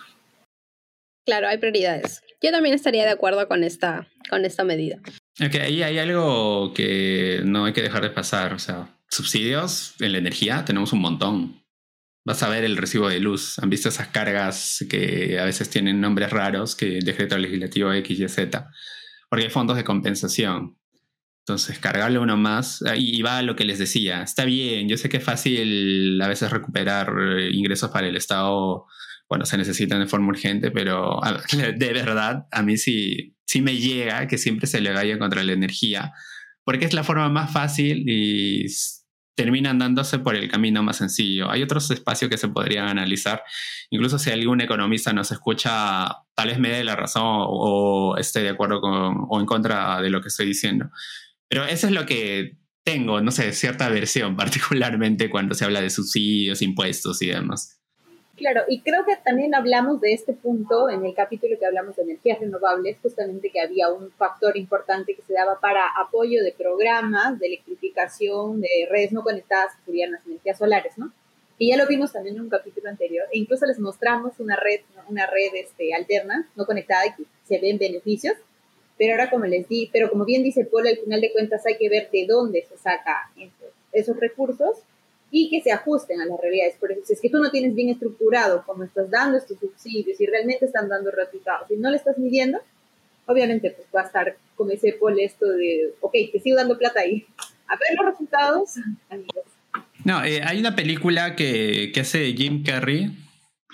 Claro, 1.25 1.49
hay 1.49 1.59
prioridades. 1.59 2.23
Yo 2.41 2.51
también 2.51 2.75
estaría 2.75 3.05
de 3.05 3.11
acuerdo 3.11 3.47
con 3.47 3.63
esta, 3.63 4.09
con 4.29 4.45
esta 4.45 4.65
medida. 4.65 4.99
Ok, 5.41 5.55
ahí 5.55 5.83
hay 5.83 5.99
algo 5.99 6.75
que 6.75 7.41
no 7.45 7.65
hay 7.65 7.73
que 7.73 7.83
dejar 7.83 8.03
de 8.03 8.11
pasar. 8.11 8.53
O 8.53 8.59
sea, 8.59 8.89
subsidios 9.09 9.95
en 10.01 10.13
la 10.13 10.19
energía 10.19 10.65
tenemos 10.65 10.93
un 10.93 11.01
montón. 11.01 11.63
Vas 12.25 12.43
a 12.43 12.49
ver 12.49 12.65
el 12.65 12.77
recibo 12.77 13.09
de 13.09 13.21
luz. 13.21 13.59
¿Han 13.61 13.71
visto 13.71 13.89
esas 13.89 14.09
cargas 14.09 14.85
que 14.91 15.39
a 15.39 15.45
veces 15.45 15.71
tienen 15.71 16.01
nombres 16.01 16.31
raros 16.31 16.75
que 16.75 16.99
decreto 17.03 17.39
legislativo 17.39 17.93
X 17.93 18.19
y 18.19 18.29
Z? 18.29 18.71
Porque 19.33 19.47
hay 19.47 19.51
fondos 19.51 19.79
de 19.79 19.85
compensación. 19.85 20.77
Entonces, 21.39 21.79
cargarle 21.79 22.19
uno 22.19 22.37
más. 22.37 22.83
Ah, 22.87 22.99
y 22.99 23.23
va 23.23 23.39
a 23.39 23.43
lo 23.43 23.57
que 23.57 23.65
les 23.65 23.79
decía. 23.79 24.23
Está 24.23 24.45
bien, 24.45 24.91
yo 24.91 24.99
sé 24.99 25.09
que 25.09 25.17
es 25.17 25.25
fácil 25.25 26.21
a 26.21 26.29
veces 26.29 26.51
recuperar 26.51 27.11
eh, 27.19 27.49
ingresos 27.51 27.91
para 27.91 28.09
el 28.09 28.17
Estado 28.17 28.85
cuando 29.27 29.47
se 29.47 29.57
necesitan 29.57 30.01
de 30.01 30.07
forma 30.07 30.29
urgente, 30.29 30.71
pero 30.71 31.19
de 31.77 31.93
verdad, 31.95 32.45
a 32.51 32.63
mí 32.63 32.77
sí, 32.77 33.35
sí 33.47 33.63
me 33.63 33.79
llega 33.79 34.27
que 34.27 34.37
siempre 34.37 34.67
se 34.67 34.83
le 34.83 34.93
vaya 34.93 35.19
contra 35.19 35.43
la 35.43 35.55
energía, 35.55 36.13
porque 36.63 36.85
es 36.85 36.93
la 36.93 37.03
forma 37.03 37.31
más 37.31 37.51
fácil 37.51 38.07
y 38.07 38.67
terminan 39.35 39.79
dándose 39.79 40.19
por 40.19 40.37
el 40.37 40.51
camino 40.51 40.83
más 40.83 40.97
sencillo. 40.97 41.51
Hay 41.51 41.63
otros 41.63 41.91
espacios 41.91 42.31
que 42.31 42.39
se 42.39 42.49
podrían 42.49 42.89
analizar. 42.89 43.43
Incluso 43.91 44.19
si 44.19 44.31
algún 44.31 44.61
economista 44.61 45.13
nos 45.13 45.31
escucha, 45.33 46.07
tal 46.35 46.49
vez 46.49 46.59
me 46.59 46.71
dé 46.71 46.85
la 46.85 46.97
razón 46.97 47.25
o, 47.25 48.17
esté 48.19 48.43
de 48.43 48.51
acuerdo 48.51 48.81
con, 48.81 49.27
o 49.29 49.41
en 49.41 49.47
contra 49.47 50.01
de 50.01 50.11
lo 50.11 50.21
que 50.21 50.29
estoy 50.29 50.47
diciendo. 50.47 50.91
Pero 51.49 51.65
eso 51.65 51.87
es 51.87 51.93
lo 51.93 52.07
que 52.07 52.59
tengo, 52.85 53.21
no 53.21 53.31
sé, 53.31 53.53
cierta 53.53 53.89
versión, 53.89 54.37
particularmente 54.37 55.31
cuando 55.31 55.55
se 55.55 55.65
habla 55.65 55.81
de 55.81 55.91
subsidios, 55.91 56.63
impuestos 56.63 57.23
y 57.23 57.27
demás. 57.27 57.82
Claro, 58.37 58.63
y 58.67 58.81
creo 58.81 59.05
que 59.05 59.15
también 59.23 59.55
hablamos 59.55 60.01
de 60.01 60.15
este 60.15 60.33
punto 60.33 60.89
en 60.89 61.05
el 61.05 61.15
capítulo 61.15 61.59
que 61.59 61.67
hablamos 61.67 61.97
de 61.97 62.03
energías 62.03 62.41
renovables, 62.41 62.97
justamente 63.03 63.51
que 63.51 63.61
había 63.61 63.91
un 63.91 64.11
factor 64.13 64.57
importante 64.57 65.15
que 65.15 65.23
se 65.23 65.35
daba 65.35 65.61
para 65.61 65.87
apoyo 66.01 66.43
de 66.43 66.53
programas 66.53 67.39
de 67.39 67.49
electrificación 67.49 68.63
de 68.63 68.69
redes 68.91 69.13
no 69.13 69.23
conectadas 69.23 69.77
que 69.77 69.85
serían 69.85 70.13
las 70.13 70.27
energías 70.27 70.57
solares, 70.57 70.97
¿no? 70.97 71.13
Y 71.59 71.71
ya 71.71 71.77
lo 71.77 71.87
vimos 71.87 72.11
también 72.13 72.37
en 72.37 72.43
un 72.43 72.49
capítulo 72.49 72.89
anterior, 72.89 73.27
e 73.31 73.39
incluso 73.39 73.67
les 73.67 73.79
mostramos 73.79 74.41
una 74.41 74.57
red, 74.57 74.81
una 75.09 75.27
red 75.27 75.55
este, 75.55 75.95
alterna, 75.95 76.49
no 76.57 76.65
conectada, 76.65 77.07
y 77.07 77.15
que 77.15 77.25
se 77.45 77.59
ven 77.61 77.77
beneficios, 77.77 78.35
pero 78.97 79.13
ahora 79.13 79.29
como 79.31 79.45
les 79.45 79.69
di, 79.69 79.91
pero 79.93 80.09
como 80.09 80.25
bien 80.25 80.43
dice 80.43 80.65
Paul, 80.65 80.87
al 80.87 80.97
final 80.97 81.21
de 81.21 81.33
cuentas 81.33 81.67
hay 81.67 81.77
que 81.77 81.91
ver 81.91 82.09
de 82.11 82.27
dónde 82.27 82.65
se 82.65 82.79
saca 82.79 83.31
esos 83.93 84.17
recursos 84.17 84.79
y 85.35 85.49
que 85.49 85.63
se 85.63 85.73
ajusten 85.73 86.21
a 86.21 86.27
las 86.27 86.39
realidades. 86.39 86.77
Por 86.79 86.91
ejemplo, 86.91 87.07
si 87.07 87.15
es 87.15 87.21
que 87.21 87.31
tú 87.31 87.39
no 87.39 87.51
tienes 87.51 87.75
bien 87.75 87.89
estructurado 87.89 88.63
cómo 88.67 88.85
estás 88.85 89.11
dando 89.11 89.39
estos 89.39 89.59
subsidios 89.59 90.21
y 90.21 90.27
realmente 90.27 90.67
están 90.67 90.89
dando 90.89 91.11
resultados 91.11 91.71
y 91.71 91.77
no 91.77 91.91
le 91.91 91.97
estás 91.97 92.19
midiendo, 92.19 92.61
obviamente 93.27 93.71
pues 93.71 93.89
va 93.97 94.03
a 94.03 94.07
estar 94.07 94.37
como 94.55 94.71
ese 94.71 94.93
Paul 94.93 95.19
esto 95.19 95.47
de, 95.47 95.95
ok, 96.01 96.13
te 96.31 96.39
sigo 96.39 96.57
dando 96.57 96.79
plata 96.79 97.01
ahí. 97.01 97.27
A 97.67 97.77
ver 97.77 97.97
los 97.97 98.13
resultados, 98.13 98.75
amigos. 99.09 99.45
No, 100.05 100.23
eh, 100.23 100.43
hay 100.45 100.61
una 100.61 100.77
película 100.77 101.35
que, 101.35 101.91
que 101.95 102.01
hace 102.01 102.31
Jim 102.35 102.63
Carrey, 102.63 103.17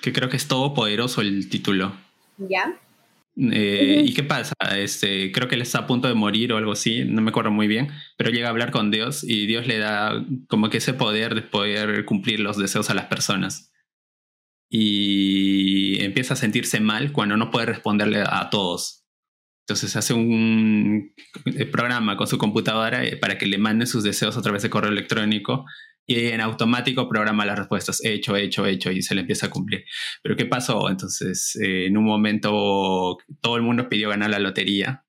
que 0.00 0.12
creo 0.12 0.28
que 0.28 0.36
es 0.36 0.46
Todopoderoso 0.46 1.20
el 1.20 1.48
título. 1.48 1.92
¿Ya? 2.36 2.78
Eh, 3.41 4.03
¿Y 4.05 4.14
qué 4.14 4.24
pasa? 4.24 4.55
Este, 4.76 5.30
creo 5.30 5.47
que 5.49 5.55
él 5.55 5.62
está 5.62 5.80
a 5.80 5.86
punto 5.86 6.09
de 6.09 6.14
morir 6.14 6.53
o 6.53 6.57
algo 6.57 6.72
así, 6.72 7.05
no 7.05 7.22
me 7.22 7.30
acuerdo 7.30 7.53
muy 7.53 7.68
bien, 7.68 7.89
pero 8.16 8.30
llega 8.30 8.49
a 8.49 8.51
hablar 8.51 8.72
con 8.72 8.91
Dios 8.91 9.22
y 9.22 9.47
Dios 9.47 9.66
le 9.68 9.78
da 9.78 10.26
como 10.49 10.70
que 10.70 10.78
ese 10.78 10.93
poder 10.93 11.36
de 11.36 11.43
poder 11.43 12.05
cumplir 12.05 12.41
los 12.41 12.57
deseos 12.59 12.91
a 12.91 12.95
las 12.95 13.07
personas. 13.07 13.72
Y 14.70 16.03
empieza 16.03 16.34
a 16.34 16.36
sentirse 16.36 16.80
mal 16.80 17.12
cuando 17.12 17.36
no 17.36 17.51
puede 17.51 17.66
responderle 17.66 18.22
a 18.26 18.51
todos. 18.51 19.07
Entonces 19.68 19.95
hace 19.97 20.14
un 20.14 21.14
eh, 21.45 21.66
programa 21.66 22.16
con 22.16 22.26
su 22.26 22.39
computadora 22.39 23.05
eh, 23.05 23.16
para 23.16 23.39
que 23.39 23.47
le 23.47 23.59
mande 23.59 23.86
sus 23.86 24.03
deseos 24.03 24.36
a 24.36 24.43
través 24.43 24.62
de 24.62 24.70
correo 24.70 24.91
electrónico 24.91 25.64
y 26.09 26.28
en 26.28 26.40
automático 26.40 27.06
programa 27.06 27.44
las 27.44 27.59
respuestas, 27.59 28.00
hecho, 28.02 28.34
hecho, 28.34 28.64
hecho, 28.64 28.90
y 28.90 29.02
se 29.02 29.14
le 29.14 29.20
empieza 29.20 29.46
a 29.46 29.50
cumplir. 29.50 29.84
Pero 30.22 30.36
¿qué 30.36 30.46
pasó? 30.46 30.88
Entonces, 30.88 31.54
eh, 31.56 31.86
en 31.86 31.98
un 31.98 32.04
momento 32.04 33.18
todo 33.42 33.56
el 33.56 33.62
mundo 33.62 33.90
pidió 33.90 34.09
ganar 34.09 34.30
la 34.30 34.38
lotería 34.38 35.04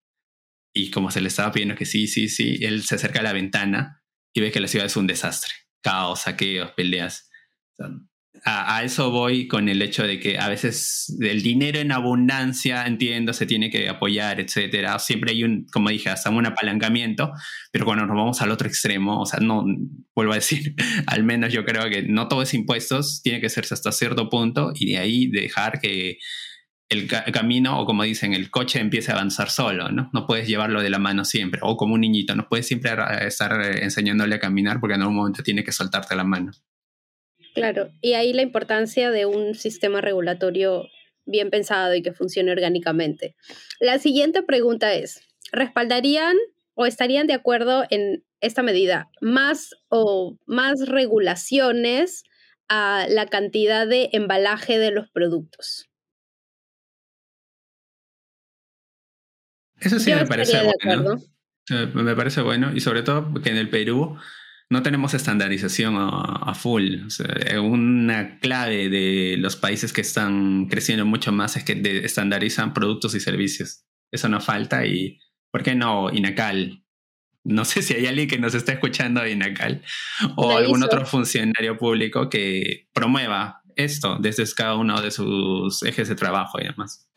y 0.74 0.92
como 0.92 1.10
se 1.10 1.22
le 1.22 1.30
estaba 1.30 1.54
pidiendo 1.54 1.76
que 1.76 1.86
sí, 1.86 2.08
sí, 2.08 2.28
sí, 2.28 2.60
él 2.62 2.84
se 2.84 2.96
acerca 2.96 3.22
a 3.22 3.24
la 3.24 3.34
ventana 3.34 4.04
y 4.34 4.42
ve 4.42 4.52
que 4.52 4.60
la 4.60 4.68
ciudad 4.68 4.86
es 4.86 4.98
un 4.98 5.08
desastre. 5.08 5.54
Caos, 5.82 6.22
saqueos, 6.22 6.72
peleas 6.72 7.30
a, 8.46 8.84
eso 8.84 9.12
voy 9.12 9.48
con 9.48 9.70
el 9.70 9.82
hecho 9.82 10.04
de 10.04 10.20
que 10.20 10.38
a 10.38 10.48
veces 10.48 11.16
el 11.20 11.42
dinero 11.42 11.80
en 11.80 11.92
abundancia, 11.92 12.86
entiendo, 12.86 13.34
se 13.34 13.46
tiene 13.46 13.70
que 13.70 13.90
apoyar, 13.90 14.40
etcétera. 14.40 14.98
Siempre 15.00 15.32
hay 15.32 15.44
un, 15.44 15.66
como 15.72 15.90
dije, 15.90 16.10
hasta 16.10 16.30
un 16.30 16.46
apalancamiento, 16.46 17.32
pero 17.72 17.86
cuando 17.86 18.06
nos 18.06 18.16
vamos 18.16 18.42
al 18.42 18.52
otro 18.52 18.68
extremo, 18.68 19.22
o 19.22 19.26
sea, 19.26 19.40
no, 19.40 19.66
vuelvo 20.16 20.34
a 20.34 20.36
decir, 20.36 20.76
al 21.08 21.24
menos 21.24 21.52
yo 21.54 21.66
creo 21.66 21.90
que 21.90 22.04
no 22.04 22.28
todo 22.28 22.42
es 22.42 22.54
impuestos, 22.54 23.22
tiene 23.24 23.42
que 23.42 23.50
serse 23.50 23.74
hasta 23.74 23.92
cierto 23.92 24.30
punto 24.30 24.72
y 24.76 24.92
de 24.92 24.98
ahí 24.98 25.28
dejar 25.28 25.80
que 25.80 26.18
el, 26.90 27.08
camino, 27.08 27.80
o 27.80 27.86
como 27.86 28.04
dicen, 28.04 28.34
el 28.34 28.50
coche 28.50 28.80
empiece 28.80 29.12
a 29.12 29.16
avanzar 29.16 29.50
solo, 29.52 29.92
¿no? 29.92 30.10
No 30.12 30.26
puedes 30.26 30.48
llevarlo 30.48 30.82
de 30.82 30.90
la 30.90 30.98
mano 30.98 31.24
siempre, 31.24 31.60
o 31.64 31.78
como 31.78 31.94
un 31.94 32.02
niñito, 32.02 32.36
no 32.36 32.48
puedes 32.50 32.68
siempre 32.68 32.92
estar 33.28 33.62
enseñándole 33.84 34.36
a 34.36 34.40
caminar 34.40 34.80
porque 34.80 34.96
en 34.96 35.02
algún 35.02 35.18
momento 35.18 35.44
tiene 35.44 35.64
que 35.64 35.72
soltarte 35.72 36.16
la 36.16 36.24
mano. 36.24 36.52
Claro, 37.60 37.92
y 38.02 38.14
ahí 38.14 38.34
la 38.34 38.42
importancia 38.42 39.12
de 39.12 39.26
un 39.26 39.56
sistema 39.56 40.02
regulatorio 40.02 40.88
bien 41.26 41.50
pensado 41.50 41.94
y 41.96 42.02
que 42.02 42.14
funcione 42.14 42.52
orgánicamente. 42.52 43.36
La 43.80 44.00
siguiente 44.00 44.44
pregunta 44.44 44.94
es, 44.94 45.22
¿respaldarían 45.52 46.38
o 46.74 46.86
estarían 46.86 47.28
de 47.28 47.34
acuerdo 47.34 47.84
en 47.90 48.24
esta 48.42 48.64
medida 48.64 49.10
más 49.22 49.76
o 49.90 50.38
más 50.46 50.88
regulaciones 50.88 52.24
a 52.68 53.06
la 53.10 53.28
cantidad 53.28 53.86
de 53.86 54.10
embalaje 54.14 54.80
de 54.80 54.92
los 54.92 55.10
productos? 55.10 55.90
Eso 59.80 60.00
sí 60.00 60.14
me 60.14 60.26
parece 60.26 60.62
bueno. 60.84 61.18
Me 61.94 62.16
parece 62.16 62.42
bueno 62.42 62.72
y 62.74 62.80
sobre 62.80 63.04
todo 63.04 63.32
que 63.44 63.50
en 63.50 63.58
el 63.58 63.70
Perú 63.70 64.18
no 64.70 64.84
tenemos 64.84 65.16
estandarización 65.16 65.96
a, 65.98 66.54
full. 66.54 67.08
una 67.60 68.40
clave 68.40 68.90
de 68.90 69.36
los 69.38 69.56
países 69.56 69.92
que 69.92 70.02
están 70.02 70.68
creciendo 70.68 71.06
mucho 71.06 71.32
más 71.32 71.58
es 71.58 71.64
que 71.64 71.82
estandarizan 72.04 72.74
productos 72.74 73.16
y 73.16 73.20
servicios. 73.20 73.84
Eso 74.12 74.30
no 74.30 74.40
falta 74.40 74.86
y, 74.86 75.20
¿por 75.52 75.64
qué 75.64 75.74
no 75.74 76.12
Inacal? 76.12 76.84
No 77.44 77.66
sé 77.66 77.82
si 77.82 77.96
hay 77.96 78.06
alguien 78.06 78.28
que 78.28 78.38
nos 78.38 78.54
está 78.54 78.74
escuchando 78.74 79.22
de 79.22 79.32
Inacal 79.32 79.82
o 80.36 80.56
algún 80.56 80.84
otro 80.84 81.04
funcionario 81.06 81.78
público 81.78 82.30
que 82.30 82.90
promueva 82.94 83.64
esto 83.76 84.18
desde 84.20 84.44
cada 84.54 84.76
uno 84.76 85.02
de 85.02 85.10
sus 85.10 85.82
ejes 85.84 86.10
de 86.10 86.16
trabajo 86.16 86.60
y 86.60 86.66
demás 86.66 87.10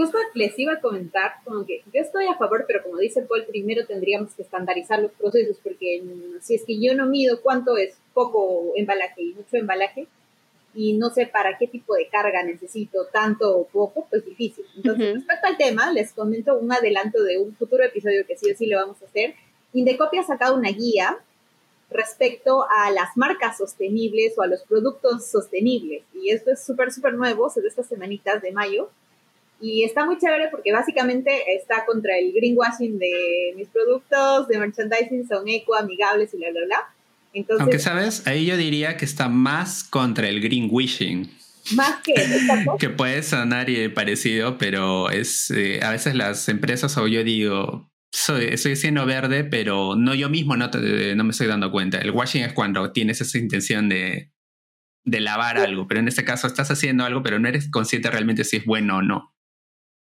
justo 0.00 0.16
les 0.32 0.58
iba 0.58 0.72
a 0.72 0.80
comentar, 0.80 1.32
como 1.44 1.66
que 1.66 1.82
yo 1.92 2.00
estoy 2.00 2.26
a 2.26 2.36
favor, 2.36 2.64
pero 2.66 2.82
como 2.82 2.96
dice 2.96 3.20
Paul, 3.20 3.44
primero 3.44 3.86
tendríamos 3.86 4.32
que 4.32 4.42
estandarizar 4.42 5.02
los 5.02 5.12
procesos, 5.12 5.58
porque 5.62 6.02
si 6.40 6.54
es 6.54 6.64
que 6.64 6.80
yo 6.80 6.94
no 6.94 7.04
mido 7.06 7.42
cuánto 7.42 7.76
es 7.76 7.96
poco 8.14 8.72
embalaje 8.76 9.22
y 9.22 9.34
mucho 9.34 9.58
embalaje, 9.58 10.06
y 10.74 10.94
no 10.94 11.10
sé 11.10 11.26
para 11.26 11.58
qué 11.58 11.66
tipo 11.66 11.94
de 11.94 12.08
carga 12.08 12.42
necesito, 12.44 13.06
tanto 13.12 13.58
o 13.58 13.66
poco, 13.66 14.06
pues 14.08 14.24
difícil. 14.24 14.64
Entonces, 14.76 15.14
respecto 15.16 15.46
al 15.46 15.56
tema, 15.58 15.92
les 15.92 16.12
comento 16.12 16.56
un 16.56 16.72
adelanto 16.72 17.22
de 17.22 17.38
un 17.38 17.54
futuro 17.56 17.84
episodio 17.84 18.24
que 18.26 18.38
sí 18.38 18.50
o 18.50 18.56
sí 18.56 18.66
le 18.66 18.76
vamos 18.76 19.02
a 19.02 19.06
hacer. 19.06 19.34
Indecopia 19.74 20.22
ha 20.22 20.26
sacado 20.26 20.56
una 20.56 20.70
guía 20.70 21.18
respecto 21.90 22.64
a 22.70 22.90
las 22.92 23.16
marcas 23.16 23.58
sostenibles 23.58 24.38
o 24.38 24.42
a 24.42 24.46
los 24.46 24.62
productos 24.62 25.26
sostenibles. 25.26 26.04
Y 26.14 26.30
esto 26.30 26.52
es 26.52 26.64
súper, 26.64 26.92
súper 26.92 27.14
nuevo, 27.14 27.50
se 27.50 27.60
de 27.60 27.68
estas 27.68 27.88
semanitas 27.88 28.40
de 28.40 28.52
mayo. 28.52 28.90
Y 29.60 29.84
está 29.84 30.06
muy 30.06 30.16
chévere 30.18 30.48
porque 30.50 30.72
básicamente 30.72 31.30
está 31.54 31.84
contra 31.84 32.18
el 32.18 32.32
greenwashing 32.32 32.98
de 32.98 33.52
mis 33.56 33.68
productos, 33.68 34.48
de 34.48 34.58
merchandising, 34.58 35.28
son 35.28 35.46
eco, 35.48 35.74
amigables 35.74 36.32
y 36.32 36.38
bla, 36.38 36.50
bla, 36.50 36.60
bla. 36.64 36.94
Entonces, 37.32 37.62
Aunque, 37.62 37.78
¿sabes? 37.78 38.26
Ahí 38.26 38.46
yo 38.46 38.56
diría 38.56 38.96
que 38.96 39.04
está 39.04 39.28
más 39.28 39.84
contra 39.84 40.28
el 40.28 40.40
greenwashing. 40.40 41.30
Más 41.74 42.00
que 42.02 42.14
Que 42.78 42.88
puede 42.88 43.22
sonar 43.22 43.66
parecido, 43.94 44.58
pero 44.58 45.10
es 45.10 45.50
eh, 45.50 45.80
a 45.82 45.90
veces 45.90 46.14
las 46.14 46.48
empresas 46.48 46.96
o 46.96 47.06
yo 47.06 47.22
digo, 47.22 47.90
soy, 48.12 48.46
estoy 48.46 48.76
siendo 48.76 49.06
verde, 49.06 49.44
pero 49.44 49.94
no 49.94 50.14
yo 50.14 50.28
mismo 50.28 50.56
no, 50.56 50.68
no 50.68 51.24
me 51.24 51.30
estoy 51.30 51.46
dando 51.46 51.70
cuenta. 51.70 51.98
El 51.98 52.10
washing 52.10 52.42
es 52.42 52.52
cuando 52.52 52.92
tienes 52.92 53.20
esa 53.20 53.38
intención 53.38 53.88
de, 53.88 54.32
de 55.04 55.20
lavar 55.20 55.58
algo, 55.58 55.86
pero 55.86 56.00
en 56.00 56.08
este 56.08 56.24
caso 56.24 56.46
estás 56.46 56.70
haciendo 56.70 57.04
algo, 57.04 57.22
pero 57.22 57.38
no 57.38 57.48
eres 57.48 57.70
consciente 57.70 58.10
realmente 58.10 58.44
si 58.44 58.56
es 58.56 58.64
bueno 58.64 58.96
o 58.96 59.02
no. 59.02 59.34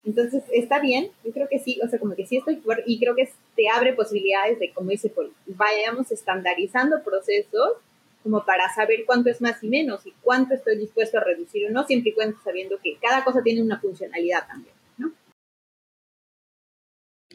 Entonces, 0.03 0.43
está 0.51 0.79
bien, 0.79 1.11
yo 1.23 1.31
creo 1.31 1.47
que 1.47 1.59
sí, 1.59 1.79
o 1.83 1.87
sea, 1.87 1.99
como 1.99 2.15
que 2.15 2.25
sí 2.25 2.37
estoy, 2.37 2.61
y 2.87 2.99
creo 2.99 3.15
que 3.15 3.29
te 3.55 3.69
abre 3.69 3.93
posibilidades 3.93 4.57
de, 4.59 4.73
como 4.73 4.89
dice 4.89 5.09
Paul, 5.09 5.31
vayamos 5.45 6.11
estandarizando 6.11 7.03
procesos 7.03 7.77
como 8.23 8.43
para 8.45 8.73
saber 8.73 9.03
cuánto 9.05 9.29
es 9.29 9.41
más 9.41 9.63
y 9.63 9.67
menos 9.67 10.05
y 10.05 10.13
cuánto 10.21 10.53
estoy 10.53 10.77
dispuesto 10.77 11.17
a 11.17 11.23
reducir 11.23 11.67
o 11.67 11.71
no, 11.71 11.85
siempre 11.85 12.11
y 12.11 12.13
cuando 12.13 12.37
sabiendo 12.43 12.79
que 12.83 12.97
cada 12.99 13.23
cosa 13.23 13.41
tiene 13.43 13.61
una 13.61 13.79
funcionalidad 13.79 14.47
también, 14.47 14.75
¿no? 14.97 15.13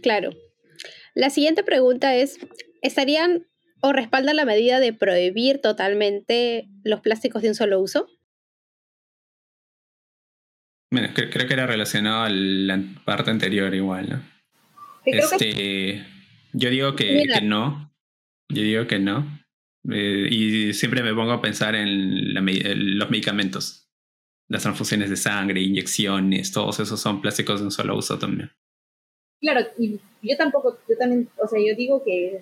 Claro. 0.02 0.30
La 1.14 1.30
siguiente 1.30 1.62
pregunta 1.62 2.14
es, 2.14 2.38
¿estarían 2.82 3.46
o 3.80 3.92
respaldan 3.92 4.36
la 4.36 4.44
medida 4.44 4.80
de 4.80 4.92
prohibir 4.92 5.60
totalmente 5.60 6.68
los 6.82 7.00
plásticos 7.00 7.42
de 7.42 7.48
un 7.48 7.54
solo 7.54 7.80
uso? 7.80 8.08
Bueno, 10.97 11.12
creo, 11.14 11.47
que 11.47 11.53
era 11.53 11.66
relacionado 11.66 12.22
a 12.22 12.30
la 12.30 12.82
parte 13.05 13.30
anterior 13.30 13.74
igual, 13.74 14.09
¿no? 14.09 14.22
Este, 15.05 16.03
yo 16.55 16.70
digo 16.70 16.97
que, 16.97 17.22
no. 17.42 17.92
Yo 18.49 18.62
digo 18.62 18.86
que 18.86 18.99
no. 18.99 19.26
Eh, 19.92 20.26
y 20.30 20.72
siempre 20.72 21.03
me 21.03 21.12
pongo 21.12 21.32
a 21.32 21.42
pensar 21.42 21.74
en, 21.74 22.32
los 22.32 23.11
medicamentos. 23.11 23.90
Las 24.49 24.62
transfusiones 24.62 25.11
de 25.11 25.16
sangre, 25.16 25.61
inyecciones, 25.61 26.51
todos 26.51 26.80
esos 26.80 26.99
son 26.99 27.20
plásticos 27.20 27.61
de 27.61 27.66
un 27.66 27.72
solo 27.72 27.94
uso 27.94 28.18
también. 28.18 28.51
Claro, 29.38 29.66
y 29.78 30.01
yo 30.22 30.36
tampoco, 30.38 30.78
yo 30.88 30.97
también, 30.97 31.28
o 31.36 31.47
sea, 31.47 31.61
yo 31.61 31.76
digo 31.76 32.03
que, 32.03 32.40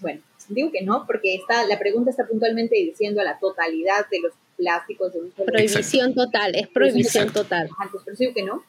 bueno, 0.00 0.20
digo 0.50 0.70
que 0.70 0.82
no, 0.82 1.06
porque 1.06 1.36
está, 1.36 1.66
la 1.66 1.78
pregunta 1.78 2.10
está 2.10 2.26
puntualmente 2.26 2.76
diciendo 2.76 3.22
a 3.22 3.24
la 3.24 3.38
totalidad 3.38 4.06
de 4.10 4.20
los 4.20 4.34
plásticos 4.58 5.12
de 5.12 5.20
un 5.20 5.32
solo 5.32 5.46
Prohibición 5.46 6.14
total, 6.14 6.54
es 6.54 6.68
prohibición 6.68 7.32
total. 7.32 7.70
Antes, 7.78 8.02
pero 8.04 8.16
digo 8.18 8.34
que 8.34 8.42
no. 8.42 8.62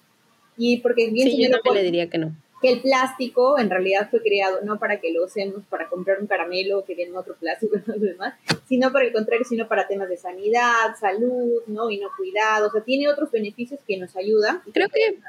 Y 0.55 0.77
porque 0.77 1.09
bien 1.09 1.29
sí, 1.29 1.43
yo 1.43 1.49
también 1.49 1.75
le 1.75 1.83
diría 1.83 2.09
que 2.09 2.19
no 2.19 2.33
que 2.61 2.73
el 2.73 2.81
plástico 2.81 3.57
en 3.57 3.69
realidad 3.69 4.09
fue 4.09 4.21
creado 4.21 4.59
no 4.63 4.79
para 4.79 4.99
que 4.99 5.11
lo 5.11 5.25
usemos 5.25 5.63
para 5.69 5.87
comprar 5.87 6.19
un 6.19 6.27
caramelo 6.27 6.83
que 6.83 6.95
viene 6.95 7.17
otro 7.17 7.35
plástico 7.35 7.77
y 7.77 7.81
todo 7.81 7.99
demás, 7.99 8.33
sino 8.67 8.91
por 8.91 9.03
el 9.03 9.13
contrario, 9.13 9.45
sino 9.47 9.67
para 9.67 9.87
temas 9.87 10.09
de 10.09 10.17
sanidad, 10.17 10.95
salud, 10.99 11.61
¿no? 11.67 11.89
Y 11.89 11.99
no 11.99 12.07
cuidado, 12.17 12.67
o 12.67 12.71
sea, 12.71 12.81
tiene 12.81 13.07
otros 13.07 13.31
beneficios 13.31 13.79
que 13.87 13.97
nos 13.97 14.15
ayudan. 14.15 14.61
Creo 14.73 14.89
que 14.89 15.19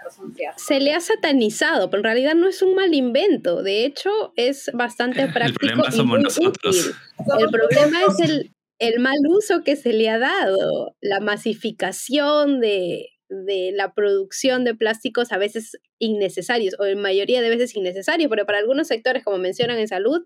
se 0.57 0.81
le 0.81 0.93
ha 0.93 1.01
satanizado, 1.01 1.91
pero 1.91 2.01
en 2.01 2.05
realidad 2.05 2.35
no 2.35 2.49
es 2.49 2.63
un 2.63 2.75
mal 2.75 2.93
invento, 2.95 3.63
de 3.63 3.85
hecho 3.85 4.33
es 4.37 4.71
bastante 4.73 5.27
práctico. 5.29 5.61
El 5.61 5.77
problema 5.77 5.91
somos 5.91 6.21
nosotros. 6.21 6.95
el 7.39 7.51
problema 7.51 8.01
es 8.09 8.21
el, 8.21 8.51
el 8.81 8.99
mal 8.99 9.19
uso 9.29 9.63
que 9.63 9.77
se 9.77 9.93
le 9.93 10.09
ha 10.09 10.19
dado, 10.19 10.97
la 11.01 11.21
masificación 11.21 12.61
de 12.61 13.11
de 13.31 13.71
la 13.73 13.95
producción 13.95 14.65
de 14.65 14.75
plásticos 14.75 15.33
a 15.33 15.39
veces 15.39 15.79
innecesarios 15.99 16.75
o 16.79 16.85
en 16.85 17.01
mayoría 17.01 17.41
de 17.41 17.49
veces 17.49 17.75
innecesarios, 17.77 18.29
pero 18.29 18.45
para 18.45 18.59
algunos 18.59 18.89
sectores, 18.89 19.23
como 19.23 19.39
mencionan 19.39 19.79
en 19.79 19.89
salud, 19.89 20.25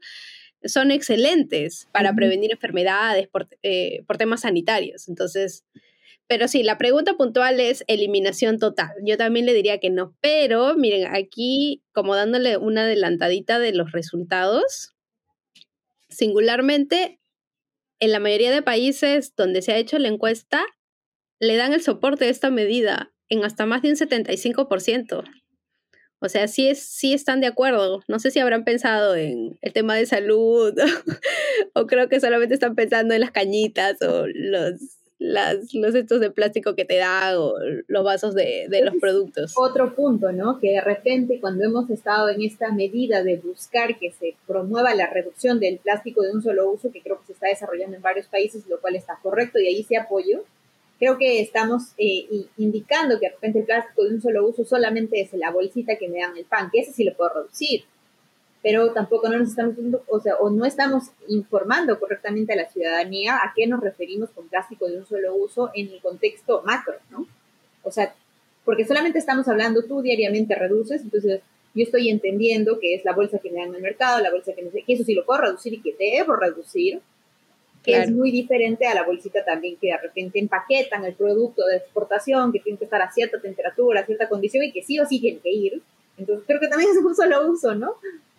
son 0.64 0.90
excelentes 0.90 1.86
para 1.92 2.14
prevenir 2.14 2.50
enfermedades 2.52 3.28
por, 3.28 3.48
eh, 3.62 4.02
por, 4.06 4.16
temas 4.16 4.40
sanitarios. 4.40 5.08
Entonces, 5.08 5.64
pero 6.26 6.48
sí, 6.48 6.62
la 6.62 6.78
pregunta 6.78 7.14
puntual 7.14 7.60
es 7.60 7.84
eliminación 7.86 8.58
total. 8.58 8.92
Yo 9.04 9.18
también 9.18 9.44
le 9.44 9.52
diría 9.52 9.78
que 9.78 9.90
no, 9.90 10.16
pero 10.22 10.74
miren, 10.74 11.14
aquí 11.14 11.82
como 11.92 12.16
dándole 12.16 12.56
una 12.56 12.84
adelantadita 12.84 13.58
de 13.58 13.74
los 13.74 13.92
resultados, 13.92 14.94
singularmente, 16.08 17.20
en 18.04 18.12
la 18.12 18.20
mayoría 18.20 18.50
de 18.50 18.62
países 18.62 19.34
donde 19.36 19.62
se 19.62 19.72
ha 19.72 19.78
hecho 19.78 19.98
la 19.98 20.08
encuesta, 20.08 20.64
le 21.40 21.56
dan 21.56 21.72
el 21.72 21.82
soporte 21.82 22.26
de 22.26 22.30
esta 22.30 22.50
medida 22.50 23.12
en 23.28 23.44
hasta 23.44 23.66
más 23.66 23.82
de 23.82 23.90
un 23.90 23.96
75%. 23.96 25.24
O 26.20 26.28
sea, 26.28 26.48
sí, 26.48 26.68
es, 26.68 26.82
sí 26.82 27.12
están 27.12 27.40
de 27.40 27.46
acuerdo. 27.46 28.02
No 28.08 28.18
sé 28.18 28.30
si 28.30 28.38
habrán 28.38 28.64
pensado 28.64 29.14
en 29.14 29.58
el 29.60 29.72
tema 29.72 29.94
de 29.94 30.06
salud 30.06 30.72
o 31.74 31.86
creo 31.86 32.08
que 32.08 32.20
solamente 32.20 32.54
están 32.54 32.74
pensando 32.74 33.14
en 33.14 33.20
las 33.20 33.30
cañitas 33.30 34.00
o 34.02 34.26
los, 34.26 35.03
las, 35.24 35.72
los 35.74 35.94
estos 35.94 36.20
de 36.20 36.30
plástico 36.30 36.74
que 36.74 36.84
te 36.84 36.96
dan 36.96 37.36
o 37.36 37.54
los 37.88 38.04
vasos 38.04 38.34
de, 38.34 38.66
de 38.68 38.84
los 38.84 38.94
productos. 38.96 39.54
Otro 39.56 39.94
punto, 39.94 40.32
¿no? 40.32 40.60
Que 40.60 40.72
de 40.72 40.80
repente 40.80 41.40
cuando 41.40 41.64
hemos 41.64 41.88
estado 41.88 42.28
en 42.28 42.42
esta 42.42 42.72
medida 42.72 43.22
de 43.22 43.36
buscar 43.36 43.98
que 43.98 44.10
se 44.10 44.36
promueva 44.46 44.94
la 44.94 45.08
reducción 45.08 45.60
del 45.60 45.78
plástico 45.78 46.22
de 46.22 46.32
un 46.32 46.42
solo 46.42 46.70
uso, 46.70 46.92
que 46.92 47.00
creo 47.00 47.18
que 47.20 47.26
se 47.26 47.32
está 47.32 47.48
desarrollando 47.48 47.96
en 47.96 48.02
varios 48.02 48.26
países, 48.26 48.66
lo 48.68 48.80
cual 48.80 48.96
está 48.96 49.18
correcto 49.22 49.58
y 49.58 49.66
ahí 49.66 49.82
se 49.82 49.96
apoyo, 49.96 50.44
creo 50.98 51.16
que 51.16 51.40
estamos 51.40 51.92
eh, 51.96 52.26
indicando 52.58 53.18
que 53.18 53.26
de 53.26 53.32
repente 53.32 53.60
el 53.60 53.64
plástico 53.64 54.04
de 54.04 54.14
un 54.14 54.20
solo 54.20 54.46
uso 54.46 54.64
solamente 54.64 55.20
es 55.20 55.32
la 55.32 55.50
bolsita 55.50 55.96
que 55.96 56.08
me 56.08 56.20
dan 56.20 56.36
el 56.36 56.44
pan, 56.44 56.68
que 56.70 56.80
ese 56.80 56.92
sí 56.92 57.04
lo 57.04 57.14
puedo 57.14 57.30
reducir, 57.34 57.84
pero 58.64 58.92
tampoco 58.92 59.28
no 59.28 59.38
nos 59.38 59.50
estamos, 59.50 59.74
o 60.08 60.20
sea, 60.20 60.36
o 60.36 60.48
no 60.48 60.64
estamos 60.64 61.10
informando 61.28 62.00
correctamente 62.00 62.54
a 62.54 62.56
la 62.56 62.70
ciudadanía 62.70 63.36
a 63.36 63.52
qué 63.54 63.66
nos 63.66 63.82
referimos 63.82 64.30
con 64.30 64.48
plástico 64.48 64.88
de 64.88 64.96
un 64.96 65.06
solo 65.06 65.34
uso 65.34 65.70
en 65.74 65.88
el 65.90 66.00
contexto 66.00 66.62
macro, 66.64 66.94
¿no? 67.10 67.26
O 67.82 67.90
sea, 67.90 68.14
porque 68.64 68.86
solamente 68.86 69.18
estamos 69.18 69.48
hablando 69.48 69.84
tú 69.84 70.00
diariamente 70.00 70.54
reduces, 70.54 71.02
entonces 71.02 71.42
yo 71.74 71.82
estoy 71.82 72.08
entendiendo 72.08 72.78
que 72.80 72.94
es 72.94 73.04
la 73.04 73.12
bolsa 73.12 73.38
que 73.38 73.50
me 73.50 73.60
dan 73.60 73.68
en 73.68 73.74
el 73.74 73.82
mercado, 73.82 74.22
la 74.22 74.30
bolsa 74.30 74.54
que 74.54 74.66
que 74.82 74.92
eso 74.94 75.04
sí 75.04 75.12
lo 75.12 75.26
puedo 75.26 75.42
reducir 75.42 75.74
y 75.74 75.82
que 75.82 75.94
debo 75.98 76.34
reducir, 76.34 77.02
que 77.82 77.98
es 77.98 78.10
muy 78.10 78.30
diferente 78.30 78.86
a 78.86 78.94
la 78.94 79.04
bolsita 79.04 79.44
también 79.44 79.76
que 79.78 79.88
de 79.88 79.98
repente 79.98 80.38
empaquetan 80.38 81.04
el 81.04 81.12
producto 81.12 81.66
de 81.66 81.76
exportación, 81.76 82.50
que 82.50 82.60
tiene 82.60 82.78
que 82.78 82.84
estar 82.84 83.02
a 83.02 83.12
cierta 83.12 83.38
temperatura, 83.38 84.00
a 84.00 84.06
cierta 84.06 84.26
condición 84.26 84.64
y 84.64 84.72
que 84.72 84.82
sí 84.82 84.98
o 84.98 85.04
sí 85.04 85.20
tiene 85.20 85.40
que 85.40 85.50
ir. 85.52 85.82
Entonces 86.16 86.46
creo 86.46 86.60
que 86.60 86.68
también 86.68 86.90
es 86.92 87.04
un 87.04 87.14
solo 87.14 87.46
uso, 87.46 87.74
¿no? 87.74 87.96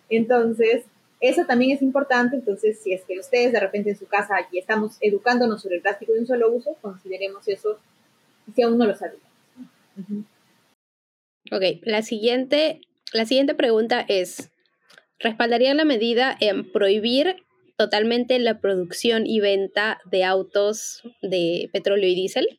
Entonces, 0.08 0.84
eso 1.20 1.44
también 1.46 1.72
es 1.72 1.82
importante. 1.82 2.36
Entonces, 2.36 2.80
si 2.80 2.92
es 2.92 3.02
que 3.04 3.18
ustedes 3.18 3.52
de 3.52 3.60
repente 3.60 3.90
en 3.90 3.96
su 3.96 4.06
casa 4.06 4.36
y 4.52 4.58
estamos 4.58 4.98
educándonos 5.00 5.62
sobre 5.62 5.76
el 5.76 5.82
plástico 5.82 6.12
de 6.12 6.20
un 6.20 6.26
solo 6.26 6.52
uso, 6.52 6.76
consideremos 6.80 7.46
eso 7.48 7.78
si 8.54 8.62
aún 8.62 8.78
no 8.78 8.86
lo 8.86 8.94
sabíamos. 8.94 9.22
Ok, 11.50 11.62
la 11.82 12.02
siguiente, 12.02 12.80
la 13.12 13.24
siguiente 13.24 13.54
pregunta 13.54 14.04
es, 14.08 14.50
¿respaldarían 15.18 15.76
la 15.76 15.84
medida 15.84 16.36
en 16.40 16.70
prohibir 16.70 17.36
totalmente 17.76 18.38
la 18.38 18.60
producción 18.60 19.26
y 19.26 19.40
venta 19.40 19.98
de 20.10 20.24
autos 20.24 21.02
de 21.22 21.68
petróleo 21.72 22.08
y 22.08 22.14
diésel? 22.14 22.58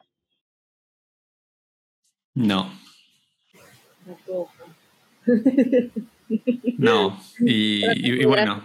No. 2.33 2.71
No, 4.25 4.47
y, 7.39 8.25
bueno, 8.25 8.63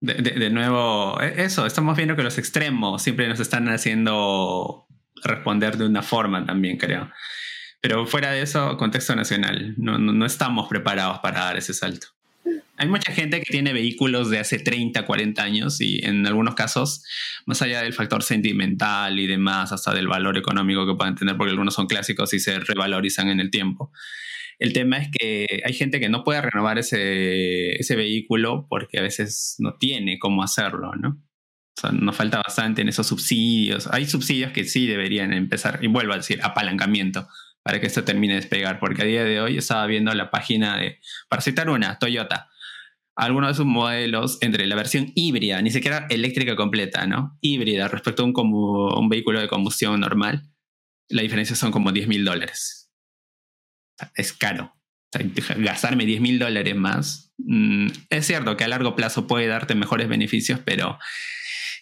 de, 0.00 0.14
de, 0.14 0.50
nuevo, 0.50 1.20
e, 1.20 1.44
eso, 1.44 1.66
estamos 1.66 1.96
viendo 1.96 2.16
que 2.16 2.22
los 2.22 2.38
extremos 2.38 3.02
siempre 3.02 3.28
nos 3.28 3.40
están 3.40 3.68
haciendo 3.68 4.86
responder 5.22 5.76
de 5.76 5.86
una 5.86 6.02
forma 6.02 6.44
también, 6.44 6.76
creo. 6.78 7.10
Pero 7.80 8.06
fuera 8.06 8.30
de 8.32 8.42
eso, 8.42 8.76
contexto 8.76 9.14
nacional, 9.16 9.74
no, 9.78 9.98
no 9.98 10.26
estamos 10.26 10.68
preparados 10.68 11.18
para 11.20 11.40
dar 11.40 11.56
ese 11.56 11.74
salto. 11.74 12.08
Hay 12.80 12.88
mucha 12.88 13.12
gente 13.12 13.42
que 13.42 13.52
tiene 13.52 13.74
vehículos 13.74 14.30
de 14.30 14.38
hace 14.38 14.58
30, 14.58 15.04
40 15.04 15.42
años 15.42 15.82
y 15.82 16.02
en 16.02 16.26
algunos 16.26 16.54
casos, 16.54 17.04
más 17.44 17.60
allá 17.60 17.82
del 17.82 17.92
factor 17.92 18.22
sentimental 18.22 19.20
y 19.20 19.26
demás, 19.26 19.70
hasta 19.70 19.92
del 19.92 20.08
valor 20.08 20.38
económico 20.38 20.86
que 20.86 20.94
pueden 20.94 21.14
tener, 21.14 21.36
porque 21.36 21.50
algunos 21.50 21.74
son 21.74 21.86
clásicos 21.86 22.32
y 22.32 22.38
se 22.38 22.58
revalorizan 22.58 23.28
en 23.28 23.38
el 23.38 23.50
tiempo. 23.50 23.92
El 24.58 24.72
tema 24.72 24.96
es 24.96 25.10
que 25.10 25.62
hay 25.62 25.74
gente 25.74 26.00
que 26.00 26.08
no 26.08 26.24
puede 26.24 26.40
renovar 26.40 26.78
ese, 26.78 27.94
vehículo 27.96 28.66
porque 28.70 28.98
a 28.98 29.02
veces 29.02 29.56
no 29.58 29.74
tiene 29.74 30.18
cómo 30.18 30.42
hacerlo, 30.42 30.94
¿no? 30.94 31.22
Nos 31.92 32.16
falta 32.16 32.38
bastante 32.38 32.80
en 32.80 32.88
esos 32.88 33.06
subsidios. 33.06 33.88
Hay 33.88 34.06
subsidios 34.06 34.52
que 34.52 34.64
sí 34.64 34.86
deberían 34.86 35.34
empezar, 35.34 35.80
y 35.82 35.88
vuelvo 35.88 36.14
a 36.14 36.16
decir, 36.16 36.40
apalancamiento 36.42 37.28
para 37.62 37.78
que 37.78 37.88
esto 37.88 38.04
termine 38.04 38.32
de 38.32 38.40
despegar, 38.40 38.80
porque 38.80 39.02
a 39.02 39.04
día 39.04 39.22
de 39.22 39.38
hoy 39.42 39.58
estaba 39.58 39.84
viendo 39.84 40.14
la 40.14 40.30
página 40.30 40.78
de, 40.78 40.98
para 41.28 41.42
citar 41.42 41.68
una, 41.68 41.98
Toyota, 41.98 42.49
algunos 43.16 43.50
de 43.50 43.54
sus 43.54 43.66
modelos 43.66 44.38
entre 44.40 44.66
la 44.66 44.76
versión 44.76 45.12
híbrida, 45.14 45.60
ni 45.62 45.70
siquiera 45.70 46.06
eléctrica 46.10 46.56
completa, 46.56 47.06
¿no? 47.06 47.38
Híbrida 47.40 47.88
respecto 47.88 48.22
a 48.22 48.26
un, 48.26 49.08
vehículo 49.08 49.40
de 49.40 49.48
combustión 49.48 50.00
normal, 50.00 50.50
la 51.08 51.22
diferencia 51.22 51.56
son 51.56 51.70
como 51.70 51.92
10 51.92 52.08
mil 52.08 52.24
dólares. 52.24 52.90
es 54.14 54.32
caro. 54.32 54.74
gastarme 55.56 56.06
10 56.06 56.20
mil 56.20 56.38
dólares 56.38 56.76
más. 56.76 57.34
Mm, 57.38 57.88
es 58.10 58.26
cierto 58.26 58.56
que 58.56 58.64
a 58.64 58.68
largo 58.68 58.94
plazo 58.96 59.26
puede 59.26 59.46
darte 59.46 59.74
mejores 59.74 60.08
beneficios, 60.08 60.60
pero 60.64 60.98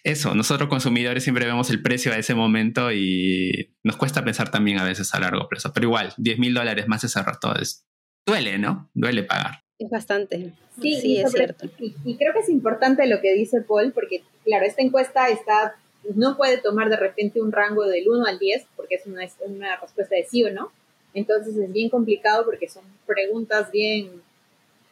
eso, 0.03 0.33
nosotros 0.33 0.69
consumidores 0.69 1.23
siempre 1.23 1.45
vemos 1.45 1.69
el 1.69 1.81
precio 1.81 2.13
a 2.13 2.17
ese 2.17 2.33
momento 2.33 2.91
y 2.91 3.75
nos 3.83 3.97
cuesta 3.97 4.23
pensar 4.23 4.49
también 4.49 4.79
a 4.79 4.83
veces 4.83 5.13
a 5.13 5.19
largo 5.19 5.47
plazo. 5.47 5.73
Pero 5.73 5.87
igual, 5.87 6.13
10 6.17 6.39
mil 6.39 6.53
dólares 6.53 6.87
más 6.87 7.03
ese 7.03 7.21
rato 7.21 7.55
es, 7.55 7.85
duele, 8.25 8.57
¿no? 8.57 8.89
Duele 8.93 9.23
pagar. 9.23 9.63
Es 9.79 9.89
bastante. 9.89 10.53
Sí, 10.81 11.17
es 11.17 11.31
cierto. 11.31 11.67
Y, 11.79 12.17
creo 12.17 12.33
que 12.33 12.39
es 12.39 12.49
importante 12.49 13.07
lo 13.07 13.21
que 13.21 13.33
dice 13.33 13.61
Paul, 13.61 13.93
porque, 13.93 14.23
claro, 14.43 14.65
esta 14.65 14.81
encuesta 14.81 15.29
está, 15.29 15.75
no 16.15 16.35
puede 16.35 16.57
tomar 16.57 16.89
de 16.89 16.97
repente 16.97 17.41
un 17.41 17.53
rango 17.53 17.85
del 17.85 18.07
1 18.09 18.25
al 18.25 18.39
10, 18.39 18.67
porque 18.75 18.95
es 18.95 19.05
una, 19.05 19.23
es 19.23 19.35
una 19.45 19.77
respuesta 19.77 20.15
de 20.15 20.25
sí 20.25 20.43
o 20.43 20.51
no. 20.51 20.71
Entonces 21.13 21.55
es 21.55 21.71
bien 21.71 21.89
complicado 21.89 22.45
porque 22.45 22.67
son 22.67 22.83
preguntas 23.07 23.71
bien 23.71 24.21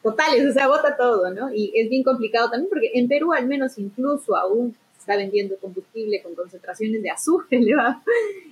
totales, 0.01 0.49
o 0.49 0.53
sea, 0.53 0.67
vota 0.67 0.95
todo, 0.95 1.31
¿no? 1.31 1.53
Y 1.53 1.73
es 1.75 1.89
bien 1.89 2.03
complicado 2.03 2.49
también 2.49 2.69
porque 2.69 2.91
en 2.93 3.07
Perú 3.07 3.33
al 3.33 3.45
menos 3.45 3.77
incluso 3.77 4.35
aún 4.35 4.75
está 5.07 5.15
vendiendo 5.15 5.57
combustible 5.57 6.21
con 6.21 6.35
concentraciones 6.35 7.01
de 7.01 7.09
azufre 7.09 7.57
elevado. 7.59 8.01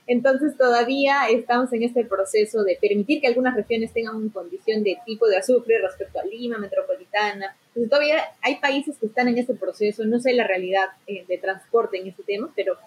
Entonces 0.07 0.57
todavía 0.57 1.27
estamos 1.29 1.73
en 1.73 1.83
este 1.83 2.05
proceso 2.05 2.63
de 2.63 2.77
permitir 2.79 3.19
que 3.19 3.27
algunas 3.27 3.55
regiones 3.55 3.91
tengan 3.91 4.15
una 4.15 4.31
condición 4.31 4.81
de 4.83 4.97
tipo 5.05 5.27
de 5.27 5.37
azufre 5.37 5.79
respecto 5.81 6.19
a 6.19 6.25
Lima, 6.25 6.57
metropolitana. 6.57 7.57
Entonces 7.67 7.89
todavía 7.89 8.23
hay 8.41 8.55
países 8.55 8.97
que 8.97 9.07
están 9.07 9.27
en 9.27 9.37
este 9.37 9.53
proceso, 9.53 10.05
no 10.05 10.19
sé 10.19 10.33
la 10.33 10.47
realidad 10.47 10.85
eh, 11.07 11.25
de 11.27 11.37
transporte 11.37 11.97
en 11.97 12.07
este 12.07 12.23
tema, 12.23 12.49
pero 12.55 12.77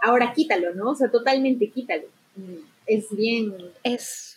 ahora 0.00 0.32
quítalo, 0.32 0.74
¿no? 0.74 0.90
O 0.90 0.94
sea, 0.94 1.10
totalmente 1.10 1.70
quítalo. 1.70 2.06
Mm, 2.36 2.58
es 2.86 3.06
bien... 3.10 3.52
Es 3.82 4.33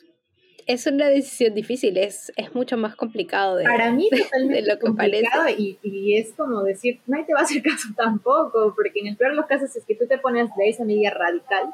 es 0.67 0.85
una 0.85 1.07
decisión 1.07 1.55
difícil, 1.55 1.97
es, 1.97 2.31
es 2.35 2.53
mucho 2.53 2.75
más 2.75 2.95
complicado 2.95 3.55
de, 3.55 3.63
Para 3.63 3.91
mí 3.91 4.09
totalmente 4.11 4.61
lo 4.61 4.75
que 4.75 4.79
complicado 4.79 5.49
Y, 5.49 5.79
y, 5.81 6.17
es 6.17 6.33
como 6.33 6.61
decir, 6.63 6.99
nadie 7.07 7.25
te 7.25 7.33
va 7.33 7.39
a 7.39 7.43
hacer 7.43 7.63
caso 7.63 7.87
tampoco, 7.95 8.73
porque 8.75 8.99
en 8.99 9.07
el 9.07 9.17
peor 9.17 9.31
de 9.31 9.37
los 9.37 9.45
casos 9.47 9.73
es 9.75 9.85
que 9.85 9.95
tú 9.95 10.05
te 10.07 10.17
pones 10.17 10.49
de 10.57 10.69
esa 10.69 10.83
medida 10.83 11.11
radical. 11.11 11.73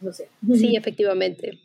No 0.00 0.12
sé. 0.12 0.28
Sí, 0.54 0.76
efectivamente. 0.76 1.58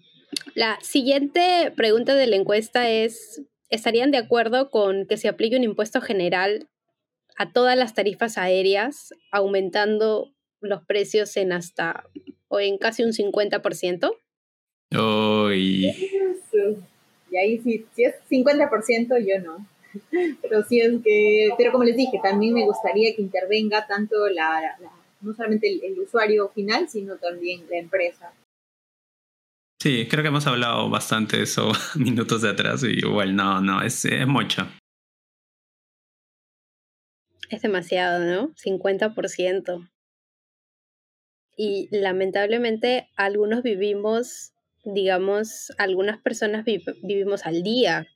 La 0.56 0.78
siguiente 0.82 1.74
pregunta 1.76 2.16
de 2.16 2.28
la 2.28 2.36
encuesta 2.36 2.90
es, 2.90 3.42
¿estarían 3.70 4.12
de 4.12 4.18
acuerdo 4.18 4.70
con 4.70 5.08
que 5.08 5.18
se 5.18 5.30
aplique 5.30 5.56
un 5.56 5.64
impuesto 5.64 6.02
general 6.02 6.68
a 7.38 7.54
todas 7.54 7.78
las 7.78 7.94
tarifas 7.94 8.38
aéreas, 8.38 9.14
aumentando 9.32 10.34
los 10.60 10.86
precios 10.86 11.36
en 11.38 11.54
hasta 11.54 12.04
o 12.50 12.60
en 12.60 12.78
casi 12.78 13.04
un 13.04 13.12
50%? 13.12 14.12
Y 17.32 17.38
ahí 17.38 17.60
sí, 17.62 17.86
si 17.96 18.04
es 18.04 18.16
50% 18.30 19.18
yo 19.26 19.40
no. 19.42 19.66
Pero 20.42 20.64
sí 20.64 20.80
es 20.80 21.02
que, 21.04 21.50
pero 21.58 21.72
como 21.72 21.84
les 21.84 21.96
dije, 21.96 22.20
también 22.22 22.54
me 22.54 22.66
gustaría 22.66 23.16
que 23.16 23.22
intervenga 23.22 23.88
tanto 23.88 24.28
la, 24.30 24.78
no 25.22 25.34
solamente 25.34 25.68
el, 25.70 26.00
usuario 26.00 26.50
final, 26.50 26.90
sino 26.90 27.18
también 27.18 27.66
la 27.70 27.78
empresa. 27.78 28.34
Sí, 29.82 30.08
creo 30.10 30.22
que 30.22 30.30
hemos 30.30 30.46
hablado 30.46 30.90
bastante 30.90 31.38
de 31.38 31.44
eso 31.44 31.72
minutos 31.96 32.42
de 32.42 32.50
atrás 32.50 32.84
y 32.84 33.00
igual 33.00 33.36
no, 33.36 33.62
no, 33.62 33.82
es, 33.82 34.06
es 34.06 34.28
mucho. 34.28 34.68
Es 37.50 37.62
demasiado, 37.62 38.24
¿no? 38.24 38.54
50%. 38.56 39.90
Y 41.58 41.90
lamentablemente 41.92 43.10
algunos 43.18 43.62
vivimos 43.62 44.54
digamos, 44.84 45.72
algunas 45.78 46.20
personas 46.20 46.66
vivimos 46.66 47.46
al 47.46 47.64
día. 47.64 48.08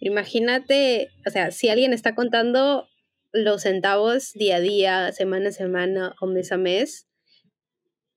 Imagínate, 0.00 1.10
o 1.26 1.30
sea, 1.30 1.50
si 1.50 1.68
alguien 1.68 1.92
está 1.92 2.14
contando 2.14 2.88
los 3.32 3.62
centavos 3.62 4.32
día 4.32 4.56
a 4.56 4.60
día, 4.60 5.12
semana 5.12 5.50
a 5.50 5.52
semana 5.52 6.14
o 6.20 6.26
mes 6.26 6.52
a 6.52 6.56
mes, 6.56 7.06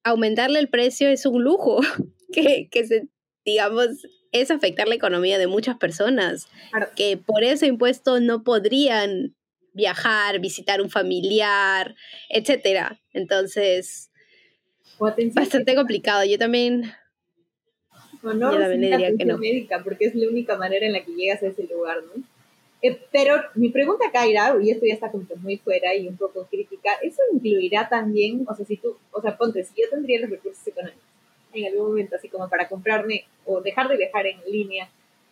aumentarle 0.03 0.59
el 0.59 0.69
precio 0.69 1.09
es 1.09 1.25
un 1.25 1.43
lujo 1.43 1.79
que, 2.33 2.69
que 2.69 2.85
se, 2.85 3.07
digamos, 3.45 3.87
es 4.31 4.51
afectar 4.51 4.87
la 4.87 4.95
economía 4.95 5.37
de 5.37 5.47
muchas 5.47 5.77
personas 5.77 6.47
que 6.95 7.17
por 7.17 7.43
ese 7.43 7.67
impuesto 7.67 8.19
no 8.19 8.43
podrían 8.43 9.35
viajar, 9.73 10.39
visitar 10.39 10.81
un 10.81 10.89
familiar, 10.89 11.95
etcétera. 12.29 13.01
Entonces, 13.13 14.11
bastante 15.33 15.75
complicado. 15.75 16.23
Yo 16.25 16.37
también 16.37 16.93
o 18.23 18.33
no 18.33 18.51
no. 19.25 19.37
médica, 19.37 19.83
porque 19.83 20.05
es 20.05 20.15
la 20.15 20.29
única 20.29 20.55
manera 20.57 20.85
en 20.85 20.93
la 20.93 21.03
que 21.03 21.13
llegas 21.13 21.43
a 21.43 21.47
ese 21.47 21.63
lugar, 21.63 21.97
¿no? 22.03 22.23
Eh, 22.83 22.99
pero 23.11 23.35
mi 23.55 23.69
pregunta 23.69 24.07
acá 24.07 24.27
irá, 24.27 24.55
y 24.61 24.71
esto 24.71 24.85
ya 24.85 24.95
está 24.95 25.11
como 25.11 25.25
muy 25.37 25.57
fuera 25.57 25.95
y 25.95 26.07
un 26.07 26.17
poco 26.17 26.47
crítica, 26.49 26.89
¿eso 27.03 27.21
incluirá 27.31 27.87
también, 27.87 28.43
o 28.47 28.55
sea, 28.55 28.65
si 28.65 28.77
tú, 28.77 28.97
o 29.11 29.21
sea, 29.21 29.37
ponte, 29.37 29.63
si 29.63 29.81
yo 29.81 29.89
tendría 29.89 30.19
los 30.19 30.31
recursos 30.31 30.65
económicos 30.65 31.03
en 31.53 31.65
algún 31.65 31.89
momento, 31.89 32.15
así 32.15 32.29
como 32.29 32.49
para 32.49 32.67
comprarme 32.67 33.25
o 33.45 33.61
dejar 33.61 33.87
de 33.87 33.97
viajar 33.97 34.25
en 34.25 34.39
línea 34.47 34.89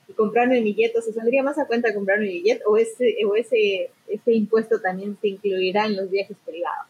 y 0.08 0.14
comprarme 0.14 0.56
mi 0.62 0.74
billete, 0.74 1.02
¿se 1.02 1.14
saldría 1.14 1.42
más 1.42 1.58
a 1.58 1.66
cuenta 1.66 1.94
comprarme 1.94 2.26
mi 2.28 2.34
billete 2.34 2.64
o 2.68 2.78
ese, 2.78 3.16
o 3.26 3.36
ese, 3.36 3.90
ese 4.08 4.34
impuesto 4.34 4.80
también 4.80 5.18
se 5.20 5.30
incluirá 5.30 5.86
en 5.86 5.96
los 5.96 6.10
viajes 6.10 6.38
privados? 6.46 6.88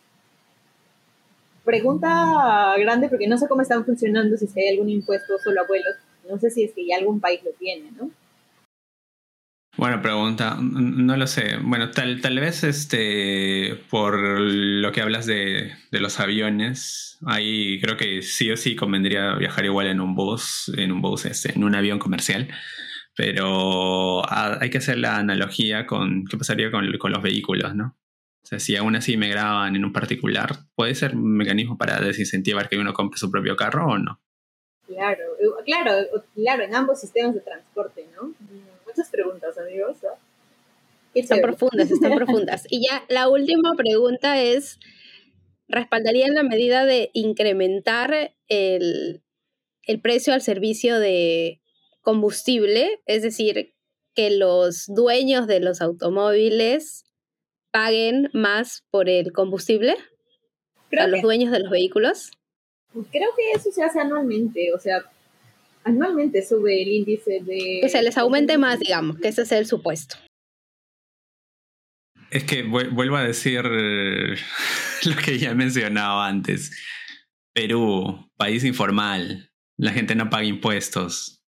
Pregunta 1.69 2.73
grande 2.79 3.09
porque 3.09 3.27
no 3.27 3.37
sé 3.37 3.47
cómo 3.47 3.61
están 3.61 3.85
funcionando, 3.85 4.35
si 4.37 4.47
hay 4.59 4.69
algún 4.73 4.89
impuesto 4.89 5.37
solo 5.37 5.61
a 5.61 5.67
vuelos. 5.67 5.95
No 6.27 6.39
sé 6.39 6.49
si 6.49 6.63
es 6.63 6.73
que 6.73 6.85
ya 6.85 6.97
algún 6.97 7.19
país 7.19 7.41
lo 7.43 7.51
tiene, 7.51 7.91
¿no? 7.91 8.09
Buena 9.77 10.01
pregunta, 10.01 10.57
no 10.59 11.15
lo 11.15 11.27
sé. 11.27 11.57
Bueno, 11.61 11.91
tal, 11.91 12.21
tal 12.21 12.39
vez 12.39 12.63
este, 12.63 13.79
por 13.89 14.19
lo 14.19 14.91
que 14.91 15.01
hablas 15.01 15.25
de, 15.25 15.71
los 15.91 16.19
aviones, 16.19 17.17
ahí 17.25 17.79
creo 17.79 17.95
que 17.95 18.21
sí 18.23 18.51
o 18.51 18.57
sí 18.57 18.75
convendría 18.75 19.35
viajar 19.35 19.65
igual 19.65 19.87
en 19.87 20.01
un 20.01 20.15
bus, 20.15 20.71
en 20.75 20.91
un 20.91 21.01
bus, 21.01 21.25
este, 21.25 21.53
en 21.53 21.63
un 21.63 21.75
avión 21.75 21.99
comercial. 21.99 22.47
Pero 23.15 24.25
ah, 24.29 24.57
hay 24.59 24.69
que 24.69 24.79
hacer 24.79 24.97
la 24.97 25.17
analogía 25.17 25.85
con 25.85 26.25
qué 26.25 26.37
pasaría 26.37 26.71
con 26.71 27.11
los 27.11 27.21
vehículos, 27.21 27.75
¿no? 27.75 27.95
O 28.43 28.47
sea, 28.47 28.59
si 28.59 28.75
aún 28.75 28.95
así 28.95 29.17
me 29.17 29.29
graban 29.29 29.75
en 29.75 29.85
un 29.85 29.93
particular, 29.93 30.55
¿puede 30.75 30.95
ser 30.95 31.15
un 31.15 31.37
mecanismo 31.37 31.77
para 31.77 31.99
desincentivar 31.99 32.69
que 32.69 32.77
uno 32.77 32.93
compre 32.93 33.19
su 33.19 33.29
propio 33.29 33.55
carro 33.55 33.87
o 33.87 33.97
no? 33.97 34.21
Claro, 34.87 35.23
claro, 35.65 36.07
claro, 36.33 36.63
en 36.63 36.73
ambos 36.73 36.99
sistemas 36.99 37.35
de 37.35 37.41
transporte, 37.41 38.07
¿no? 38.15 38.33
Muchas 38.87 39.09
preguntas, 39.11 39.55
amigos. 39.57 39.97
Están 41.13 41.41
profundas, 41.41 41.91
están 41.91 42.15
profundas. 42.15 42.65
Y 42.69 42.87
ya 42.87 43.03
la 43.07 43.29
última 43.29 43.73
pregunta 43.75 44.41
es, 44.41 44.79
¿respaldarían 45.67 46.33
la 46.33 46.43
medida 46.43 46.85
de 46.85 47.11
incrementar 47.13 48.33
el, 48.47 49.21
el 49.83 50.01
precio 50.01 50.33
al 50.33 50.41
servicio 50.41 50.99
de 50.99 51.61
combustible? 52.01 52.99
Es 53.05 53.21
decir, 53.21 53.75
que 54.15 54.31
los 54.31 54.85
dueños 54.87 55.45
de 55.45 55.59
los 55.59 55.81
automóviles 55.81 57.05
paguen 57.71 58.29
más 58.33 58.83
por 58.91 59.09
el 59.09 59.31
combustible 59.31 59.95
a 60.97 61.07
los 61.07 61.21
dueños 61.21 61.51
de 61.51 61.59
los 61.59 61.69
vehículos? 61.69 62.31
Creo 63.11 63.29
que 63.35 63.51
eso 63.55 63.71
se 63.71 63.83
hace 63.83 63.99
anualmente, 63.99 64.73
o 64.73 64.79
sea, 64.79 65.03
anualmente 65.83 66.45
sube 66.45 66.81
el 66.81 66.87
índice 66.87 67.39
de... 67.41 67.79
Que 67.81 67.89
se 67.89 68.01
les 68.01 68.17
aumente 68.17 68.57
más, 68.57 68.79
digamos, 68.79 69.17
que 69.19 69.27
ese 69.27 69.43
es 69.43 69.51
el 69.51 69.65
supuesto. 69.67 70.15
Es 72.31 72.43
que 72.43 72.63
vuelvo 72.63 73.15
a 73.15 73.23
decir 73.23 73.63
lo 75.05 75.15
que 75.23 75.37
ya 75.37 75.51
he 75.51 75.55
mencionado 75.55 76.19
antes. 76.21 76.71
Perú, 77.53 78.29
país 78.37 78.63
informal, 78.63 79.51
la 79.77 79.91
gente 79.91 80.15
no 80.15 80.29
paga 80.29 80.45
impuestos. 80.45 81.43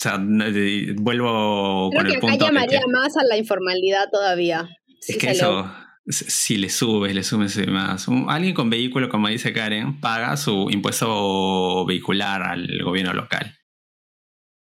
O 0.00 0.02
sea, 0.02 0.18
vuelvo 0.18 1.90
con 1.90 2.06
el 2.06 2.18
que 2.18 2.26
acá 2.26 2.36
llamaría 2.36 2.80
más 2.90 3.16
a 3.16 3.24
la 3.24 3.36
informalidad 3.36 4.08
todavía 4.10 4.68
es 5.06 5.16
que 5.16 5.30
eso, 5.30 5.70
si 6.06 6.56
le 6.56 6.68
subes, 6.68 7.14
le 7.14 7.22
subes 7.22 7.66
más. 7.68 8.06
alguien 8.28 8.54
con 8.54 8.70
vehículo, 8.70 9.08
como 9.08 9.28
dice 9.28 9.52
Karen, 9.52 10.00
paga 10.00 10.36
su 10.36 10.68
impuesto 10.70 11.84
vehicular 11.86 12.42
al 12.42 12.82
gobierno 12.82 13.12
local. 13.12 13.56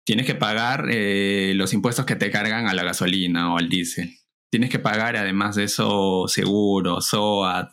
Tienes 0.06 0.26
que 0.26 0.36
pagar 0.36 0.88
eh, 0.90 1.54
los 1.56 1.74
impuestos 1.74 2.06
que 2.06 2.16
te 2.16 2.30
cargan 2.30 2.68
a 2.68 2.74
la 2.74 2.84
gasolina 2.84 3.54
o 3.54 3.58
al 3.58 3.70
diésel. 3.70 4.18
Tienes 4.52 4.70
que 4.70 4.80
pagar, 4.80 5.16
además 5.16 5.56
de 5.56 5.64
eso, 5.64 6.28
seguro, 6.28 7.02
SOAT. 7.02 7.72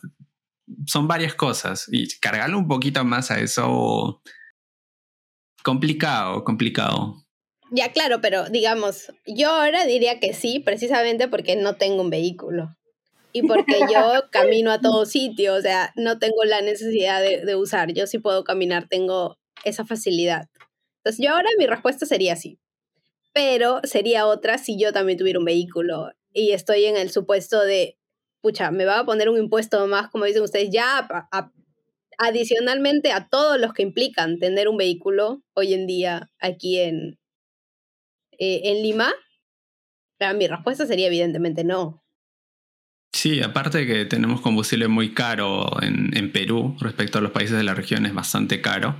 Son 0.85 1.07
varias 1.07 1.35
cosas. 1.35 1.87
Y 1.91 2.07
cargarle 2.19 2.55
un 2.55 2.67
poquito 2.67 3.03
más 3.03 3.31
a 3.31 3.39
eso. 3.39 4.21
Complicado, 5.61 6.43
complicado. 6.43 7.20
Ya, 7.73 7.93
claro, 7.93 8.19
pero 8.19 8.49
digamos, 8.49 9.13
yo 9.25 9.49
ahora 9.49 9.85
diría 9.85 10.19
que 10.19 10.33
sí, 10.33 10.59
precisamente 10.59 11.29
porque 11.29 11.55
no 11.55 11.77
tengo 11.77 12.01
un 12.01 12.09
vehículo. 12.09 12.75
Y 13.31 13.43
porque 13.43 13.79
yo 13.89 14.23
camino 14.31 14.71
a 14.71 14.81
todo 14.81 15.05
sitio, 15.05 15.55
o 15.55 15.61
sea, 15.61 15.93
no 15.95 16.19
tengo 16.19 16.43
la 16.43 16.61
necesidad 16.61 17.21
de, 17.21 17.55
usar. 17.55 17.93
Yo 17.93 18.07
sí 18.07 18.19
puedo 18.19 18.43
caminar, 18.43 18.89
tengo 18.89 19.37
esa 19.63 19.85
facilidad. 19.85 20.49
Entonces, 20.97 21.25
yo 21.25 21.31
ahora 21.33 21.47
mi 21.57 21.65
respuesta 21.65 22.05
sería 22.05 22.35
sí. 22.35 22.59
Pero 23.33 23.79
sería 23.83 24.27
otra 24.27 24.57
si 24.57 24.77
yo 24.77 24.91
también 24.91 25.17
tuviera 25.17 25.39
un 25.39 25.45
vehículo 25.45 26.11
y 26.33 26.51
estoy 26.51 26.83
en 26.83 26.97
el 26.97 27.09
supuesto 27.09 27.61
de, 27.61 27.97
pucha, 28.41 28.71
me 28.71 28.83
va 28.83 28.99
a 28.99 29.05
poner 29.05 29.29
un 29.29 29.37
impuesto 29.37 29.87
más, 29.87 30.09
como 30.09 30.25
dicen 30.25 30.43
ustedes, 30.43 30.69
ya 30.71 31.07
adicionalmente 32.17 33.13
a 33.13 33.29
todos 33.29 33.57
los 33.61 33.71
que 33.71 33.83
implican 33.83 34.39
tener 34.39 34.67
un 34.67 34.75
vehículo 34.75 35.41
hoy 35.53 35.73
en 35.73 35.87
día 35.87 36.29
aquí 36.37 36.77
en, 36.77 37.20
eh, 38.41 38.61
en 38.71 38.81
Lima? 38.81 39.13
mi 40.35 40.47
respuesta 40.47 40.85
sería 40.87 41.07
evidentemente 41.07 41.63
no. 41.63 42.03
Sí, 43.13 43.41
aparte 43.41 43.79
de 43.79 43.87
que 43.87 44.05
tenemos 44.05 44.41
combustible 44.41 44.87
muy 44.87 45.13
caro 45.13 45.81
en, 45.81 46.31
Perú 46.31 46.75
respecto 46.79 47.19
a 47.19 47.21
los 47.21 47.31
países 47.31 47.57
de 47.57 47.63
la 47.63 47.75
región, 47.75 48.05
es 48.05 48.13
bastante 48.13 48.61
caro. 48.61 48.95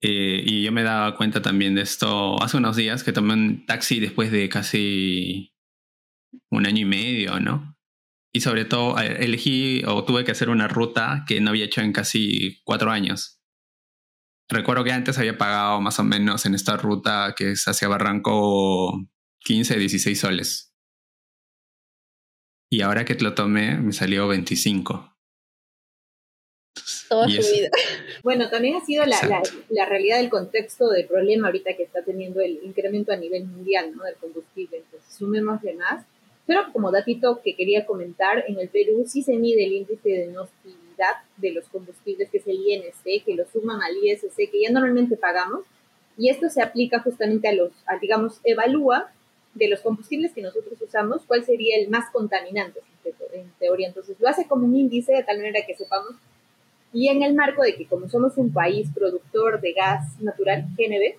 Eh, 0.00 0.42
y 0.44 0.62
yo 0.62 0.70
me 0.72 0.82
daba 0.84 1.16
cuenta 1.16 1.42
también 1.42 1.74
de 1.74 1.82
esto 1.82 2.40
hace 2.42 2.56
unos 2.56 2.76
días 2.76 3.02
que 3.02 3.12
tomé 3.12 3.34
un 3.34 3.66
taxi 3.66 3.98
después 4.00 4.30
de 4.30 4.48
casi 4.48 5.52
un 6.50 6.66
año 6.66 6.82
y 6.82 6.84
medio, 6.84 7.40
¿no? 7.40 7.76
Y 8.32 8.40
sobre 8.42 8.64
todo 8.64 8.98
elegí 8.98 9.82
o 9.86 10.04
tuve 10.04 10.24
que 10.24 10.32
hacer 10.32 10.50
una 10.50 10.68
ruta 10.68 11.24
que 11.26 11.40
no 11.40 11.50
había 11.50 11.64
hecho 11.64 11.80
en 11.80 11.92
casi 11.92 12.60
cuatro 12.64 12.90
años. 12.90 13.41
Recuerdo 14.52 14.84
que 14.84 14.92
antes 14.92 15.16
había 15.16 15.38
pagado 15.38 15.80
más 15.80 15.98
o 15.98 16.04
menos 16.04 16.44
en 16.44 16.54
esta 16.54 16.76
ruta 16.76 17.34
que 17.34 17.52
es 17.52 17.66
hacia 17.66 17.88
Barranco 17.88 19.02
15, 19.40 19.78
16 19.78 20.20
soles. 20.20 20.74
Y 22.70 22.82
ahora 22.82 23.06
que 23.06 23.14
lo 23.14 23.32
tomé 23.34 23.78
me 23.78 23.94
salió 23.94 24.28
25. 24.28 25.16
Toda 27.08 27.28
su 27.28 27.54
vida. 27.54 27.70
Bueno, 28.22 28.50
también 28.50 28.76
ha 28.76 28.84
sido 28.84 29.06
la, 29.06 29.18
la, 29.70 29.86
realidad 29.86 30.18
del 30.18 30.28
contexto 30.28 30.88
del 30.90 31.06
problema 31.06 31.48
ahorita 31.48 31.74
que 31.74 31.82
está 31.82 32.04
teniendo 32.04 32.40
el 32.40 32.60
incremento 32.62 33.10
a 33.10 33.16
nivel 33.16 33.46
mundial 33.46 33.96
¿no? 33.96 34.04
del 34.04 34.16
combustible. 34.16 34.76
Entonces, 34.76 35.16
sumemos 35.16 35.62
de 35.62 35.74
más. 35.74 36.04
Pero 36.46 36.70
como 36.72 36.92
datito 36.92 37.40
que 37.42 37.56
quería 37.56 37.86
comentar, 37.86 38.44
en 38.46 38.60
el 38.60 38.68
Perú 38.68 39.04
sí 39.06 39.22
se 39.22 39.34
mide 39.36 39.64
el 39.64 39.72
índice 39.72 40.08
de 40.10 40.26
nocividad 41.02 41.28
de 41.36 41.52
los 41.52 41.68
combustibles, 41.68 42.30
que 42.30 42.38
es 42.38 42.46
el 42.46 42.56
INC, 42.56 43.24
que 43.24 43.34
lo 43.34 43.44
suman 43.46 43.82
al 43.82 43.96
ISC, 43.96 44.36
que 44.36 44.62
ya 44.62 44.70
normalmente 44.70 45.16
pagamos. 45.16 45.64
Y 46.16 46.28
esto 46.28 46.48
se 46.48 46.62
aplica 46.62 47.00
justamente 47.00 47.48
a 47.48 47.52
los, 47.52 47.72
digamos, 48.00 48.40
evalúa 48.44 49.10
de 49.54 49.68
los 49.68 49.80
combustibles 49.80 50.32
que 50.32 50.42
nosotros 50.42 50.80
usamos, 50.80 51.22
cuál 51.26 51.44
sería 51.44 51.76
el 51.78 51.88
más 51.88 52.10
contaminante 52.10 52.80
en 53.32 53.50
teoría. 53.58 53.88
Entonces 53.88 54.16
lo 54.20 54.28
hace 54.28 54.46
como 54.46 54.66
un 54.66 54.76
índice 54.76 55.12
de 55.12 55.24
tal 55.24 55.38
manera 55.38 55.66
que 55.66 55.74
sepamos 55.74 56.14
y 56.92 57.08
en 57.08 57.22
el 57.22 57.34
marco 57.34 57.62
de 57.62 57.74
que 57.74 57.86
como 57.86 58.08
somos 58.08 58.36
un 58.36 58.52
país 58.52 58.88
productor 58.94 59.60
de 59.60 59.72
gas 59.72 60.20
natural, 60.20 60.66
GNB, 60.76 61.16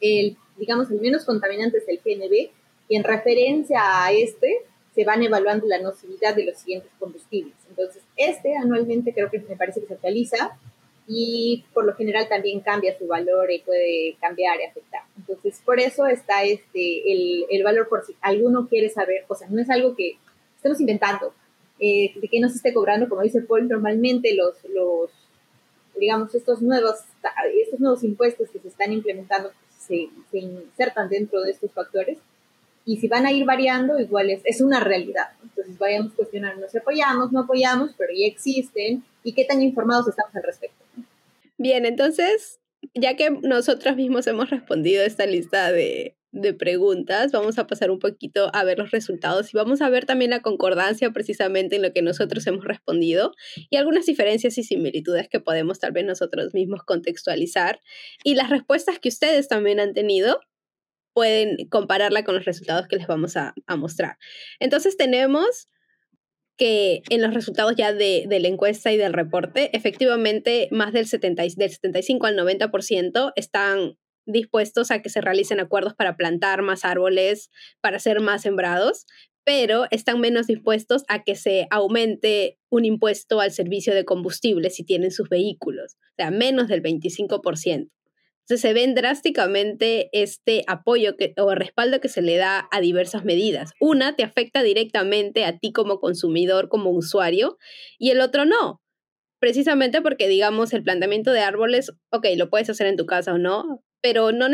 el, 0.00 0.36
digamos, 0.56 0.90
el 0.90 1.00
menos 1.00 1.24
contaminante 1.24 1.78
es 1.78 1.88
el 1.88 1.98
GNB, 1.98 2.50
y 2.88 2.96
en 2.96 3.04
referencia 3.04 3.80
a 3.82 4.12
este 4.12 4.62
se 4.98 5.04
van 5.04 5.22
evaluando 5.22 5.64
la 5.68 5.80
nocividad 5.80 6.34
de 6.34 6.44
los 6.44 6.58
siguientes 6.58 6.90
combustibles. 6.98 7.54
Entonces, 7.70 8.02
este 8.16 8.56
anualmente 8.56 9.14
creo 9.14 9.30
que 9.30 9.38
me 9.38 9.54
parece 9.54 9.80
que 9.80 9.86
se 9.86 9.94
actualiza 9.94 10.58
y 11.06 11.64
por 11.72 11.84
lo 11.84 11.94
general 11.94 12.28
también 12.28 12.58
cambia 12.58 12.98
su 12.98 13.06
valor 13.06 13.48
y 13.52 13.60
puede 13.60 14.16
cambiar 14.20 14.58
y 14.60 14.64
afectar. 14.64 15.02
Entonces, 15.16 15.62
por 15.64 15.78
eso 15.78 16.08
está 16.08 16.42
este, 16.42 17.12
el, 17.12 17.46
el 17.48 17.62
valor 17.62 17.88
por 17.88 18.04
si 18.04 18.16
alguno 18.22 18.66
quiere 18.66 18.88
saber, 18.88 19.24
o 19.28 19.36
sea, 19.36 19.46
no 19.48 19.62
es 19.62 19.70
algo 19.70 19.94
que 19.94 20.18
estemos 20.56 20.80
inventando, 20.80 21.32
eh, 21.78 22.12
de 22.20 22.26
que 22.26 22.40
no 22.40 22.48
se 22.48 22.56
esté 22.56 22.74
cobrando, 22.74 23.08
como 23.08 23.22
dice 23.22 23.42
Paul, 23.42 23.68
normalmente 23.68 24.34
los, 24.34 24.56
los 24.64 25.10
digamos, 25.96 26.34
estos 26.34 26.60
nuevos, 26.60 26.96
estos 27.62 27.78
nuevos 27.78 28.02
impuestos 28.02 28.50
que 28.50 28.58
se 28.58 28.66
están 28.66 28.92
implementando 28.92 29.52
se, 29.78 30.08
se, 30.32 30.38
insertan 30.38 31.08
dentro 31.08 31.40
de 31.40 31.52
estos 31.52 31.70
factores 31.70 32.18
y 32.88 32.96
si 32.96 33.06
van 33.06 33.26
a 33.26 33.32
ir 33.32 33.44
variando, 33.44 34.00
igual 34.00 34.30
es, 34.30 34.60
una 34.62 34.80
realidad. 34.80 35.26
Entonces 35.42 35.76
vayamos 35.76 36.14
cuestionando 36.14 36.66
si 36.70 36.78
apoyamos, 36.78 37.30
no 37.32 37.40
apoyamos, 37.40 37.90
pero 37.98 38.14
ya 38.18 38.26
existen 38.26 39.04
y 39.22 39.34
qué 39.34 39.44
tan 39.44 39.60
informados 39.60 40.08
estamos 40.08 40.34
al 40.34 40.42
respecto. 40.42 40.86
Bien, 41.58 41.84
entonces, 41.84 42.60
ya 42.94 43.14
que 43.14 43.30
nosotros 43.42 43.94
mismos 43.94 44.26
hemos 44.26 44.48
respondido 44.48 45.04
esta 45.04 45.26
lista 45.26 45.70
de, 45.70 46.16
de 46.32 46.54
preguntas, 46.54 47.30
vamos 47.30 47.58
a 47.58 47.66
pasar 47.66 47.90
un 47.90 47.98
poquito 47.98 48.50
a 48.54 48.64
ver 48.64 48.78
los 48.78 48.90
resultados 48.90 49.52
y 49.52 49.58
vamos 49.58 49.82
a 49.82 49.90
ver 49.90 50.06
también 50.06 50.30
la 50.30 50.40
concordancia 50.40 51.10
precisamente 51.10 51.76
en 51.76 51.82
lo 51.82 51.92
que 51.92 52.00
nosotros 52.00 52.46
hemos 52.46 52.64
respondido 52.64 53.32
y 53.68 53.76
algunas 53.76 54.06
diferencias 54.06 54.56
y 54.56 54.62
similitudes 54.62 55.28
que 55.28 55.40
podemos 55.40 55.78
tal 55.78 55.92
vez 55.92 56.06
nosotros 56.06 56.54
mismos 56.54 56.84
contextualizar 56.84 57.80
y 58.24 58.34
las 58.34 58.48
respuestas 58.48 58.98
que 58.98 59.10
ustedes 59.10 59.46
también 59.46 59.78
han 59.78 59.92
tenido 59.92 60.40
pueden 61.18 61.56
compararla 61.68 62.22
con 62.22 62.36
los 62.36 62.44
resultados 62.44 62.86
que 62.86 62.94
les 62.94 63.08
vamos 63.08 63.36
a, 63.36 63.52
mostrar. 63.76 64.18
Entonces 64.60 64.96
tenemos 64.96 65.66
que 66.56 67.02
en 67.10 67.22
los 67.22 67.34
resultados 67.34 67.74
ya 67.74 67.92
de, 67.92 68.28
la 68.30 68.46
encuesta 68.46 68.92
y 68.92 68.96
del 68.96 69.12
reporte, 69.12 69.76
efectivamente 69.76 70.68
más 70.70 70.92
del, 70.92 71.08
70, 71.08 71.42
del 71.56 71.70
75 71.70 72.24
al 72.24 72.36
90% 72.36 73.32
están 73.34 73.98
dispuestos 74.26 74.92
a 74.92 75.02
que 75.02 75.08
se 75.08 75.20
realicen 75.20 75.58
acuerdos 75.58 75.94
para 75.94 76.16
plantar 76.16 76.62
más 76.62 76.84
árboles, 76.84 77.50
para 77.80 77.98
ser 77.98 78.20
más 78.20 78.42
sembrados, 78.42 79.04
pero 79.42 79.86
están 79.90 80.20
menos 80.20 80.46
dispuestos 80.46 81.02
a 81.08 81.24
que 81.24 81.34
se 81.34 81.66
aumente 81.72 82.60
un 82.70 82.84
impuesto 82.84 83.40
al 83.40 83.50
servicio 83.50 83.92
de 83.92 84.04
combustible 84.04 84.70
si 84.70 84.84
tienen 84.84 85.10
sus 85.10 85.28
vehículos, 85.28 85.96
o 86.12 86.14
sea, 86.16 86.30
menos 86.30 86.68
del 86.68 86.80
25%. 86.80 87.88
Se 88.56 88.72
ven 88.72 88.94
drásticamente 88.94 90.08
este 90.12 90.64
apoyo 90.66 91.14
o 91.36 91.54
respaldo 91.54 92.00
que 92.00 92.08
se 92.08 92.22
le 92.22 92.36
da 92.36 92.66
a 92.70 92.80
diversas 92.80 93.24
medidas. 93.24 93.72
Una 93.78 94.16
te 94.16 94.22
afecta 94.24 94.62
directamente 94.62 95.44
a 95.44 95.58
ti 95.58 95.72
como 95.72 96.00
consumidor, 96.00 96.68
como 96.68 96.90
usuario, 96.90 97.58
y 97.98 98.10
el 98.10 98.20
otro 98.20 98.46
no. 98.46 98.80
Precisamente 99.38 100.00
porque, 100.00 100.28
digamos, 100.28 100.72
el 100.72 100.82
plantamiento 100.82 101.30
de 101.32 101.40
árboles, 101.40 101.92
ok, 102.10 102.26
lo 102.36 102.48
puedes 102.48 102.70
hacer 102.70 102.86
en 102.86 102.96
tu 102.96 103.06
casa 103.06 103.34
o 103.34 103.38
no, 103.38 103.84
pero, 104.00 104.32
no 104.32 104.46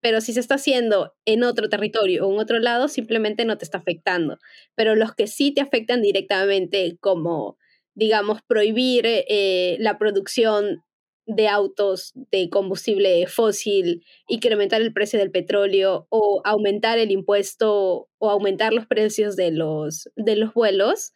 pero 0.00 0.20
si 0.20 0.32
se 0.32 0.40
está 0.40 0.54
haciendo 0.54 1.12
en 1.26 1.42
otro 1.42 1.68
territorio 1.68 2.26
o 2.26 2.32
en 2.32 2.38
otro 2.38 2.58
lado, 2.58 2.88
simplemente 2.88 3.44
no 3.44 3.58
te 3.58 3.64
está 3.64 3.78
afectando. 3.78 4.38
Pero 4.76 4.94
los 4.94 5.14
que 5.14 5.26
sí 5.26 5.52
te 5.52 5.60
afectan 5.60 6.02
directamente, 6.02 6.96
como, 7.00 7.58
digamos, 7.94 8.40
prohibir 8.46 9.02
eh, 9.06 9.76
la 9.80 9.98
producción 9.98 10.82
de 11.36 11.48
autos 11.48 12.12
de 12.14 12.48
combustible 12.50 13.26
fósil, 13.26 14.04
incrementar 14.28 14.80
el 14.80 14.92
precio 14.92 15.18
del 15.18 15.30
petróleo 15.30 16.06
o 16.10 16.42
aumentar 16.44 16.98
el 16.98 17.10
impuesto 17.10 18.08
o 18.18 18.30
aumentar 18.30 18.72
los 18.72 18.86
precios 18.86 19.36
de 19.36 19.50
los, 19.50 20.10
de 20.16 20.36
los 20.36 20.52
vuelos, 20.54 21.12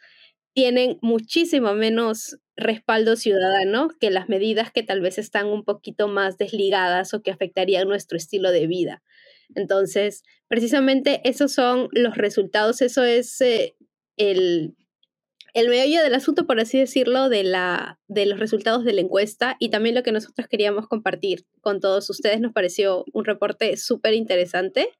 tienen 0.54 0.98
muchísimo 1.02 1.74
menos 1.74 2.38
respaldo 2.56 3.16
ciudadano 3.16 3.88
que 4.00 4.10
las 4.10 4.28
medidas 4.28 4.70
que 4.70 4.84
tal 4.84 5.00
vez 5.00 5.18
están 5.18 5.46
un 5.46 5.64
poquito 5.64 6.06
más 6.06 6.38
desligadas 6.38 7.12
o 7.12 7.22
que 7.22 7.32
afectarían 7.32 7.88
nuestro 7.88 8.16
estilo 8.16 8.52
de 8.52 8.68
vida. 8.68 9.02
Entonces, 9.56 10.22
precisamente 10.48 11.20
esos 11.24 11.52
son 11.52 11.88
los 11.92 12.16
resultados, 12.16 12.82
eso 12.82 13.02
es 13.02 13.40
eh, 13.40 13.74
el, 14.16 14.76
el 15.54 15.68
meollo 15.68 16.02
del 16.02 16.14
asunto, 16.14 16.46
por 16.46 16.60
así 16.60 16.78
decirlo, 16.78 17.28
de, 17.28 17.44
la, 17.44 18.00
de 18.08 18.26
los 18.26 18.40
resultados 18.40 18.84
de 18.84 18.92
la 18.92 19.00
encuesta 19.00 19.56
y 19.60 19.70
también 19.70 19.94
lo 19.94 20.02
que 20.02 20.12
nosotros 20.12 20.48
queríamos 20.48 20.88
compartir 20.88 21.46
con 21.60 21.80
todos 21.80 22.10
ustedes. 22.10 22.40
Nos 22.40 22.52
pareció 22.52 23.04
un 23.12 23.24
reporte 23.24 23.76
súper 23.76 24.14
interesante 24.14 24.90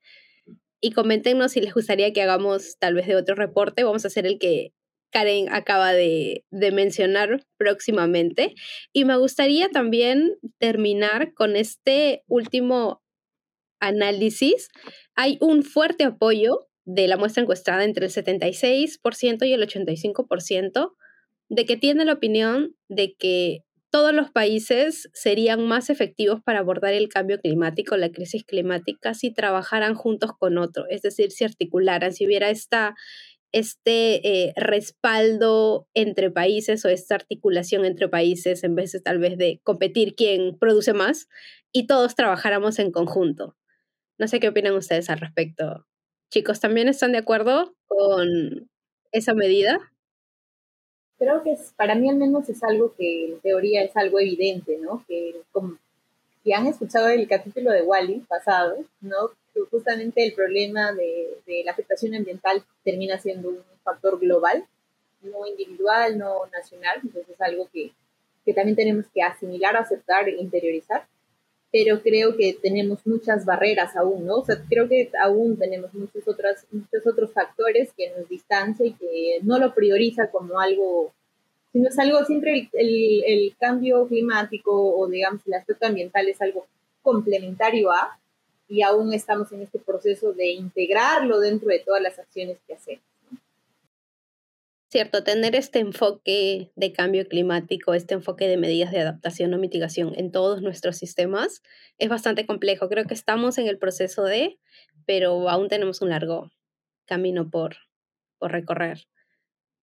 y 0.81 0.93
coméntenos 0.93 1.53
si 1.53 1.61
les 1.61 1.75
gustaría 1.75 2.13
que 2.13 2.23
hagamos 2.23 2.79
tal 2.79 2.95
vez 2.95 3.07
de 3.09 3.17
otro 3.17 3.35
reporte. 3.35 3.83
Vamos 3.83 4.05
a 4.05 4.09
hacer 4.09 4.27
el 4.27 4.39
que 4.39 4.73
Karen 5.15 5.53
acaba 5.53 5.93
de, 5.93 6.45
mencionar 6.51 7.45
próximamente. 7.57 8.55
Y 8.93 9.05
me 9.05 9.17
gustaría 9.17 9.69
también 9.71 10.37
terminar 10.59 11.35
con 11.35 11.57
este 11.57 12.23
último 12.27 13.03
análisis. 13.81 14.69
Hay 15.15 15.39
un 15.41 15.63
fuerte 15.63 16.05
apoyo 16.05 16.69
de 16.85 17.09
la 17.09 17.17
muestra 17.17 17.43
encuestada 17.43 17.85
entre 17.85 18.07
el 18.07 18.13
76% 18.13 19.47
y 19.47 19.53
el 19.53 19.63
85% 19.63 20.93
de 21.49 21.67
que 21.67 21.77
tiene 21.77 22.05
la 22.05 22.15
opinión 22.15 22.75
de 22.89 23.15
que 23.15 23.61
todos 23.91 24.13
los 24.13 24.31
países 24.31 25.09
serían 25.13 25.67
más 25.67 25.89
efectivos 25.89 26.41
para 26.45 26.59
abordar 26.59 26.95
el 26.95 27.09
cambio 27.09 27.39
climático, 27.39 27.97
la 27.97 28.11
crisis 28.11 28.45
climática, 28.45 29.15
si 29.15 29.33
trabajaran 29.33 29.95
juntos 29.95 30.33
con 30.37 30.59
otro, 30.59 30.87
es 30.91 31.03
decir, 31.03 31.31
si 31.31 31.45
articularan, 31.45 32.13
si 32.13 32.27
hubiera 32.27 32.51
esta 32.51 32.95
este 33.53 34.49
eh, 34.49 34.53
respaldo 34.57 35.87
entre 35.95 36.29
países 36.33 36.85
o 36.85 36.89
esta 36.89 37.15
articulación 37.15 37.85
entre 37.85 38.09
países 38.09 38.65
en 38.65 38.75
vez 38.75 39.01
tal 39.05 39.21
vez 39.21 39.39
de 39.39 39.61
competir 39.63 40.17
quién 40.17 40.59
produce 40.59 40.93
más 40.93 41.29
y 41.71 41.87
todos 41.87 42.17
trabajáramos 42.17 42.81
en 42.81 42.91
conjunto. 42.91 43.57
No 44.19 44.27
sé 44.27 44.41
qué 44.41 44.49
opinan 44.49 44.75
ustedes 44.75 45.09
al 45.09 45.21
respecto. 45.21 45.87
Chicos, 46.31 46.61
¿también 46.61 46.89
están 46.89 47.13
de 47.13 47.19
acuerdo 47.19 47.75
con 47.87 48.69
esa 49.13 49.35
medida? 49.35 49.79
Creo 51.19 51.43
que 51.43 51.57
para 51.77 51.95
mí 51.95 52.11
al 52.11 52.17
menos 52.17 52.49
es 52.49 52.63
algo 52.65 52.95
que 52.97 53.27
en 53.27 53.41
teoría 53.41 53.83
es 53.83 53.97
algo 53.97 54.19
evidente, 54.19 54.79
¿no? 54.79 55.05
Que 55.07 55.41
como 55.53 55.79
si 56.43 56.53
han 56.53 56.67
escuchado 56.67 57.09
el 57.09 57.27
capítulo 57.29 57.71
de 57.71 57.83
Wally 57.83 58.21
pasado, 58.29 58.85
¿no? 59.01 59.31
justamente 59.71 60.25
el 60.25 60.35
problema 60.35 60.93
de, 60.93 61.63
la 61.65 61.73
afectación 61.73 62.15
ambiental 62.15 62.65
termina 62.83 63.19
siendo 63.19 63.51
un 63.51 63.63
factor 63.83 64.19
global, 64.19 64.65
no 65.23 65.47
individual, 65.47 66.19
no 66.19 66.47
nacional, 66.53 66.99
entonces 67.03 67.35
es 67.35 67.41
algo 67.41 67.69
que, 67.73 67.93
también 68.53 68.77
tenemos 68.77 69.07
que 69.15 69.23
asimilar, 69.23 69.77
aceptar 69.77 70.29
e 70.29 70.33
interiorizar, 70.33 71.07
pero 71.75 72.01
creo 72.03 72.37
que 72.37 72.57
tenemos 72.63 73.05
muchas 73.05 73.45
barreras 73.45 73.97
aún, 73.97 74.25
¿no? 74.25 74.37
O 74.37 74.45
sea, 74.45 74.63
creo 74.69 74.89
que 74.89 75.11
aún 75.21 75.59
tenemos 75.59 75.93
muchos, 75.93 76.23
otras, 76.29 76.65
muchos 76.71 77.05
otros 77.05 77.33
factores 77.33 77.93
que 77.97 78.13
nos 78.17 78.29
distancian 78.29 78.91
y 78.91 78.93
que 78.93 79.41
no 79.43 79.59
lo 79.59 79.75
prioriza 79.75 80.31
como 80.31 80.61
algo, 80.61 81.13
sino 81.73 81.89
es 81.89 81.99
algo, 81.99 82.25
siempre 82.27 82.71
el, 82.75 83.25
el 83.27 83.57
cambio 83.59 84.07
climático 84.07 84.71
o 84.73 85.09
digamos 85.09 85.41
el 85.49 85.55
aspecto 85.55 85.87
ambiental 85.87 86.29
es 86.29 86.41
algo 86.41 86.65
complementario 87.03 87.91
a, 87.91 88.21
y 88.69 88.83
aún 88.83 89.13
estamos 89.13 89.51
en 89.51 89.63
este 89.63 89.81
proceso 89.81 90.33
de 90.33 90.53
integrarlo 90.53 91.41
dentro 91.41 91.71
de 91.71 91.81
todas 91.81 92.01
las 92.01 92.21
acciones 92.21 92.59
que 92.69 92.75
hacemos. 92.75 93.03
Cierto, 94.95 95.25
tener 95.25 95.57
este 95.57 95.81
enfoque 95.81 96.71
de 96.77 96.93
cambio 96.93 97.27
climático, 97.27 97.95
este 97.95 98.15
enfoque 98.15 98.47
de 98.47 98.57
medidas 98.57 98.93
de 98.93 99.01
adaptación 99.01 99.53
o 99.53 99.59
mitigación 99.59 100.13
en 100.17 100.31
todos 100.31 100.63
nuestros 100.63 100.99
sistemas 100.99 101.63
es 101.99 102.09
bastante 102.09 102.47
complejo. 102.47 102.89
Creo 102.89 103.05
que 103.05 103.15
estamos 103.15 103.59
en 103.59 103.67
el 103.67 103.77
proceso 103.77 104.23
de, 104.23 104.57
pero 105.05 105.51
aún 105.51 105.67
tenemos 105.67 106.01
un 106.01 106.11
largo 106.11 106.53
camino 107.07 107.51
por, 107.51 107.79
por 108.39 108.53
recorrer. 108.53 109.09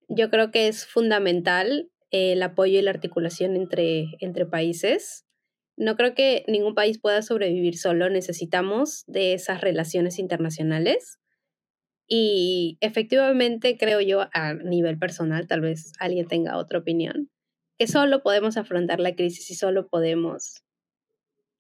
Yo 0.08 0.30
creo 0.30 0.50
que 0.50 0.70
es 0.70 0.86
fundamental 0.86 1.92
el 2.12 2.42
apoyo 2.42 2.80
y 2.80 2.82
la 2.82 2.92
articulación 2.92 3.58
entre, 3.58 4.06
entre 4.22 4.46
países. 4.46 5.26
No 5.76 5.98
creo 5.98 6.16
que 6.16 6.46
ningún 6.48 6.74
país 6.74 7.02
pueda 7.02 7.22
sobrevivir 7.22 7.78
solo, 7.78 8.10
necesitamos 8.10 9.04
de 9.08 9.34
esas 9.34 9.60
relaciones 9.60 10.20
internacionales 10.20 11.21
y 12.14 12.78
efectivamente 12.82 13.78
creo 13.78 14.02
yo 14.02 14.28
a 14.34 14.54
nivel 14.54 15.00
personal, 15.00 15.48
tal 15.48 15.62
vez 15.62 15.94
alguien 15.98 16.28
tenga 16.28 16.58
otra 16.58 16.80
opinión, 16.80 17.30
que 17.80 17.88
solo 17.88 18.22
podemos 18.22 18.58
afrontar 18.58 19.00
la 19.00 19.16
crisis 19.16 19.50
y 19.50 19.56
solo 19.56 19.88
podemos 19.88 20.62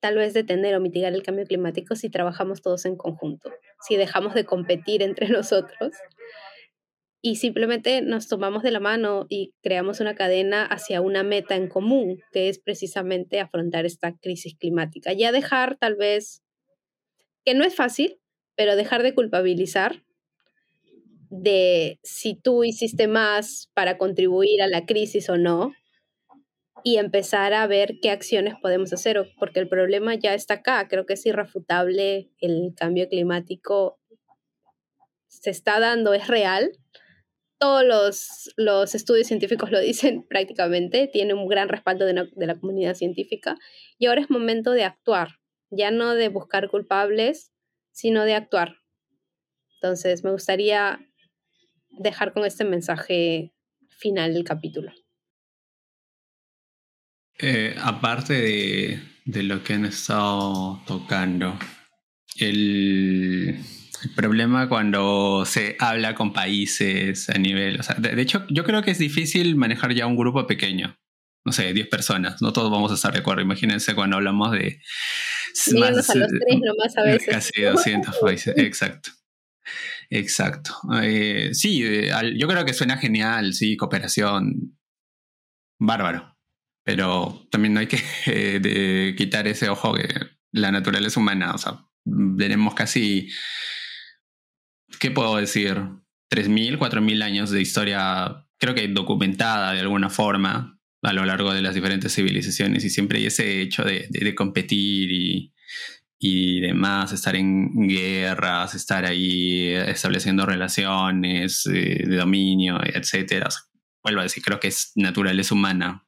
tal 0.01 0.17
vez 0.17 0.33
detener 0.33 0.75
o 0.75 0.81
mitigar 0.81 1.13
el 1.13 1.23
cambio 1.23 1.45
climático 1.45 1.95
si 1.95 2.09
trabajamos 2.09 2.61
todos 2.61 2.83
en 2.83 2.97
conjunto, 2.97 3.49
si 3.87 3.95
dejamos 3.95 4.33
de 4.33 4.43
competir 4.43 5.03
entre 5.03 5.29
nosotros 5.29 5.93
y 7.21 7.37
simplemente 7.37 8.01
nos 8.01 8.27
tomamos 8.27 8.61
de 8.61 8.71
la 8.71 8.81
mano 8.81 9.27
y 9.29 9.53
creamos 9.61 10.01
una 10.01 10.15
cadena 10.15 10.65
hacia 10.65 10.99
una 10.99 11.23
meta 11.23 11.55
en 11.55 11.69
común, 11.69 12.19
que 12.33 12.49
es 12.49 12.59
precisamente 12.59 13.39
afrontar 13.39 13.85
esta 13.85 14.17
crisis 14.17 14.57
climática. 14.57 15.13
Ya 15.13 15.31
dejar 15.31 15.77
tal 15.77 15.95
vez, 15.95 16.43
que 17.45 17.53
no 17.53 17.63
es 17.63 17.73
fácil, 17.73 18.19
pero 18.57 18.75
dejar 18.75 19.01
de 19.01 19.15
culpabilizar 19.15 20.03
de 21.31 21.97
si 22.03 22.35
tú 22.35 22.65
hiciste 22.65 23.07
más 23.07 23.71
para 23.73 23.97
contribuir 23.97 24.61
a 24.61 24.67
la 24.67 24.85
crisis 24.85 25.29
o 25.29 25.37
no 25.37 25.71
y 26.83 26.97
empezar 26.97 27.53
a 27.53 27.65
ver 27.67 27.99
qué 28.01 28.09
acciones 28.11 28.55
podemos 28.61 28.91
hacer, 28.91 29.31
porque 29.39 29.61
el 29.61 29.69
problema 29.69 30.13
ya 30.15 30.33
está 30.33 30.55
acá, 30.55 30.87
creo 30.89 31.05
que 31.05 31.13
es 31.13 31.25
irrefutable, 31.25 32.29
el 32.39 32.73
cambio 32.75 33.07
climático 33.07 33.97
se 35.27 35.51
está 35.51 35.79
dando, 35.79 36.13
es 36.13 36.27
real. 36.27 36.71
Todos 37.59 37.85
los, 37.85 38.53
los 38.57 38.93
estudios 38.93 39.27
científicos 39.27 39.71
lo 39.71 39.79
dicen 39.79 40.23
prácticamente, 40.29 41.07
tiene 41.07 41.33
un 41.33 41.47
gran 41.47 41.69
respaldo 41.69 42.05
de, 42.05 42.27
de 42.29 42.45
la 42.45 42.59
comunidad 42.59 42.95
científica 42.95 43.55
y 43.97 44.07
ahora 44.07 44.19
es 44.19 44.29
momento 44.29 44.71
de 44.71 44.83
actuar, 44.83 45.39
ya 45.69 45.91
no 45.91 46.13
de 46.13 46.27
buscar 46.27 46.69
culpables, 46.69 47.53
sino 47.91 48.25
de 48.25 48.33
actuar. 48.33 48.79
Entonces, 49.75 50.25
me 50.25 50.31
gustaría 50.31 51.07
dejar 51.91 52.33
con 52.33 52.45
este 52.45 52.63
mensaje 52.63 53.53
final 53.89 54.33
del 54.33 54.43
capítulo. 54.43 54.91
Eh, 57.37 57.75
aparte 57.81 58.33
de, 58.33 58.99
de, 59.25 59.43
lo 59.43 59.63
que 59.63 59.73
han 59.73 59.85
estado 59.85 60.79
tocando, 60.85 61.57
el, 62.37 63.57
el, 64.03 64.09
problema 64.15 64.69
cuando 64.69 65.43
se 65.45 65.75
habla 65.79 66.13
con 66.13 66.33
países 66.33 67.29
a 67.29 67.39
nivel, 67.39 67.79
o 67.79 67.83
sea, 67.83 67.95
de, 67.95 68.15
de, 68.15 68.21
hecho 68.21 68.45
yo 68.49 68.63
creo 68.63 68.83
que 68.83 68.91
es 68.91 68.99
difícil 68.99 69.55
manejar 69.55 69.93
ya 69.95 70.05
un 70.05 70.17
grupo 70.17 70.45
pequeño, 70.45 70.99
no 71.43 71.51
sé, 71.51 71.73
10 71.73 71.87
personas, 71.87 72.41
no 72.43 72.53
todos 72.53 72.69
vamos 72.69 72.91
a 72.91 72.95
estar 72.95 73.11
de 73.11 73.19
acuerdo, 73.19 73.41
imagínense 73.41 73.95
cuando 73.95 74.17
hablamos 74.17 74.51
de... 74.51 74.79
Más, 75.79 76.09
a 76.09 76.15
los 76.15 76.29
tres 76.29 76.59
nomás 76.61 76.97
a 76.97 77.03
veces. 77.03 77.27
Casi 77.27 77.61
200 77.61 78.17
países, 78.17 78.53
exacto. 78.57 79.11
Exacto. 80.11 80.75
Eh, 81.01 81.51
sí, 81.53 81.81
yo 82.35 82.47
creo 82.47 82.65
que 82.65 82.73
suena 82.73 82.97
genial, 82.97 83.53
sí, 83.53 83.77
cooperación. 83.77 84.77
Bárbaro. 85.79 86.37
Pero 86.83 87.47
también 87.49 87.73
no 87.73 87.79
hay 87.79 87.87
que 87.87 88.03
eh, 88.25 88.59
de 88.59 89.15
quitar 89.17 89.47
ese 89.47 89.69
ojo 89.69 89.93
que 89.93 90.07
la 90.51 90.71
naturaleza 90.71 91.19
humana, 91.19 91.53
o 91.55 91.57
sea, 91.57 91.85
tenemos 92.37 92.73
casi, 92.75 93.29
¿qué 94.99 95.11
puedo 95.11 95.37
decir? 95.37 95.77
3.000, 96.29 96.77
4.000 96.77 97.23
años 97.23 97.49
de 97.49 97.61
historia, 97.61 98.47
creo 98.57 98.75
que 98.75 98.87
documentada 98.89 99.71
de 99.71 99.79
alguna 99.79 100.09
forma 100.09 100.77
a 101.03 101.13
lo 101.13 101.25
largo 101.25 101.53
de 101.53 101.61
las 101.61 101.73
diferentes 101.73 102.13
civilizaciones 102.13 102.83
y 102.83 102.89
siempre 102.89 103.19
hay 103.19 103.27
ese 103.27 103.61
hecho 103.61 103.83
de, 103.83 104.07
de 104.09 104.35
competir 104.35 105.11
y, 105.11 105.53
y 106.23 106.61
demás, 106.61 107.11
estar 107.13 107.35
en 107.35 107.87
guerras, 107.87 108.75
estar 108.75 109.05
ahí 109.05 109.73
estableciendo 109.73 110.45
relaciones 110.45 111.65
eh, 111.65 112.03
de 112.05 112.15
dominio, 112.15 112.79
etcétera. 112.83 113.49
Vuelvo 114.03 114.19
a 114.19 114.23
decir, 114.23 114.43
creo 114.43 114.59
que 114.59 114.67
es 114.67 114.91
naturaleza 114.95 115.55
humana. 115.55 116.05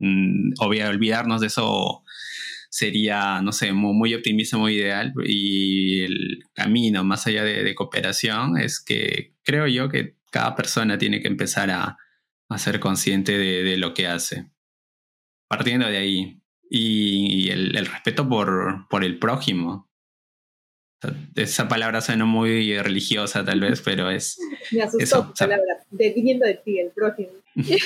Mm, 0.00 0.54
olvidarnos 0.58 1.40
de 1.40 1.46
eso 1.46 2.02
sería, 2.70 3.40
no 3.40 3.52
sé, 3.52 3.72
muy, 3.72 3.94
muy, 3.94 4.14
optimista, 4.14 4.56
muy 4.58 4.74
ideal. 4.74 5.12
Y 5.24 6.00
el 6.02 6.40
camino 6.54 7.04
más 7.04 7.28
allá 7.28 7.44
de, 7.44 7.62
de, 7.62 7.74
cooperación 7.76 8.58
es 8.58 8.80
que 8.80 9.36
creo 9.44 9.68
yo 9.68 9.88
que 9.88 10.16
cada 10.32 10.56
persona 10.56 10.98
tiene 10.98 11.22
que 11.22 11.28
empezar 11.28 11.70
a, 11.70 11.98
a 12.48 12.58
ser 12.58 12.80
consciente 12.80 13.38
de 13.38 13.76
lo 13.76 13.94
que 13.94 14.08
hace. 14.08 14.50
Partiendo 15.48 15.86
de 15.86 15.98
ahí, 15.98 16.41
y, 16.74 17.50
el, 17.50 17.76
el, 17.76 17.84
respeto 17.86 18.26
por, 18.28 18.88
por 18.88 19.04
el 19.04 19.18
prójimo. 19.18 19.90
Esa 21.34 21.66
palabra 21.68 22.00
suena 22.00 22.24
muy 22.24 22.78
religiosa 22.78 23.44
tal 23.44 23.60
vez, 23.60 23.82
pero 23.82 24.10
es... 24.10 24.38
Me 24.72 24.80
asustó 24.82 25.02
eso, 25.02 25.26
tu 25.26 25.34
palabra, 25.34 25.84
viniendo 25.90 26.46
de 26.46 26.54
ti, 26.54 26.78
el 26.78 26.92
prójimo. 26.92 27.32
Pensé 27.54 27.78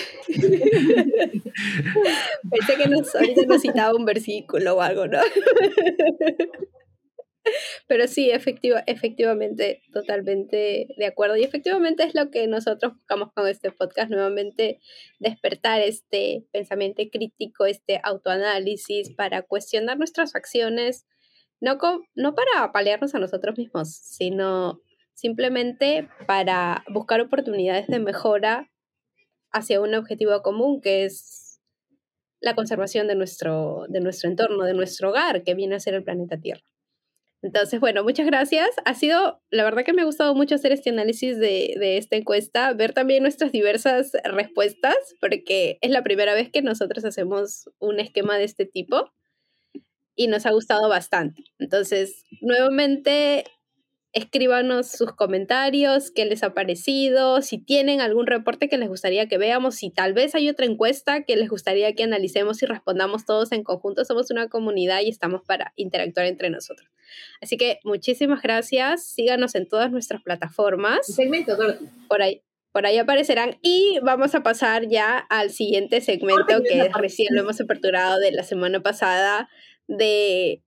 que 2.76 2.87
nos, 2.89 3.12
ahorita 3.14 3.43
nos 3.47 3.62
citaba 3.62 3.97
un 3.97 4.05
versículo 4.05 4.76
o 4.76 4.80
algo, 4.80 5.09
¿no? 5.09 5.18
Pero 7.86 8.07
sí, 8.09 8.30
efectiva, 8.30 8.82
efectivamente, 8.86 9.82
totalmente 9.92 10.88
de 10.97 11.07
acuerdo. 11.07 11.36
Y 11.36 11.44
efectivamente 11.44 12.05
es 12.05 12.14
lo 12.14 12.30
que 12.30 12.47
nosotros 12.47 12.94
buscamos 12.94 13.32
con 13.32 13.47
este 13.49 13.70
podcast, 13.70 14.11
nuevamente 14.11 14.80
despertar 15.18 15.80
este 15.80 16.44
pensamiento 16.53 17.03
crítico, 17.11 17.66
este 17.66 18.01
autoanálisis 18.03 19.14
para 19.14 19.42
cuestionar 19.42 19.99
nuestras 19.99 20.34
acciones, 20.34 21.07
no, 21.61 21.78
no 22.14 22.34
para 22.34 22.72
paliarnos 22.72 23.14
a 23.14 23.18
nosotros 23.18 23.57
mismos, 23.57 23.94
sino 23.94 24.80
simplemente 25.14 26.09
para 26.26 26.84
buscar 26.88 27.20
oportunidades 27.20 27.86
de 27.86 27.99
mejora 27.99 28.70
hacia 29.51 29.80
un 29.80 29.94
objetivo 29.94 30.42
común 30.42 30.80
que 30.82 31.05
es 31.05 31.47
la 32.40 32.55
conservación 32.55 33.09
de 33.09 33.14
nuestro, 33.14 33.86
de 33.88 34.01
nuestro 34.01 34.28
entorno, 34.28 34.64
de 34.64 34.74
nuestro 34.74 35.11
hogar, 35.11 35.42
que 35.42 35.55
viene 35.55 35.74
a 35.76 35.80
ser 35.80 35.94
el 35.94 36.05
planeta 36.05 36.38
Tierra. 36.38 36.62
Entonces, 37.47 37.78
bueno, 37.78 38.03
muchas 38.03 38.26
gracias. 38.26 38.68
Ha 38.84 38.94
sido, 38.94 39.40
la 39.51 39.62
verdad 39.62 39.84
que 39.84 39.92
me 39.92 40.03
ha 40.03 40.05
gustado 40.05 40.34
mucho 40.34 40.57
hacer 40.57 40.72
este 40.72 40.90
análisis 40.90 41.38
de, 41.38 41.76
de, 41.78 41.97
esta 41.97 42.16
encuesta, 42.16 42.72
ver 42.72 42.92
también 42.92 43.22
nuestras 43.22 43.53
diversas 43.53 44.11
respuestas, 44.24 44.97
porque 45.20 45.78
es 45.80 45.92
la 45.92 46.03
primera 46.03 46.34
vez 46.34 46.51
que 46.51 46.61
nosotros 46.61 47.05
hacemos 47.05 47.70
un 47.78 48.01
esquema 48.01 48.36
de 48.36 48.42
este 48.42 48.66
tipo 48.66 49.12
y 50.16 50.26
nos 50.26 50.44
ha 50.44 50.51
gustado 50.51 50.88
bastante. 50.88 51.44
Entonces, 51.61 52.24
nuevamente, 52.40 53.44
escríbanos 54.16 54.90
sus 54.90 55.12
comentarios, 55.12 56.10
qué 56.10 56.24
les 56.24 56.42
ha 56.42 56.54
parecido, 56.54 57.42
si 57.42 57.58
tienen 57.58 58.00
algún 58.00 58.26
reporte 58.26 58.66
que 58.66 58.78
les 58.78 58.88
gustaría 58.88 59.28
que 59.28 59.36
veamos, 59.36 59.74
si 59.74 59.90
tal 59.90 60.14
vez 60.14 60.34
hay 60.34 60.48
otra 60.48 60.64
encuesta 60.64 61.24
que 61.24 61.36
les 61.36 61.50
gustaría 61.50 61.92
que 61.92 62.04
analicemos 62.04 62.62
y 62.62 62.66
respondamos 62.66 63.26
todos 63.26 63.52
en 63.52 63.62
conjunto. 63.62 64.06
Somos 64.06 64.30
una 64.30 64.48
comunidad 64.48 65.02
y 65.02 65.10
estamos 65.10 65.42
para 65.42 65.74
interactuar 65.76 66.24
entre 66.24 66.48
nosotros. 66.48 66.88
Así 67.42 67.58
que 67.58 67.78
muchísimas 67.84 68.40
gracias. 68.40 69.04
Síganos 69.06 69.54
en 69.54 69.68
todas 69.68 69.92
nuestras 69.92 70.22
plataformas. 70.22 71.06
Segmento. 71.06 71.54
Por 72.08 72.22
ahí. 72.22 72.42
Por 72.72 72.84
ahí 72.84 72.98
aparecerán 72.98 73.58
y 73.62 73.98
vamos 74.02 74.34
a 74.34 74.42
pasar 74.42 74.86
ya 74.86 75.18
al 75.18 75.50
siguiente 75.50 76.02
segmento 76.02 76.62
que 76.62 76.90
recién 76.98 77.34
lo 77.34 77.40
hemos 77.40 77.58
aperturado 77.58 78.18
de 78.18 78.32
la 78.32 78.42
semana 78.42 78.82
pasada 78.82 79.48
de 79.88 80.62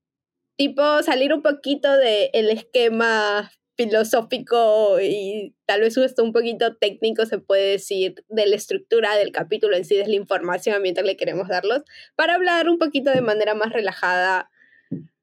tipo 0.60 1.02
salir 1.04 1.34
un 1.34 1.42
poquito 1.42 1.90
del 1.96 2.30
el 2.34 2.50
esquema 2.50 3.50
filosófico 3.78 5.00
y 5.00 5.56
tal 5.66 5.80
vez 5.80 5.96
un 6.18 6.34
poquito 6.34 6.76
técnico 6.76 7.26
se 7.26 7.38
puede 7.38 7.72
decir 7.72 8.26
de 8.28 8.46
la 8.46 8.58
estructura 8.58 9.16
del 9.16 9.32
capítulo 9.32 9.78
en 9.78 9.86
sí, 9.86 9.96
de 9.96 10.06
la 10.06 10.16
información 10.16 10.76
ambiental 10.76 11.06
que 11.06 11.16
queremos 11.16 11.48
darlos, 11.48 11.84
para 12.18 12.36
hablar 12.36 12.68
un 12.68 12.78
poquito 12.78 13.10
de 13.10 13.22
manera 13.22 13.56
más 13.56 13.72
relajada 13.72 14.52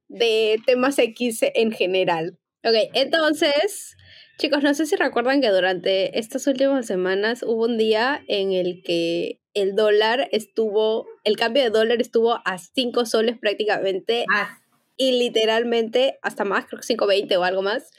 de 0.08 0.58
temas 0.64 0.98
X 0.98 1.40
en 1.42 1.70
general. 1.70 2.38
Ok, 2.64 2.88
entonces, 2.94 3.94
chicos, 4.38 4.62
no 4.62 4.72
sé 4.72 4.86
si 4.86 4.96
recuerdan 4.96 5.42
que 5.42 5.50
durante 5.50 6.18
estas 6.18 6.46
últimas 6.46 6.86
semanas 6.86 7.42
hubo 7.42 7.66
un 7.66 7.76
día 7.76 8.24
en 8.26 8.54
el 8.54 8.82
que 8.82 9.42
el 9.52 9.74
dólar 9.74 10.30
estuvo, 10.32 11.06
el 11.24 11.36
cambio 11.36 11.62
de 11.62 11.68
dólar 11.68 12.00
estuvo 12.00 12.40
a 12.42 12.56
5 12.56 13.04
soles 13.04 13.36
prácticamente. 13.38 14.24
Y 14.96 15.12
literalmente 15.12 16.18
hasta 16.22 16.44
más, 16.44 16.66
creo 16.66 16.80
que 16.80 16.94
5.20 16.94 17.36
o 17.38 17.44
algo 17.44 17.62
más, 17.62 17.90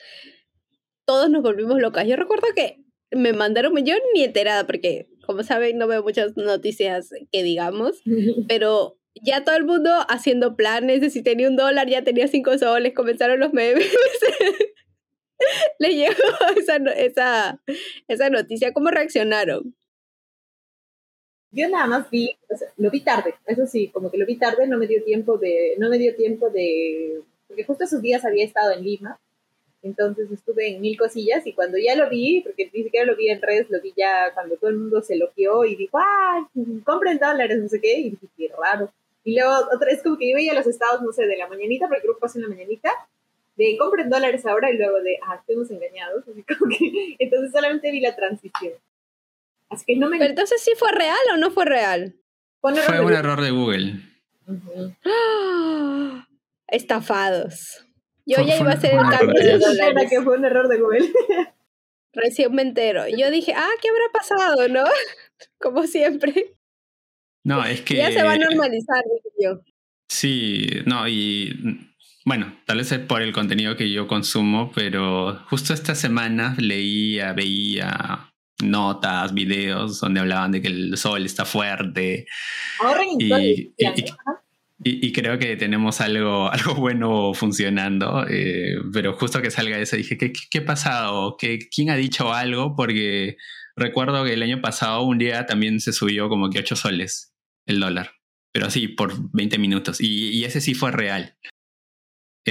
todos 1.05 1.29
nos 1.29 1.41
volvimos 1.41 1.79
locas. 1.79 2.07
Yo 2.07 2.15
recuerdo 2.15 2.47
que 2.55 2.83
me 3.11 3.33
mandaron, 3.33 3.73
yo 3.85 3.95
ni 4.13 4.23
enterada, 4.23 4.65
porque 4.65 5.07
como 5.25 5.43
saben, 5.43 5.77
no 5.77 5.87
veo 5.87 6.03
muchas 6.03 6.35
noticias 6.37 7.09
que 7.31 7.43
digamos, 7.43 8.01
pero 8.47 8.97
ya 9.23 9.43
todo 9.43 9.55
el 9.55 9.65
mundo 9.65 9.91
haciendo 10.09 10.55
planes 10.55 11.01
de 11.01 11.09
si 11.09 11.23
tenía 11.23 11.47
un 11.47 11.55
dólar, 11.55 11.89
ya 11.89 12.03
tenía 12.03 12.27
cinco 12.27 12.57
soles, 12.57 12.93
comenzaron 12.93 13.39
los 13.39 13.53
memes. 13.53 13.87
Le 15.79 15.95
llegó 15.95 16.13
esa, 16.57 16.77
esa, 16.95 17.61
esa 18.07 18.29
noticia. 18.29 18.73
¿Cómo 18.73 18.89
reaccionaron? 18.89 19.76
Yo 21.51 21.69
nada 21.69 21.87
más 21.87 22.09
vi, 22.09 22.37
lo 22.77 22.91
vi 22.91 23.01
tarde, 23.01 23.35
eso 23.45 23.65
sí, 23.65 23.87
como 23.89 24.11
que 24.11 24.17
lo 24.17 24.25
vi 24.25 24.37
tarde, 24.37 24.67
no 24.67 24.77
me 24.77 24.87
dio 24.87 25.03
tiempo 25.03 25.37
de, 25.37 25.75
no 25.77 25.89
me 25.89 25.97
dio 25.97 26.15
tiempo 26.15 26.49
de, 26.49 27.21
porque 27.47 27.63
justo 27.63 27.85
esos 27.85 28.01
días 28.01 28.25
había 28.25 28.45
estado 28.45 28.73
en 28.73 28.83
Lima, 28.83 29.19
entonces 29.81 30.29
estuve 30.31 30.69
en 30.69 30.81
mil 30.81 30.97
cosillas 30.97 31.45
y 31.47 31.53
cuando 31.53 31.77
ya 31.77 31.95
lo 31.95 32.09
vi, 32.09 32.41
porque 32.41 32.69
ni 32.73 32.83
siquiera 32.83 33.05
lo 33.05 33.15
vi 33.15 33.29
en 33.29 33.41
redes, 33.41 33.69
lo 33.69 33.81
vi 33.81 33.93
ya 33.95 34.33
cuando 34.33 34.57
todo 34.57 34.69
el 34.69 34.77
mundo 34.77 35.01
se 35.01 35.15
loqueó 35.15 35.63
y 35.65 35.75
dijo, 35.75 35.97
ah, 35.99 36.49
compren 36.83 37.19
dólares, 37.19 37.59
no 37.61 37.69
sé 37.69 37.79
qué, 37.79 37.99
y 37.99 38.09
dije, 38.11 38.27
qué 38.37 38.51
raro. 38.57 38.91
Y 39.23 39.35
luego 39.35 39.51
otra 39.73 39.87
vez 39.87 40.01
como 40.03 40.17
que 40.17 40.29
yo 40.29 40.35
veía 40.35 40.53
los 40.53 40.67
estados, 40.67 41.01
no 41.01 41.11
sé, 41.11 41.25
de 41.25 41.37
la 41.37 41.47
mañanita, 41.47 41.87
porque 41.87 42.01
el 42.01 42.07
grupo 42.07 42.21
pasa 42.21 42.39
en 42.39 42.43
la 42.43 42.49
mañanita, 42.49 42.91
de 43.57 43.75
compren 43.77 44.09
dólares 44.09 44.45
ahora 44.45 44.71
y 44.71 44.77
luego 44.77 45.01
de, 45.01 45.17
ah, 45.25 45.35
estamos 45.35 45.69
engañados. 45.71 46.23
Así 46.27 46.43
como 46.43 46.69
que, 46.69 47.15
entonces 47.19 47.51
solamente 47.51 47.91
vi 47.91 47.99
la 47.99 48.15
transición. 48.15 48.73
Así 49.69 49.85
que 49.85 49.95
no 49.97 50.09
me... 50.09 50.17
Pero 50.17 50.29
entonces 50.29 50.61
sí 50.61 50.71
fue 50.77 50.91
real 50.91 51.17
o 51.33 51.37
no 51.37 51.51
fue 51.51 51.65
real? 51.65 52.15
Fue 52.59 52.71
un 52.71 53.13
error, 53.13 53.41
de, 53.41 53.51
Google. 53.51 54.01
Estafados. 56.67 57.85
Yo 58.25 58.41
ya 58.45 58.57
iba 58.57 58.71
a 58.71 58.73
hacer 58.73 58.93
el 58.93 59.09
cambio 59.09 59.41
de 59.41 59.57
dólares. 59.57 60.09
que 60.09 60.21
fue 60.21 60.37
un 60.37 60.45
error 60.45 60.67
de 60.67 60.79
Google. 60.79 61.11
Recién 62.13 62.53
me 62.53 62.61
entero. 62.63 63.07
Yo 63.07 63.29
dije, 63.31 63.53
ah, 63.55 63.69
¿qué 63.81 63.89
habrá 63.89 64.11
pasado, 64.11 64.67
no? 64.67 64.83
Como 65.59 65.83
siempre. 65.83 66.57
No, 67.43 67.63
es 67.63 67.81
que... 67.81 67.95
Ya 67.95 68.11
se 68.11 68.23
va 68.23 68.33
a 68.33 68.37
normalizar, 68.37 69.03
dije 69.03 69.35
yo. 69.39 69.61
Sí, 70.09 70.67
no, 70.85 71.07
y 71.07 71.93
bueno, 72.25 72.57
tal 72.65 72.77
vez 72.77 72.91
es 72.91 72.99
por 72.99 73.21
el 73.21 73.33
contenido 73.33 73.75
que 73.77 73.91
yo 73.91 74.07
consumo, 74.07 74.71
pero 74.73 75.45
justo 75.49 75.73
esta 75.73 75.95
semana 75.95 76.55
leía, 76.57 77.33
veía 77.33 78.33
notas, 78.63 79.33
videos 79.33 79.99
donde 79.99 80.19
hablaban 80.19 80.51
de 80.51 80.61
que 80.61 80.67
el 80.67 80.97
sol 80.97 81.25
está 81.25 81.45
fuerte. 81.45 82.25
y, 83.19 83.73
y, 84.83 85.11
creo 85.11 85.39
que 85.39 85.55
tenemos 85.57 86.01
algo, 86.01 86.51
algo 86.51 86.75
bueno 86.75 87.33
funcionando, 87.33 88.25
eh, 88.29 88.75
pero 88.93 89.13
justo 89.13 89.41
que 89.41 89.51
salga 89.51 89.77
eso 89.79 89.95
dije, 89.95 90.17
¿qué, 90.17 90.31
qué, 90.49 90.59
ha 90.59 90.65
pasado? 90.65 91.35
¿Qué, 91.37 91.59
¿Quién 91.73 91.89
ha 91.89 91.95
dicho 91.95 92.33
algo? 92.33 92.75
Porque 92.75 93.37
recuerdo 93.75 94.23
que 94.23 94.33
el 94.33 94.43
año 94.43 94.61
pasado 94.61 95.03
un 95.03 95.17
día 95.17 95.45
también 95.45 95.79
se 95.79 95.93
subió 95.93 96.29
como 96.29 96.49
que 96.49 96.59
8 96.59 96.75
soles 96.75 97.33
el 97.65 97.79
dólar, 97.79 98.11
pero 98.51 98.67
así 98.67 98.87
por 98.87 99.13
20 99.33 99.57
minutos, 99.57 99.99
y, 99.99 100.29
y 100.29 100.45
ese 100.45 100.61
sí 100.61 100.73
fue 100.73 100.91
real 100.91 101.35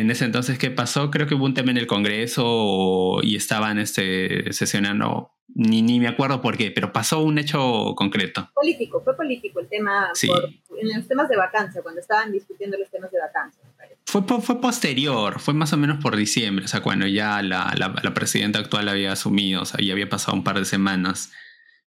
en 0.01 0.11
ese 0.11 0.25
entonces, 0.25 0.59
¿qué 0.59 0.71
pasó? 0.71 1.11
Creo 1.11 1.27
que 1.27 1.35
hubo 1.35 1.45
un 1.45 1.55
tema 1.55 1.71
en 1.71 1.79
el 1.79 1.87
Congreso 1.87 3.19
y 3.23 3.37
estaban 3.37 3.79
este, 3.79 4.53
sesionando, 4.53 5.33
ni, 5.55 5.83
ni 5.83 6.01
me 6.01 6.09
acuerdo 6.09 6.41
por 6.41 6.57
qué, 6.57 6.71
pero 6.71 6.93
pasó 6.93 7.21
un 7.21 7.39
hecho 7.39 7.95
concreto. 7.97 8.51
Político, 8.55 9.03
fue 9.03 9.17
político 9.17 9.61
el 9.61 9.69
tema, 9.69 10.11
en 10.23 10.97
los 10.97 11.09
temas 11.09 11.29
de 11.29 11.37
vacancia, 11.37 11.83
cuando 11.83 12.01
estaban 12.01 12.33
discutiendo 12.33 12.77
los 12.79 12.91
temas 12.91 13.11
de 13.11 13.19
vacancia. 13.21 13.63
Fue, 14.05 14.23
fue 14.41 14.61
posterior, 14.61 15.41
fue 15.41 15.55
más 15.55 15.73
o 15.73 15.77
menos 15.77 16.03
por 16.03 16.17
diciembre, 16.17 16.65
o 16.65 16.69
sea, 16.69 16.81
cuando 16.81 17.07
ya 17.07 17.43
la, 17.43 17.75
la, 17.77 17.95
la 18.03 18.15
presidenta 18.15 18.59
actual 18.59 18.89
había 18.89 19.13
asumido, 19.13 19.63
o 19.63 19.65
sea, 19.65 19.81
ya 19.85 19.93
había 19.93 20.09
pasado 20.09 20.37
un 20.37 20.45
par 20.45 20.59
de 20.59 20.65
semanas. 20.65 21.33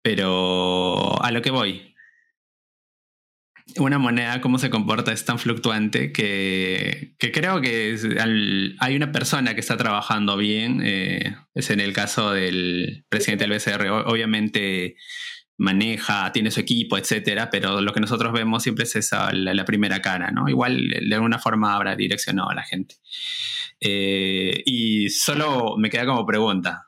Pero 0.01 1.23
a 1.23 1.31
lo 1.33 1.43
que 1.43 1.51
voy, 1.51 1.95
una 3.87 3.99
moneda, 3.99 4.41
cómo 4.41 4.59
se 4.59 4.70
comporta, 4.70 5.12
es 5.12 5.24
tan 5.24 5.39
fluctuante 5.39 6.12
que, 6.12 7.14
creo 7.18 7.61
que 7.61 7.97
hay 8.79 8.97
una 8.97 9.12
persona 9.12 9.55
que 9.55 9.61
está 9.61 9.76
trabajando 9.76 10.37
bien. 10.37 10.81
Eh, 10.85 11.37
es 11.55 11.70
en 11.70 11.81
el 11.81 11.93
caso 11.93 12.33
del 12.33 13.05
presidente 13.09 13.47
del 13.47 13.59
BCR. 13.59 13.89
obviamente 14.07 14.97
maneja, 15.59 16.31
tiene 16.33 16.51
su 16.51 16.61
equipo, 16.61 16.97
etcétera, 16.97 17.51
pero 17.51 17.81
lo 17.81 17.93
que 17.93 18.01
nosotros 18.01 18.33
vemos 18.33 18.62
siempre 18.62 18.85
es 18.85 18.95
esa, 18.95 19.33
la, 19.33 19.64
primera 19.64 20.01
cara, 20.01 20.31
¿no? 20.31 20.49
Igual 20.49 20.89
de 20.89 21.14
alguna 21.14 21.39
forma 21.39 21.74
habrá 21.74 21.97
direccionado 21.97 22.51
a 22.51 22.55
la 22.55 22.62
gente. 22.62 22.95
Eh, 23.81 24.62
y 24.64 25.09
solo 25.11 25.76
me 25.76 25.91
queda 25.91 26.07
como 26.07 26.24
pregunta, 26.24 26.88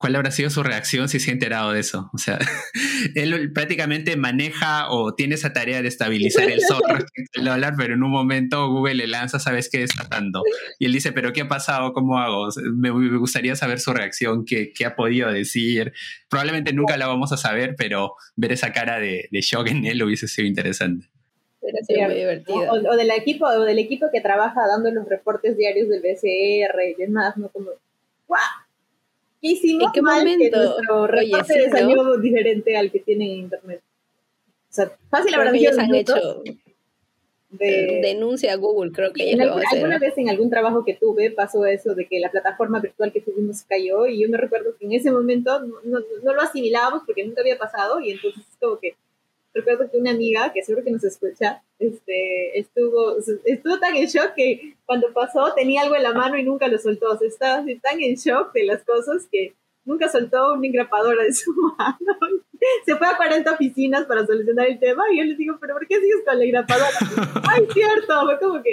¿Cuál 0.00 0.16
habrá 0.16 0.30
sido 0.30 0.48
su 0.48 0.62
reacción 0.62 1.10
si 1.10 1.20
se 1.20 1.28
ha 1.30 1.34
enterado 1.34 1.72
de 1.72 1.80
eso? 1.80 2.08
O 2.14 2.16
sea, 2.16 2.38
él 3.14 3.52
prácticamente 3.52 4.16
maneja 4.16 4.90
o 4.90 5.14
tiene 5.14 5.34
esa 5.34 5.52
tarea 5.52 5.82
de 5.82 5.88
estabilizar 5.88 6.50
el 6.50 6.62
sol 6.62 6.80
respecto 6.88 7.38
al 7.38 7.44
dólar, 7.44 7.74
pero 7.76 7.92
en 7.92 8.02
un 8.02 8.10
momento 8.10 8.66
Google 8.70 8.94
le 8.94 9.06
lanza, 9.06 9.38
¿sabes 9.38 9.68
qué 9.70 9.82
está 9.82 10.04
dando? 10.10 10.42
Y 10.78 10.86
él 10.86 10.92
dice, 10.94 11.12
¿pero 11.12 11.34
qué 11.34 11.42
ha 11.42 11.48
pasado? 11.48 11.92
¿Cómo 11.92 12.18
hago? 12.18 12.48
Me, 12.74 12.88
gustaría 12.88 13.54
saber 13.56 13.78
su 13.78 13.92
reacción, 13.92 14.46
qué, 14.46 14.72
qué, 14.72 14.86
ha 14.86 14.96
podido 14.96 15.30
decir. 15.30 15.92
Probablemente 16.30 16.72
nunca 16.72 16.96
la 16.96 17.06
vamos 17.06 17.30
a 17.32 17.36
saber, 17.36 17.74
pero 17.76 18.14
ver 18.36 18.52
esa 18.52 18.72
cara 18.72 18.98
de, 18.98 19.28
de 19.30 19.40
shock 19.42 19.68
en 19.68 19.84
él 19.84 20.02
hubiese 20.02 20.28
sido 20.28 20.48
interesante. 20.48 21.10
Pero 21.60 22.06
muy 22.06 22.14
divertido. 22.14 22.72
O, 22.72 22.96
del 22.96 23.10
equipo, 23.10 23.44
o 23.44 23.64
del 23.66 23.78
equipo 23.78 24.06
que 24.10 24.22
trabaja 24.22 24.66
dando 24.66 24.90
los 24.92 25.06
reportes 25.06 25.58
diarios 25.58 25.90
del 25.90 26.00
BCR 26.00 26.80
y 26.88 26.94
demás, 26.94 27.36
¿no? 27.36 27.50
Como, 27.50 27.72
¡guau! 28.26 28.40
¿Qué 29.40 29.48
hicimos 29.48 29.86
¿En 29.86 29.92
qué 29.92 30.02
mal 30.02 30.18
momento? 30.18 30.58
que 30.58 30.64
nuestro 30.64 31.06
reporte 31.06 31.58
de 31.58 31.70
salió 31.70 32.16
diferente 32.18 32.76
al 32.76 32.90
que 32.90 33.00
tiene 33.00 33.24
en 33.26 33.38
internet? 33.40 33.80
O 34.70 34.72
sea, 34.72 34.92
fácil 35.10 35.34
habrán 35.34 35.58
sido 35.58 35.80
han 35.80 35.94
hecho 35.94 36.42
de, 37.50 38.00
denuncia 38.02 38.52
a 38.52 38.56
Google, 38.56 38.92
creo 38.92 39.12
que 39.12 39.32
en 39.32 39.40
alguna 39.40 39.98
vez 39.98 40.16
en 40.16 40.30
algún 40.30 40.50
trabajo 40.50 40.84
que 40.84 40.94
tuve 40.94 41.32
pasó 41.32 41.66
eso 41.66 41.94
de 41.94 42.06
que 42.06 42.20
la 42.20 42.30
plataforma 42.30 42.78
virtual 42.78 43.12
que 43.12 43.20
tuvimos 43.20 43.64
cayó 43.64 44.06
y 44.06 44.22
yo 44.22 44.28
me 44.28 44.38
recuerdo 44.38 44.76
que 44.78 44.86
en 44.86 44.92
ese 44.92 45.10
momento 45.10 45.58
no, 45.58 45.80
no, 45.82 45.98
no 46.22 46.34
lo 46.34 46.42
asimilábamos 46.42 47.02
porque 47.04 47.24
nunca 47.24 47.40
había 47.40 47.58
pasado 47.58 47.98
y 48.00 48.12
entonces 48.12 48.44
como 48.60 48.78
que 48.78 48.94
recuerdo 49.54 49.90
que 49.90 49.98
una 49.98 50.12
amiga, 50.12 50.52
que 50.52 50.62
seguro 50.62 50.84
que 50.84 50.90
nos 50.90 51.04
escucha, 51.04 51.62
este, 51.78 52.58
estuvo, 52.58 53.16
estuvo 53.44 53.78
tan 53.78 53.96
en 53.96 54.06
shock 54.06 54.34
que 54.34 54.76
cuando 54.86 55.12
pasó 55.12 55.52
tenía 55.54 55.82
algo 55.82 55.96
en 55.96 56.02
la 56.02 56.12
mano 56.12 56.36
y 56.36 56.42
nunca 56.42 56.68
lo 56.68 56.78
soltó. 56.78 57.10
O 57.12 57.18
sea, 57.18 57.28
estaba 57.28 57.64
tan 57.82 58.00
en 58.00 58.14
shock 58.14 58.52
de 58.52 58.64
las 58.64 58.82
cosas 58.84 59.26
que 59.30 59.54
nunca 59.84 60.08
soltó 60.08 60.54
una 60.54 60.66
engrapadora 60.66 61.24
de 61.24 61.32
su 61.32 61.52
mano. 61.78 62.18
Se 62.84 62.96
fue 62.96 63.06
a 63.06 63.16
40 63.16 63.52
oficinas 63.52 64.04
para 64.06 64.26
solucionar 64.26 64.66
el 64.66 64.78
tema 64.78 65.04
y 65.12 65.18
yo 65.18 65.24
les 65.24 65.38
digo, 65.38 65.56
pero 65.60 65.74
¿por 65.74 65.86
qué 65.86 65.96
sigues 65.96 66.22
con 66.24 66.38
la 66.38 66.44
engrapadora? 66.44 66.98
Ay, 67.50 67.66
cierto, 67.72 68.22
fue 68.24 68.38
como 68.38 68.62
que 68.62 68.70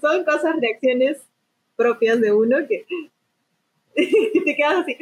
son 0.00 0.24
cosas, 0.24 0.56
reacciones 0.60 1.18
propias 1.76 2.20
de 2.20 2.32
uno 2.32 2.58
que 2.66 2.86
te 4.44 4.56
quedas 4.56 4.78
así. 4.78 4.96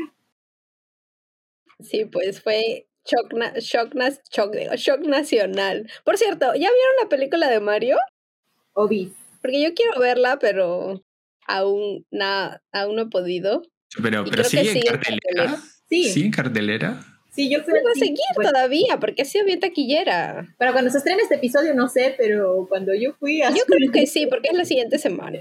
Sí, 1.81 2.05
pues 2.07 2.43
fue 2.43 2.88
Shock, 3.09 3.33
shock, 3.59 3.95
shock, 4.31 4.55
shock, 4.77 5.01
nacional. 5.07 5.91
Por 6.05 6.19
cierto, 6.19 6.53
¿ya 6.53 6.69
vieron 6.71 6.95
la 7.03 7.09
película 7.09 7.49
de 7.49 7.59
Mario? 7.59 7.97
Obis. 8.75 9.13
Porque 9.41 9.63
yo 9.63 9.73
quiero 9.73 9.99
verla, 9.99 10.39
pero 10.39 11.03
aún, 11.47 12.05
nada, 12.11 12.63
aún 12.71 12.97
no 12.97 13.03
he 13.03 13.07
podido. 13.07 13.63
Pero, 14.03 14.25
pero 14.31 14.45
sigue, 14.45 14.73
en 14.73 14.83
cartelera. 14.83 15.57
Sí. 15.89 16.05
¿Sí 16.11 16.23
en 16.25 16.31
cartelera? 16.31 17.01
Sí, 17.31 17.49
yo 17.49 17.65
creo 17.65 17.77
que 17.77 17.85
va 17.85 17.91
a 17.93 17.95
seguir 17.95 18.19
todavía, 18.43 18.99
porque 19.01 19.23
ha 19.23 19.25
sido 19.25 19.47
bien 19.47 19.61
taquillera. 19.61 20.55
Pero 20.59 20.73
cuando 20.73 20.91
se 20.91 20.99
estrene 20.99 21.23
este 21.23 21.37
episodio, 21.37 21.75
no 21.75 21.89
sé, 21.89 22.15
pero 22.19 22.67
cuando 22.69 22.93
yo 22.95 23.15
fui 23.15 23.41
a... 23.41 23.51
Yo 23.51 23.65
creo 23.67 23.91
que 23.91 24.07
sí, 24.07 24.27
porque 24.27 24.49
es 24.51 24.57
la 24.57 24.65
siguiente 24.67 24.99
semana. 24.99 25.39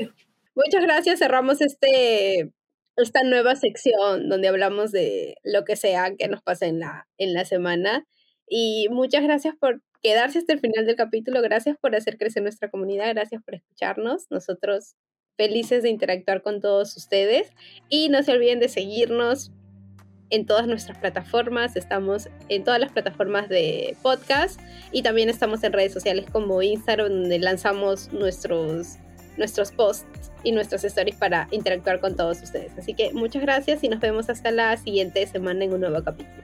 Muchas 0.56 0.84
gracias, 0.84 1.20
cerramos 1.20 1.60
este 1.60 2.52
esta 2.98 3.24
nueva 3.24 3.56
sección 3.56 4.30
donde 4.30 4.48
hablamos 4.48 4.92
de 4.92 5.36
lo 5.44 5.64
que 5.64 5.76
sea 5.76 6.16
que 6.18 6.28
nos 6.28 6.42
pase 6.42 6.68
en 6.68 6.80
la, 6.80 7.08
en 7.18 7.34
la 7.34 7.46
semana. 7.46 8.06
Y 8.48 8.88
muchas 8.90 9.24
gracias 9.24 9.56
por 9.60 9.82
quedarse 10.02 10.40
hasta 10.40 10.54
el 10.54 10.60
final 10.60 10.86
del 10.86 10.96
capítulo, 10.96 11.42
gracias 11.42 11.78
por 11.80 11.96
hacer 11.96 12.18
crecer 12.18 12.44
nuestra 12.44 12.70
comunidad, 12.70 13.14
gracias 13.14 13.44
por 13.44 13.56
escucharnos. 13.56 14.28
Nosotros 14.30 14.96
felices 15.38 15.84
de 15.84 15.90
interactuar 15.90 16.42
con 16.42 16.60
todos 16.60 16.98
ustedes. 16.98 17.52
Y 17.90 18.10
no 18.10 18.24
se 18.24 18.34
olviden 18.34 18.60
de 18.60 18.68
seguirnos 18.68 19.52
en 20.30 20.46
todas 20.46 20.68
nuestras 20.68 20.98
plataformas, 20.98 21.78
estamos 21.78 22.28
en 22.50 22.66
todas 22.66 22.82
las 22.82 22.92
plataformas 22.92 23.48
de 23.48 23.96
podcast. 24.02 24.60
Y 24.92 25.04
también 25.04 25.30
estamos 25.30 25.64
en 25.64 25.72
redes 25.72 25.94
sociales 25.94 26.26
como 26.30 26.62
Instagram 26.62 27.10
donde 27.10 27.40
lanzamos 27.40 28.12
nuestros 28.12 28.98
nuestros 29.38 29.72
posts 29.72 30.27
y 30.44 30.52
nuestras 30.52 30.84
stories 30.84 31.16
para 31.16 31.48
interactuar 31.52 32.00
con 32.00 32.16
todos 32.16 32.42
ustedes. 32.42 32.72
Así 32.78 32.94
que 32.94 33.14
muchas 33.14 33.42
gracias 33.42 33.84
y 33.84 33.90
nos 33.90 34.00
vemos 34.00 34.30
hasta 34.30 34.52
la 34.52 34.76
siguiente 34.78 35.26
semana 35.28 35.66
en 35.66 35.74
un 35.74 35.82
nuevo 35.82 36.04
capítulo. 36.04 36.44